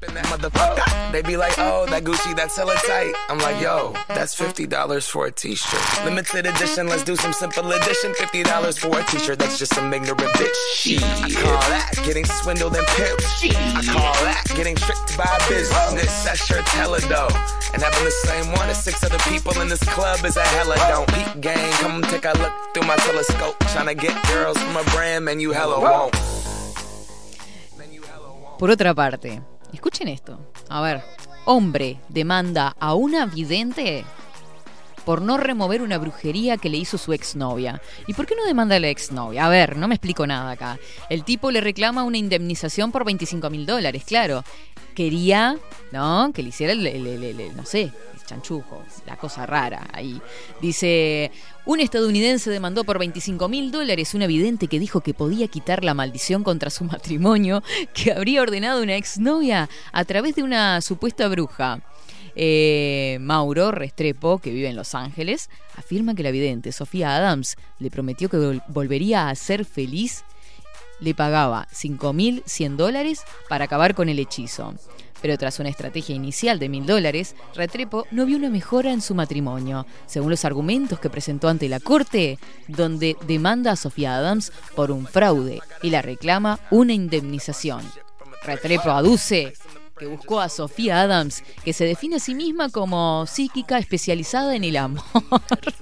That 0.00 0.24
motherfucker, 0.32 1.12
they 1.12 1.20
be 1.20 1.36
like, 1.36 1.52
oh, 1.58 1.84
that 1.90 2.04
Gucci, 2.04 2.34
that's 2.34 2.56
hella 2.56 2.74
tight. 2.86 3.12
I'm 3.28 3.38
like, 3.38 3.60
yo, 3.60 3.92
that's 4.08 4.34
$50 4.34 5.06
for 5.06 5.26
a 5.26 5.30
t-shirt. 5.30 6.04
Limited 6.06 6.46
edition, 6.46 6.88
let's 6.88 7.04
do 7.04 7.16
some 7.16 7.34
simple 7.34 7.70
edition. 7.70 8.12
$50 8.14 8.78
for 8.78 8.98
a 8.98 9.04
t-shirt, 9.04 9.38
that's 9.38 9.58
just 9.58 9.74
some 9.74 9.92
ignorant 9.92 10.18
bitch. 10.18 10.56
Shit. 10.74 11.02
I 11.02 11.30
call 11.30 11.60
that 11.68 11.92
getting 12.02 12.24
swindled 12.24 12.76
and 12.76 12.86
pimped. 12.86 13.52
I 13.76 13.82
call 13.92 14.14
that 14.24 14.44
getting 14.56 14.74
tricked 14.74 15.18
by 15.18 15.28
a 15.28 15.48
business. 15.50 16.24
That's 16.24 16.46
sure 16.46 16.62
hella 16.62 17.00
dough. 17.02 17.28
And 17.74 17.82
having 17.82 18.04
the 18.04 18.10
same 18.24 18.50
one 18.52 18.70
as 18.70 18.82
six 18.82 19.04
other 19.04 19.18
people 19.28 19.52
in 19.60 19.68
this 19.68 19.84
club 19.92 20.24
is 20.24 20.36
a 20.38 20.44
hella 20.56 20.76
don't. 20.88 21.08
Peep 21.12 21.42
gang, 21.42 21.72
come 21.74 22.00
take 22.04 22.24
a 22.24 22.32
look 22.38 22.52
through 22.72 22.86
my 22.86 22.96
telescope. 22.96 23.58
Tryna 23.76 23.98
get 24.00 24.16
girls 24.28 24.56
from 24.56 24.76
a 24.78 24.84
brand, 24.96 25.26
man, 25.26 25.40
you 25.40 25.52
hella 25.52 25.78
won't. 25.78 26.14
Por 28.58 28.70
otra 28.70 28.94
parte, 28.94 29.40
escuchen 29.72 30.08
esto. 30.08 30.38
A 30.68 30.80
ver, 30.80 31.02
hombre 31.44 31.98
demanda 32.08 32.74
a 32.78 32.94
una 32.94 33.26
vidente 33.26 34.04
por 35.10 35.22
no 35.22 35.38
remover 35.38 35.82
una 35.82 35.98
brujería 35.98 36.56
que 36.56 36.68
le 36.70 36.76
hizo 36.76 36.96
su 36.96 37.12
exnovia. 37.12 37.82
¿Y 38.06 38.14
por 38.14 38.26
qué 38.26 38.36
no 38.36 38.44
demanda 38.44 38.76
a 38.76 38.78
la 38.78 38.90
exnovia? 38.90 39.44
A 39.44 39.48
ver, 39.48 39.76
no 39.76 39.88
me 39.88 39.96
explico 39.96 40.24
nada 40.24 40.52
acá. 40.52 40.78
El 41.08 41.24
tipo 41.24 41.50
le 41.50 41.60
reclama 41.60 42.04
una 42.04 42.16
indemnización 42.16 42.92
por 42.92 43.04
25 43.04 43.50
mil 43.50 43.66
dólares, 43.66 44.04
claro. 44.06 44.44
Quería, 44.94 45.56
¿no? 45.90 46.30
Que 46.32 46.44
le 46.44 46.50
hiciera 46.50 46.72
el, 46.74 46.86
el- 46.86 47.24
el- 47.24 47.56
no 47.56 47.66
sé, 47.66 47.90
chanchujo, 48.24 48.84
la 49.04 49.16
cosa 49.16 49.46
rara 49.46 49.88
ahí. 49.92 50.22
Dice, 50.62 51.32
un 51.66 51.80
estadounidense 51.80 52.48
demandó 52.48 52.84
por 52.84 53.00
25 53.00 53.48
mil 53.48 53.72
dólares 53.72 54.14
una 54.14 54.28
vidente 54.28 54.68
que 54.68 54.78
dijo 54.78 55.00
que 55.00 55.12
podía 55.12 55.48
quitar 55.48 55.82
la 55.82 55.94
maldición 55.94 56.44
contra 56.44 56.70
su 56.70 56.84
matrimonio 56.84 57.64
que 57.94 58.12
habría 58.12 58.42
ordenado 58.42 58.80
una 58.80 58.94
exnovia 58.94 59.68
a 59.90 60.04
través 60.04 60.36
de 60.36 60.44
una 60.44 60.80
supuesta 60.82 61.26
bruja. 61.26 61.80
Eh, 62.42 63.18
Mauro 63.20 63.70
Restrepo, 63.70 64.38
que 64.38 64.50
vive 64.50 64.68
en 64.70 64.74
Los 64.76 64.94
Ángeles, 64.94 65.50
afirma 65.76 66.14
que 66.14 66.22
la 66.22 66.30
vidente 66.30 66.72
Sofía 66.72 67.14
Adams 67.14 67.56
le 67.78 67.90
prometió 67.90 68.30
que 68.30 68.38
vol- 68.38 68.62
volvería 68.68 69.28
a 69.28 69.34
ser 69.34 69.66
feliz. 69.66 70.24
Le 71.00 71.14
pagaba 71.14 71.68
5.100 71.70 72.76
dólares 72.76 73.24
para 73.50 73.66
acabar 73.66 73.94
con 73.94 74.08
el 74.08 74.18
hechizo. 74.18 74.72
Pero 75.20 75.36
tras 75.36 75.58
una 75.60 75.68
estrategia 75.68 76.14
inicial 76.14 76.58
de 76.58 76.70
mil 76.70 76.86
dólares, 76.86 77.36
Restrepo 77.54 78.06
no 78.10 78.24
vio 78.24 78.38
una 78.38 78.48
mejora 78.48 78.90
en 78.90 79.02
su 79.02 79.14
matrimonio, 79.14 79.84
según 80.06 80.30
los 80.30 80.46
argumentos 80.46 80.98
que 80.98 81.10
presentó 81.10 81.48
ante 81.48 81.68
la 81.68 81.78
corte, 81.78 82.38
donde 82.68 83.18
demanda 83.26 83.72
a 83.72 83.76
Sofía 83.76 84.16
Adams 84.16 84.50
por 84.74 84.90
un 84.90 85.06
fraude 85.06 85.60
y 85.82 85.90
la 85.90 86.00
reclama 86.00 86.58
una 86.70 86.94
indemnización. 86.94 87.82
Restrepo 88.44 88.88
aduce 88.92 89.52
que 90.00 90.06
buscó 90.06 90.40
a 90.40 90.48
Sofía 90.48 91.02
Adams, 91.02 91.44
que 91.62 91.74
se 91.74 91.84
define 91.84 92.16
a 92.16 92.20
sí 92.20 92.34
misma 92.34 92.70
como 92.70 93.26
psíquica 93.26 93.78
especializada 93.78 94.56
en 94.56 94.64
el 94.64 94.76
amor. 94.78 95.04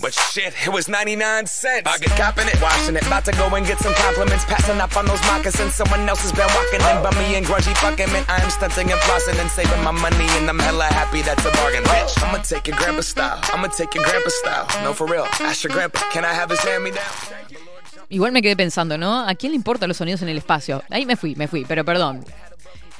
But 0.00 0.14
shit, 0.14 0.54
it 0.66 0.72
was 0.72 0.88
99 0.88 1.46
cents. 1.46 1.86
I 1.86 1.98
get 1.98 2.10
copping 2.16 2.48
it, 2.48 2.60
washing 2.60 2.96
it. 2.96 3.06
About 3.06 3.24
to 3.26 3.32
go 3.32 3.46
and 3.54 3.66
get 3.66 3.78
some 3.78 3.92
compliments. 3.94 4.44
Passing 4.46 4.80
up 4.80 4.96
on 4.96 5.04
those 5.04 5.20
moccasins. 5.28 5.74
Someone 5.74 6.08
else 6.08 6.22
has 6.22 6.32
been 6.32 6.48
walking 6.56 6.80
in 6.80 6.96
me 7.20 7.36
and 7.36 7.44
grungy 7.44 7.76
fucking 7.76 8.10
man. 8.12 8.24
I 8.28 8.40
am 8.40 8.50
stunting 8.50 8.90
and 8.90 9.00
flossing 9.00 9.38
and 9.38 9.50
saving 9.50 9.82
my 9.84 9.90
money. 9.92 10.26
And 10.40 10.48
I'm 10.48 10.58
hella 10.58 10.84
happy 10.84 11.20
that's 11.22 11.44
a 11.44 11.50
bargain, 11.52 11.84
bitch. 11.84 12.16
I'ma 12.24 12.38
take 12.42 12.68
your 12.68 12.76
grandpa 12.78 13.02
style. 13.02 13.40
I'ma 13.52 13.68
take 13.68 13.94
your 13.94 14.04
grandpa 14.04 14.30
style. 14.30 14.66
No, 14.84 14.94
for 14.94 15.06
real. 15.06 15.26
Ask 15.40 15.64
your 15.64 15.72
grandpa, 15.72 16.00
can 16.12 16.24
I 16.24 16.32
have 16.32 16.50
his 16.50 16.60
hand 16.60 16.84
me 16.84 16.90
down? 16.92 17.60
Igual 18.08 18.32
me 18.32 18.42
quedé 18.42 18.56
pensando, 18.56 18.98
¿no? 18.98 19.20
¿A 19.28 19.34
quién 19.36 19.52
le 19.52 19.56
importan 19.56 19.86
los 19.88 19.96
sonidos 19.98 20.22
en 20.22 20.28
el 20.28 20.38
espacio? 20.38 20.82
Ahí 20.90 21.06
me 21.06 21.14
fui, 21.14 21.36
me 21.36 21.46
fui, 21.46 21.64
pero 21.64 21.84
perdón. 21.84 22.24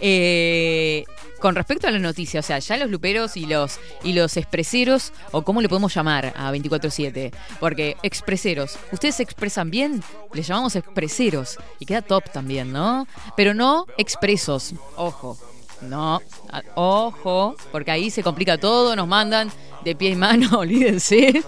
Eh, 0.01 1.05
con 1.41 1.55
respecto 1.55 1.87
a 1.87 1.91
la 1.91 1.99
noticia, 1.99 2.41
o 2.41 2.43
sea, 2.43 2.59
ya 2.59 2.77
los 2.77 2.91
luperos 2.91 3.37
y 3.37 3.47
los 3.47 3.81
y 4.05 4.13
los 4.13 4.37
expreseros, 4.37 5.13
o 5.33 5.43
cómo 5.43 5.63
le 5.63 5.69
podemos 5.69 5.95
llamar 5.95 6.33
a 6.37 6.53
24-7, 6.53 7.33
porque 7.59 7.97
expreseros, 8.03 8.79
¿ustedes 8.93 9.17
se 9.17 9.23
expresan 9.23 9.71
bien? 9.71 10.03
Les 10.35 10.47
llamamos 10.47 10.77
expreseros, 10.77 11.59
y 11.79 11.87
queda 11.87 12.03
top 12.03 12.31
también, 12.31 12.73
¿no? 12.73 13.07
Pero 13.37 13.55
no 13.55 13.87
expresos, 13.97 14.75
ojo. 14.97 15.39
No, 15.81 16.21
ojo, 16.75 17.57
porque 17.73 17.91
ahí 17.91 18.11
se 18.11 18.23
complica 18.23 18.59
todo, 18.59 18.95
nos 18.95 19.09
mandan 19.09 19.51
de 19.83 19.97
pie 19.97 20.11
y 20.11 20.17
mano, 20.17 20.59
olvídense. 20.59 21.43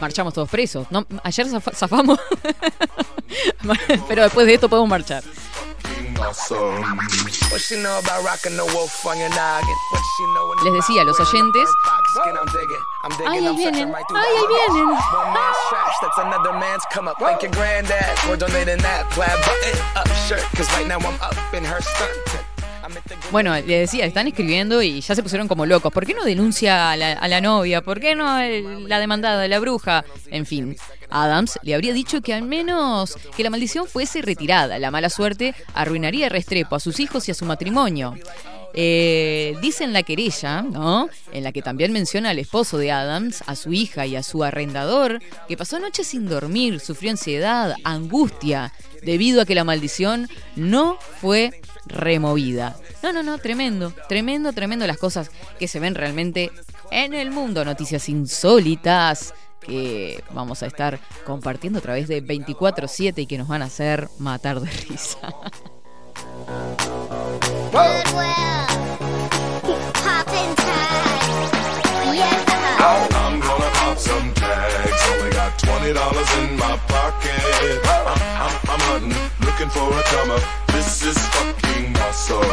Marchamos 0.00 0.32
todos 0.34 0.48
presos. 0.48 0.86
No, 0.90 1.04
ayer 1.24 1.46
zaf- 1.46 1.74
zafamos, 1.74 2.18
pero 4.08 4.22
después 4.22 4.46
de 4.46 4.54
esto 4.54 4.68
podemos 4.68 4.88
marchar. 4.88 5.22
Les 10.64 10.72
decía 10.74 11.02
a 11.02 11.04
los 11.04 11.18
oyentes. 11.20 11.68
Ay, 13.28 13.38
ahí 13.50 13.56
vienen. 13.56 13.88
Ay, 14.16 14.34
ahí 14.36 14.46
vienen. 14.48 14.98
Bueno, 23.30 23.54
les 23.54 23.66
decía, 23.66 24.06
están 24.06 24.26
escribiendo 24.28 24.82
y 24.82 25.00
ya 25.00 25.14
se 25.14 25.22
pusieron 25.22 25.48
como 25.48 25.66
locos. 25.66 25.92
¿Por 25.92 26.06
qué 26.06 26.14
no 26.14 26.24
denuncia 26.24 26.90
a 26.90 26.96
la, 26.96 27.12
a 27.12 27.40
novia? 27.40 27.82
¿Por 27.82 28.00
qué 28.00 28.14
no 28.14 28.38
la 28.88 29.00
demandada 29.00 29.40
de 29.40 29.48
la 29.48 29.58
bruja? 29.58 30.04
En 30.30 30.46
fin, 30.46 30.76
Adams 31.10 31.58
le 31.62 31.74
habría 31.74 31.92
dicho 31.92 32.20
que 32.20 32.34
al 32.34 32.42
menos 32.42 33.16
que 33.36 33.42
la 33.42 33.50
maldición 33.50 33.86
fuese 33.86 34.22
retirada. 34.22 34.78
La 34.78 34.90
mala 34.90 35.10
suerte 35.10 35.54
arruinaría 35.74 36.28
Restrepo 36.28 36.76
a 36.76 36.80
sus 36.80 37.00
hijos 37.00 37.28
y 37.28 37.32
a 37.32 37.34
su 37.34 37.44
matrimonio. 37.44 38.14
Eh, 38.74 39.56
dice 39.62 39.84
en 39.84 39.92
la 39.92 40.02
querella, 40.02 40.62
¿no? 40.62 41.08
En 41.32 41.42
la 41.42 41.52
que 41.52 41.62
también 41.62 41.92
menciona 41.92 42.30
al 42.30 42.38
esposo 42.38 42.78
de 42.78 42.92
Adams, 42.92 43.42
a 43.46 43.56
su 43.56 43.72
hija 43.72 44.06
y 44.06 44.14
a 44.14 44.22
su 44.22 44.44
arrendador, 44.44 45.20
que 45.48 45.56
pasó 45.56 45.78
noches 45.78 46.08
sin 46.08 46.28
dormir, 46.28 46.78
sufrió 46.80 47.10
ansiedad, 47.10 47.74
angustia, 47.84 48.72
debido 49.02 49.40
a 49.40 49.46
que 49.46 49.54
la 49.54 49.64
maldición 49.64 50.28
no 50.54 50.98
fue 51.20 51.60
removida. 51.88 52.76
No, 53.02 53.12
no, 53.12 53.22
no, 53.22 53.38
tremendo, 53.38 53.92
tremendo, 54.08 54.52
tremendo 54.52 54.86
las 54.86 54.98
cosas 54.98 55.30
que 55.58 55.68
se 55.68 55.80
ven 55.80 55.94
realmente 55.94 56.50
en 56.90 57.14
el 57.14 57.30
mundo. 57.30 57.64
Noticias 57.64 58.08
insólitas 58.08 59.34
que 59.60 60.22
vamos 60.30 60.62
a 60.62 60.66
estar 60.66 60.98
compartiendo 61.26 61.80
a 61.80 61.82
través 61.82 62.08
de 62.08 62.22
24/7 62.22 63.22
y 63.22 63.26
que 63.26 63.38
nos 63.38 63.48
van 63.48 63.62
a 63.62 63.66
hacer 63.66 64.08
matar 64.18 64.60
de 64.60 64.70
risa. 64.70 65.18
Got 75.48 75.58
twenty 75.58 75.92
dollars 75.92 76.28
in 76.38 76.56
my 76.56 76.76
pocket. 76.88 77.80
I'm, 77.84 78.06
I'm, 78.08 78.52
I'm 78.68 78.80
hunting, 78.88 79.16
looking 79.46 79.68
for 79.70 79.88
a 79.88 80.02
comer. 80.12 80.40
This 80.72 81.02
is 81.04 81.18
fucking 81.34 81.96
awesome. 81.96 82.44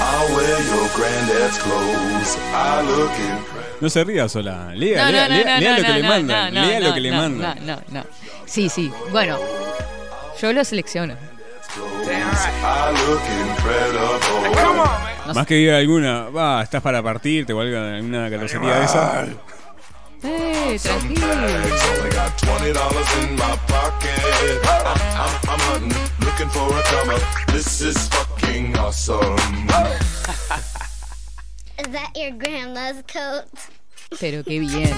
I'll 0.00 0.28
wear 0.36 0.58
your 0.72 0.88
granddad's 0.96 1.58
clothes. 1.58 2.36
I 2.52 2.82
look 2.82 3.12
incredible. 3.12 3.80
No 3.80 3.88
se 3.88 4.04
ría 4.04 4.28
sola. 4.28 4.72
Lea, 4.74 5.04
No, 5.04 5.10
lea, 5.10 5.28
no, 5.28 5.34
no, 5.34 5.34
lea, 5.34 5.54
no, 5.54 5.60
lea 5.60 5.70
no, 5.70 5.76
lo 5.76 5.82
que 5.82 5.88
no, 5.88 5.94
le 5.96 6.02
mandan. 6.02 6.54
no, 6.54 6.66
lea 6.66 6.80
no, 6.80 6.88
lo 6.88 6.94
que 6.94 7.00
le 7.00 7.10
mandan. 7.12 7.66
No, 7.66 7.76
no, 7.76 7.82
no. 7.90 8.04
Sí, 8.46 8.68
sí. 8.68 8.92
Bueno, 9.12 9.38
yo 10.40 10.52
lo 10.52 10.64
selecciono. 10.64 11.14
Más 15.34 15.46
que 15.46 15.54
diga 15.54 15.76
alguna, 15.78 16.28
va, 16.30 16.62
estás 16.62 16.80
para 16.80 17.02
partirte 17.02 17.52
o 17.52 17.60
alguna 17.60 18.30
carrocería 18.30 18.74
de 18.76 18.84
esa. 18.84 19.26
Eh, 20.22 20.78
tranquilo. 20.78 21.26
Only 21.26 22.10
got 22.10 22.38
twenty 22.38 22.72
dollars 22.72 23.08
in 23.22 23.36
my 23.36 23.56
pocket. 23.68 24.18
I'm, 24.64 24.86
I'm, 24.86 25.30
I'm 25.48 25.60
hunting, 25.60 25.94
looking 26.20 26.48
for 26.48 26.66
a 26.68 26.82
comer. 26.82 27.20
This 27.52 27.80
is 27.80 28.08
fucking 28.08 28.76
awesome. 28.78 29.36
Is 31.78 31.88
that 31.92 32.10
your 32.16 32.32
grandma's 32.32 33.02
coat? 33.06 33.46
Pero 34.18 34.42
qué 34.42 34.58
bien. 34.60 34.94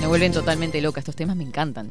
Me 0.00 0.06
vuelven 0.06 0.32
totalmente 0.32 0.80
loca. 0.80 1.00
Estos 1.00 1.16
temas 1.16 1.36
me 1.36 1.44
encantan. 1.44 1.90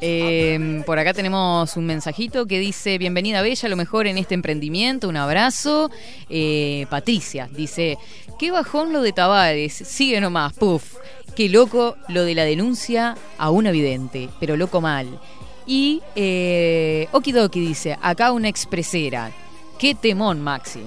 Eh, 0.00 0.82
por 0.86 0.98
acá 0.98 1.12
tenemos 1.12 1.76
un 1.76 1.84
mensajito 1.84 2.46
que 2.46 2.58
dice, 2.58 2.96
bienvenida 2.98 3.42
Bella, 3.42 3.68
lo 3.68 3.76
mejor 3.76 4.06
en 4.06 4.18
este 4.18 4.34
emprendimiento, 4.34 5.08
un 5.08 5.16
abrazo. 5.16 5.90
Eh, 6.28 6.86
Patricia 6.88 7.48
dice, 7.52 7.98
qué 8.38 8.50
bajón 8.50 8.92
lo 8.92 9.02
de 9.02 9.12
Tavares, 9.12 9.72
sigue 9.72 10.20
nomás, 10.20 10.54
puff. 10.54 10.96
Qué 11.36 11.48
loco 11.48 11.96
lo 12.08 12.24
de 12.24 12.34
la 12.34 12.44
denuncia 12.44 13.16
a 13.38 13.50
un 13.50 13.66
evidente, 13.66 14.28
pero 14.40 14.56
loco 14.56 14.80
mal. 14.80 15.20
Y 15.66 16.02
eh, 16.16 17.06
Okidoki 17.12 17.60
dice, 17.60 17.96
acá 18.02 18.32
una 18.32 18.48
expresera. 18.48 19.30
Qué 19.78 19.94
temón, 19.94 20.40
Maxi. 20.40 20.82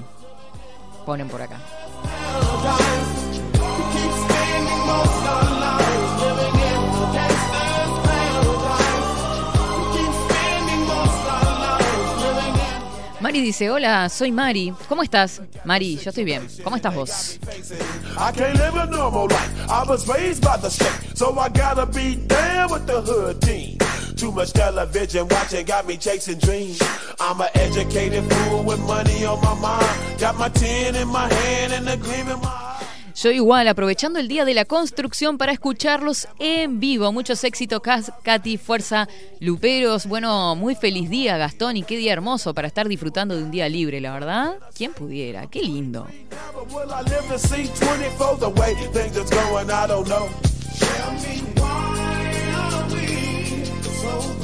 Ponen 1.05 1.27
por 1.27 1.41
acá. 1.41 1.59
Mari 13.33 13.45
dice, 13.45 13.71
hola, 13.71 14.09
soy 14.09 14.31
Mari. 14.31 14.71
¿Cómo 14.87 15.01
estás? 15.01 15.41
Mari, 15.65 15.97
yo 15.97 16.09
estoy 16.09 16.23
bien. 16.23 16.47
¿Cómo 16.63 16.75
estás 16.75 16.93
vos? 16.93 17.39
Too 24.15 24.31
much 24.31 24.53
television 24.53 25.27
watching 25.27 25.65
got 25.65 25.87
me 25.87 25.97
chasing 25.97 26.37
dreams. 26.37 26.79
I'm 27.19 27.41
an 27.41 27.49
educated 27.55 28.23
fool 28.31 28.63
with 28.63 28.79
money 28.81 29.25
on 29.25 29.41
my 29.41 29.55
mind. 29.59 30.19
Got 30.19 30.37
my 30.37 30.49
tin 30.49 30.93
in 30.95 31.07
my 31.07 31.27
hand 31.27 31.73
and 31.73 31.89
a 31.89 31.97
gleam 31.97 32.29
in 32.29 32.39
my 32.39 32.47
eye. 32.47 32.92
Yo 33.23 33.31
igual, 33.31 33.69
aprovechando 33.69 34.19
el 34.19 34.27
día 34.27 34.43
de 34.43 34.53
la 34.53 34.65
construcción 34.65 35.37
para 35.37 35.53
escucharlos 35.53 36.27
en 36.39 36.81
vivo. 36.81 37.09
Muchos 37.13 37.41
éxitos, 37.45 37.81
Katy, 38.21 38.57
fuerza, 38.57 39.07
Luperos. 39.39 40.07
Bueno, 40.07 40.57
muy 40.57 40.75
feliz 40.75 41.09
día, 41.09 41.37
Gastón, 41.37 41.77
y 41.77 41.83
qué 41.83 41.95
día 41.95 42.11
hermoso 42.11 42.53
para 42.53 42.67
estar 42.67 42.89
disfrutando 42.89 43.37
de 43.37 43.43
un 43.43 43.49
día 43.49 43.69
libre, 43.69 44.01
la 44.01 44.11
verdad. 44.11 44.55
¿Quién 44.75 44.91
pudiera? 44.91 45.47
Qué 45.47 45.61
lindo. 45.61 46.05
Will 46.69 46.89
I 46.89 47.01
live 47.09 47.25
to 47.29 47.39
see 47.39 47.69
24 47.79 48.39
the 48.39 48.49
way 48.59 48.75
things 48.91 49.15
is 49.15 49.29
going? 49.29 49.71
I 49.71 49.87
don't 49.87 50.05
know. 50.09 50.27
Tell 50.77 51.13
me 51.13 51.43
why 51.55 52.43
are 52.57 52.93
we 52.93 53.63
so 54.01 54.43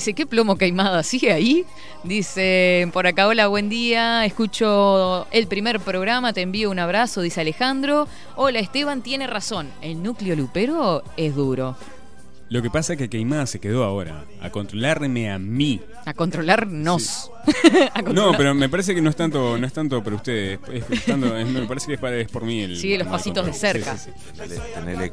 Dice, 0.00 0.14
¿qué 0.14 0.24
plomo 0.24 0.56
caimada? 0.56 1.02
¿Sigue 1.02 1.30
ahí? 1.30 1.66
Dice, 2.04 2.88
por 2.94 3.06
acá, 3.06 3.26
hola, 3.26 3.48
buen 3.48 3.68
día. 3.68 4.24
Escucho 4.24 5.26
el 5.30 5.46
primer 5.46 5.78
programa, 5.78 6.32
te 6.32 6.40
envío 6.40 6.70
un 6.70 6.78
abrazo, 6.78 7.20
dice 7.20 7.42
Alejandro. 7.42 8.08
Hola, 8.34 8.60
Esteban 8.60 9.02
tiene 9.02 9.26
razón. 9.26 9.68
El 9.82 10.02
núcleo 10.02 10.34
lupero 10.36 11.02
es 11.18 11.34
duro. 11.34 11.76
Lo 12.50 12.60
que 12.62 12.68
pasa 12.68 12.94
es 12.94 12.98
que 12.98 13.08
Queimada 13.08 13.46
se 13.46 13.60
quedó 13.60 13.84
ahora 13.84 14.24
a 14.42 14.50
controlarme 14.50 15.30
a 15.30 15.38
mí. 15.38 15.80
A 16.04 16.14
controlarnos. 16.14 17.30
A 17.94 18.02
No, 18.02 18.32
pero 18.36 18.54
me 18.54 18.68
parece 18.68 18.92
que 18.94 19.00
no 19.00 19.08
es 19.08 19.16
tanto, 19.16 19.56
no 19.56 19.66
es 19.66 19.72
tanto 19.72 20.02
por 20.02 20.14
ustedes, 20.14 20.58
es, 20.72 20.84
es 20.90 21.04
tanto- 21.06 21.36
es- 21.36 21.46
me 21.46 21.62
parece 21.66 21.86
que 21.86 21.94
es, 21.94 22.00
para- 22.00 22.16
es 22.16 22.28
por 22.28 22.44
mí 22.44 22.60
el. 22.62 22.76
Sigue 22.76 22.98
los 22.98 23.06
el 23.06 23.12
pasitos 23.12 23.46
de 23.46 23.52
cerca. 23.52 23.96
Sí, 23.96 24.10
sí, 24.10 24.32
sí. 24.48 24.60
Tenele, 24.74 25.12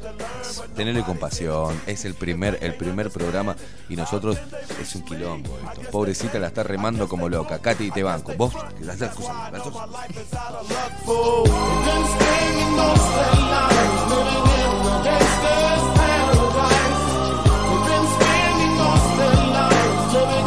tenele 0.74 1.02
compasión, 1.04 1.80
es 1.86 2.04
el 2.04 2.14
primer, 2.14 2.58
el 2.60 2.74
primer 2.74 3.10
programa 3.10 3.54
y 3.88 3.94
nosotros 3.96 4.36
es 4.82 4.94
un 4.96 5.02
quilombo 5.04 5.56
esto. 5.72 5.90
Pobrecita 5.92 6.38
la 6.40 6.48
está 6.48 6.64
remando 6.64 7.08
como 7.08 7.28
loca. 7.28 7.60
Katy, 7.60 7.92
te 7.92 8.02
banco. 8.02 8.34
Vos, 8.36 8.52
las 8.80 8.98
das 8.98 9.14
cosas, 9.14 9.52
las 9.52 9.62
dos. 9.64 9.74
Let 20.10 20.37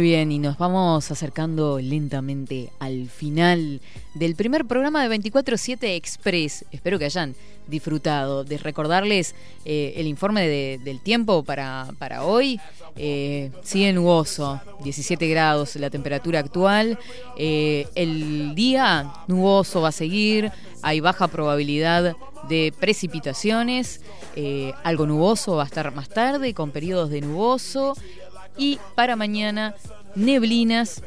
Muy 0.00 0.08
bien, 0.08 0.32
y 0.32 0.38
nos 0.38 0.56
vamos 0.56 1.10
acercando 1.10 1.78
lentamente 1.78 2.72
al 2.78 3.06
final 3.10 3.82
del 4.14 4.34
primer 4.34 4.64
programa 4.64 5.06
de 5.06 5.14
24-7 5.14 5.94
Express. 5.94 6.64
Espero 6.72 6.98
que 6.98 7.04
hayan 7.04 7.34
disfrutado 7.66 8.42
de 8.42 8.56
recordarles 8.56 9.34
eh, 9.66 9.92
el 9.96 10.06
informe 10.06 10.48
de- 10.48 10.80
del 10.82 11.00
tiempo 11.02 11.42
para, 11.42 11.86
para 11.98 12.24
hoy. 12.24 12.58
Eh, 12.96 13.50
sigue 13.62 13.92
nuboso, 13.92 14.58
17 14.82 15.28
grados 15.28 15.76
la 15.76 15.90
temperatura 15.90 16.38
actual. 16.38 16.98
Eh, 17.36 17.86
el 17.94 18.54
día 18.54 19.12
nuboso 19.28 19.82
va 19.82 19.88
a 19.88 19.92
seguir, 19.92 20.50
hay 20.80 21.00
baja 21.00 21.28
probabilidad 21.28 22.16
de 22.48 22.72
precipitaciones, 22.80 24.00
eh, 24.34 24.72
algo 24.82 25.04
nuboso 25.06 25.56
va 25.56 25.64
a 25.64 25.66
estar 25.66 25.94
más 25.94 26.08
tarde 26.08 26.54
con 26.54 26.70
periodos 26.70 27.10
de 27.10 27.20
nuboso 27.20 27.92
y 28.60 28.78
para 28.94 29.16
mañana 29.16 29.74
neblinas, 30.14 31.02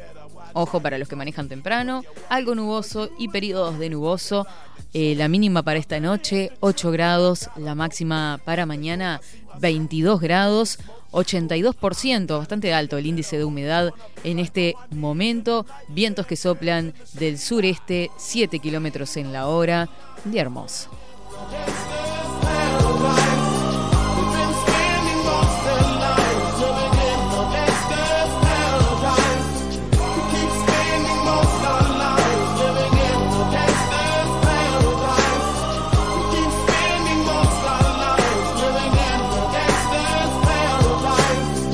ojo 0.54 0.80
para 0.80 0.98
los 0.98 1.08
que 1.08 1.16
manejan 1.16 1.48
temprano, 1.48 2.02
algo 2.28 2.54
nuboso 2.56 3.08
y 3.16 3.28
periodos 3.28 3.78
de 3.78 3.90
nuboso. 3.90 4.46
Eh, 4.92 5.14
la 5.16 5.28
mínima 5.28 5.62
para 5.62 5.78
esta 5.78 5.98
noche 5.98 6.52
8 6.60 6.90
grados, 6.90 7.48
la 7.56 7.74
máxima 7.74 8.40
para 8.44 8.66
mañana 8.66 9.20
22 9.60 10.20
grados. 10.20 10.78
82%, 11.12 12.38
bastante 12.38 12.74
alto 12.74 12.98
el 12.98 13.06
índice 13.06 13.38
de 13.38 13.44
humedad 13.44 13.92
en 14.24 14.40
este 14.40 14.74
momento. 14.90 15.64
Vientos 15.86 16.26
que 16.26 16.34
soplan 16.34 16.92
del 17.12 17.38
sureste, 17.38 18.10
7 18.16 18.58
kilómetros 18.58 19.16
en 19.16 19.32
la 19.32 19.46
hora. 19.46 19.88
Día 20.24 20.42
hermoso. 20.42 20.90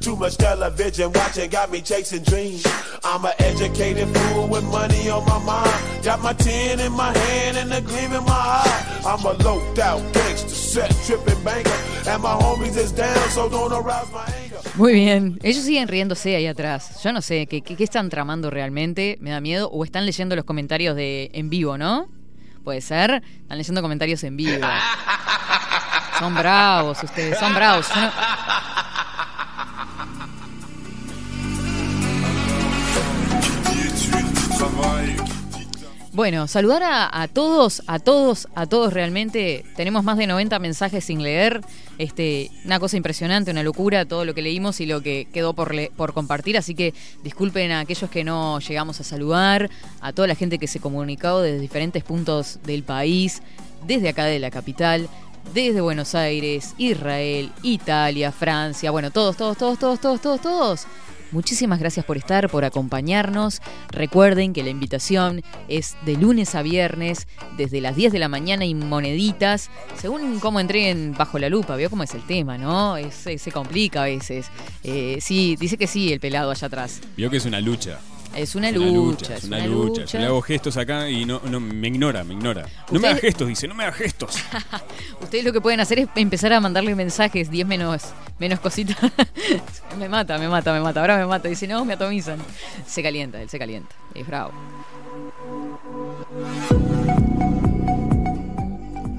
Too 0.00 0.16
much 0.16 0.36
television 0.38 1.12
watching 1.12 1.50
got 1.50 1.70
me 1.70 1.82
chasing 1.82 2.22
dreams. 2.22 2.66
I'm 3.04 3.22
an 3.26 3.32
educated 3.38 4.08
fool 4.08 4.48
with 4.48 4.64
money 4.64 5.10
on 5.10 5.24
my 5.26 5.38
mind. 5.44 6.02
Got 6.02 6.22
my 6.22 6.32
tin 6.32 6.80
in 6.80 6.92
my 6.92 7.12
hand 7.16 7.58
and 7.58 7.70
a 7.72 7.80
gleam 7.82 8.12
in 8.14 8.24
my 8.24 8.32
eye. 8.32 9.02
I'm 9.04 9.24
a 9.26 9.32
loped 9.44 9.78
out 9.78 10.00
gangster, 10.14 10.48
set 10.48 10.90
tripping 11.06 11.42
banker. 11.44 11.70
And 12.08 12.22
my 12.22 12.32
homies 12.32 12.78
is 12.78 12.92
down, 12.92 13.28
so 13.30 13.50
don't 13.50 13.72
arouse 13.72 14.10
my 14.10 14.24
anger. 14.42 14.56
Muy 14.76 14.94
bien, 14.94 15.38
ellos 15.42 15.64
siguen 15.64 15.86
riéndose 15.86 16.34
ahí 16.34 16.46
atrás. 16.46 17.02
Yo 17.04 17.12
no 17.12 17.20
sé, 17.20 17.46
¿qué, 17.46 17.60
qué, 17.60 17.76
qué 17.76 17.84
están 17.84 18.08
tramando 18.08 18.48
realmente? 18.50 19.18
Me 19.20 19.30
da 19.30 19.40
miedo. 19.42 19.68
O 19.70 19.84
están 19.84 20.06
leyendo 20.06 20.34
los 20.34 20.46
comentarios 20.46 20.96
de 20.96 21.30
en 21.34 21.50
vivo, 21.50 21.76
¿no? 21.76 22.06
Puede 22.64 22.80
ser. 22.80 23.22
Están 23.42 23.58
leyendo 23.58 23.82
comentarios 23.82 24.24
en 24.24 24.36
vivo. 24.38 24.66
Son 26.18 26.34
bravos 26.34 27.02
ustedes, 27.02 27.38
son 27.38 27.54
bravos. 27.54 27.86
Yo 27.94 28.00
no- 28.00 28.12
Bueno, 36.12 36.48
saludar 36.48 36.82
a, 36.84 37.28
todos, 37.28 37.82
a 37.86 38.00
todos, 38.00 38.48
a 38.56 38.66
todos 38.66 38.92
realmente. 38.92 39.64
Tenemos 39.76 40.02
más 40.02 40.18
de 40.18 40.26
90 40.26 40.58
mensajes 40.58 41.04
sin 41.04 41.22
leer. 41.22 41.60
Este, 41.98 42.50
una 42.64 42.80
cosa 42.80 42.96
impresionante, 42.96 43.52
una 43.52 43.62
locura, 43.62 44.04
todo 44.06 44.24
lo 44.24 44.34
que 44.34 44.42
leímos 44.42 44.80
y 44.80 44.86
lo 44.86 45.02
que 45.02 45.28
quedó 45.32 45.52
por, 45.54 45.72
le- 45.72 45.92
por 45.96 46.12
compartir. 46.12 46.58
Así 46.58 46.74
que 46.74 46.94
disculpen 47.22 47.70
a 47.70 47.80
aquellos 47.80 48.10
que 48.10 48.24
no 48.24 48.58
llegamos 48.58 48.98
a 49.00 49.04
saludar, 49.04 49.70
a 50.00 50.12
toda 50.12 50.26
la 50.26 50.34
gente 50.34 50.58
que 50.58 50.66
se 50.66 50.80
comunicó 50.80 51.42
desde 51.42 51.60
diferentes 51.60 52.02
puntos 52.02 52.58
del 52.64 52.82
país, 52.82 53.40
desde 53.86 54.08
acá 54.08 54.24
de 54.24 54.40
la 54.40 54.50
capital, 54.50 55.08
desde 55.54 55.80
Buenos 55.80 56.16
Aires, 56.16 56.74
Israel, 56.76 57.52
Italia, 57.62 58.32
Francia. 58.32 58.90
Bueno, 58.90 59.12
todos, 59.12 59.36
todos, 59.36 59.56
todos, 59.56 59.78
todos, 59.78 60.00
todos, 60.00 60.20
todos, 60.20 60.40
todos. 60.40 60.86
Muchísimas 61.32 61.78
gracias 61.78 62.04
por 62.04 62.16
estar, 62.16 62.48
por 62.50 62.64
acompañarnos. 62.64 63.60
Recuerden 63.90 64.52
que 64.52 64.62
la 64.62 64.70
invitación 64.70 65.42
es 65.68 65.96
de 66.04 66.16
lunes 66.16 66.54
a 66.54 66.62
viernes, 66.62 67.28
desde 67.56 67.80
las 67.80 67.94
10 67.96 68.12
de 68.12 68.18
la 68.18 68.28
mañana 68.28 68.64
y 68.64 68.74
moneditas, 68.74 69.70
según 69.96 70.40
cómo 70.40 70.58
entreguen 70.60 71.14
bajo 71.16 71.38
la 71.38 71.48
lupa. 71.48 71.76
Veo 71.76 71.88
cómo 71.90 72.02
es 72.02 72.14
el 72.14 72.22
tema, 72.26 72.58
¿no? 72.58 72.96
Es- 72.96 73.14
se- 73.14 73.50
complica 73.52 74.02
a 74.02 74.06
veces. 74.06 74.46
Eh, 74.84 75.18
sí, 75.20 75.56
dice 75.58 75.76
que 75.76 75.86
sí, 75.86 76.12
el 76.12 76.20
pelado 76.20 76.50
allá 76.50 76.66
atrás. 76.66 77.00
Vio 77.16 77.30
que 77.30 77.36
es 77.38 77.44
una 77.46 77.60
lucha. 77.60 77.98
Es 78.34 78.54
una 78.54 78.68
Es 78.68 78.76
lucha, 78.76 79.36
es 79.36 79.44
una 79.44 79.66
lucha. 79.66 80.04
Yo 80.04 80.18
le 80.18 80.26
hago 80.26 80.40
gestos 80.40 80.76
acá 80.76 81.08
y 81.10 81.24
no, 81.24 81.40
no 81.44 81.58
me 81.58 81.88
ignora, 81.88 82.22
me 82.22 82.34
ignora. 82.34 82.66
No 82.90 83.00
me 83.00 83.08
hagas 83.08 83.20
gestos, 83.20 83.48
dice, 83.48 83.66
no 83.66 83.74
me 83.74 83.84
hagas 83.84 83.96
gestos. 83.96 84.36
Ustedes 85.20 85.44
lo 85.44 85.52
que 85.52 85.60
pueden 85.60 85.80
hacer 85.80 85.98
es 85.98 86.08
empezar 86.14 86.52
a 86.52 86.60
mandarle 86.60 86.94
mensajes, 86.94 87.50
10 87.50 87.66
menos, 87.66 88.02
menos 88.38 88.60
cositas. 88.60 88.96
me 89.98 90.08
mata, 90.08 90.38
me 90.38 90.48
mata, 90.48 90.72
me 90.72 90.80
mata. 90.80 91.00
Ahora 91.00 91.18
me 91.18 91.26
mata. 91.26 91.48
Dice, 91.48 91.66
no, 91.66 91.84
me 91.84 91.94
atomizan. 91.94 92.38
Se 92.86 93.02
calienta, 93.02 93.42
él 93.42 93.48
se 93.48 93.58
calienta. 93.58 93.94
Es 94.14 94.26
bravo. 94.26 94.52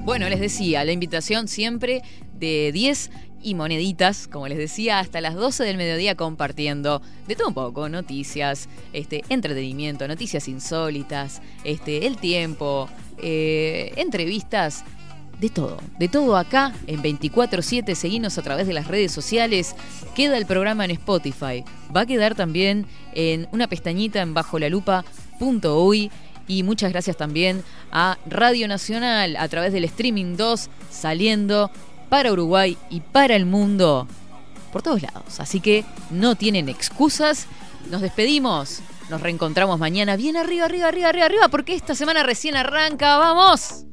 Bueno, 0.04 0.28
les 0.28 0.40
decía, 0.40 0.84
la 0.84 0.92
invitación 0.92 1.48
siempre 1.48 2.02
de 2.34 2.70
10 2.72 3.10
y 3.42 3.54
moneditas, 3.54 4.28
como 4.28 4.48
les 4.48 4.58
decía, 4.58 4.98
hasta 4.98 5.20
las 5.20 5.34
12 5.34 5.64
del 5.64 5.76
mediodía 5.76 6.14
compartiendo 6.14 7.02
de 7.26 7.36
todo 7.36 7.48
un 7.48 7.54
poco, 7.54 7.88
noticias, 7.88 8.68
este, 8.92 9.24
entretenimiento, 9.28 10.06
noticias 10.08 10.48
insólitas, 10.48 11.42
este, 11.64 12.06
el 12.06 12.16
tiempo, 12.16 12.88
eh, 13.18 13.92
entrevistas, 13.96 14.84
de 15.42 15.48
todo, 15.48 15.78
de 15.98 16.06
todo 16.06 16.36
acá 16.36 16.72
en 16.86 17.02
24/7, 17.02 17.96
seguinos 17.96 18.38
a 18.38 18.42
través 18.42 18.68
de 18.68 18.72
las 18.72 18.86
redes 18.86 19.10
sociales, 19.10 19.74
queda 20.14 20.38
el 20.38 20.46
programa 20.46 20.84
en 20.84 20.92
Spotify, 20.92 21.64
va 21.94 22.02
a 22.02 22.06
quedar 22.06 22.36
también 22.36 22.86
en 23.12 23.48
una 23.50 23.66
pestañita 23.66 24.22
en 24.22 24.34
bajo 24.34 24.60
la 24.60 24.68
lupa.uy 24.68 26.10
Y 26.46 26.62
muchas 26.62 26.92
gracias 26.92 27.16
también 27.16 27.62
a 27.90 28.18
Radio 28.26 28.68
Nacional 28.68 29.36
a 29.36 29.48
través 29.48 29.72
del 29.72 29.84
Streaming 29.84 30.36
2 30.36 30.70
saliendo 30.90 31.70
para 32.12 32.30
Uruguay 32.30 32.76
y 32.90 33.00
para 33.00 33.34
el 33.34 33.46
mundo 33.46 34.06
por 34.70 34.82
todos 34.82 35.00
lados. 35.00 35.40
Así 35.40 35.60
que 35.60 35.82
no 36.10 36.34
tienen 36.34 36.68
excusas. 36.68 37.46
Nos 37.90 38.02
despedimos. 38.02 38.82
Nos 39.08 39.22
reencontramos 39.22 39.78
mañana 39.78 40.14
bien 40.16 40.36
arriba, 40.36 40.66
arriba, 40.66 40.88
arriba, 40.88 41.08
arriba, 41.08 41.24
arriba, 41.24 41.48
porque 41.48 41.74
esta 41.74 41.94
semana 41.94 42.22
recién 42.22 42.54
arranca. 42.54 43.16
¡Vamos! 43.16 43.86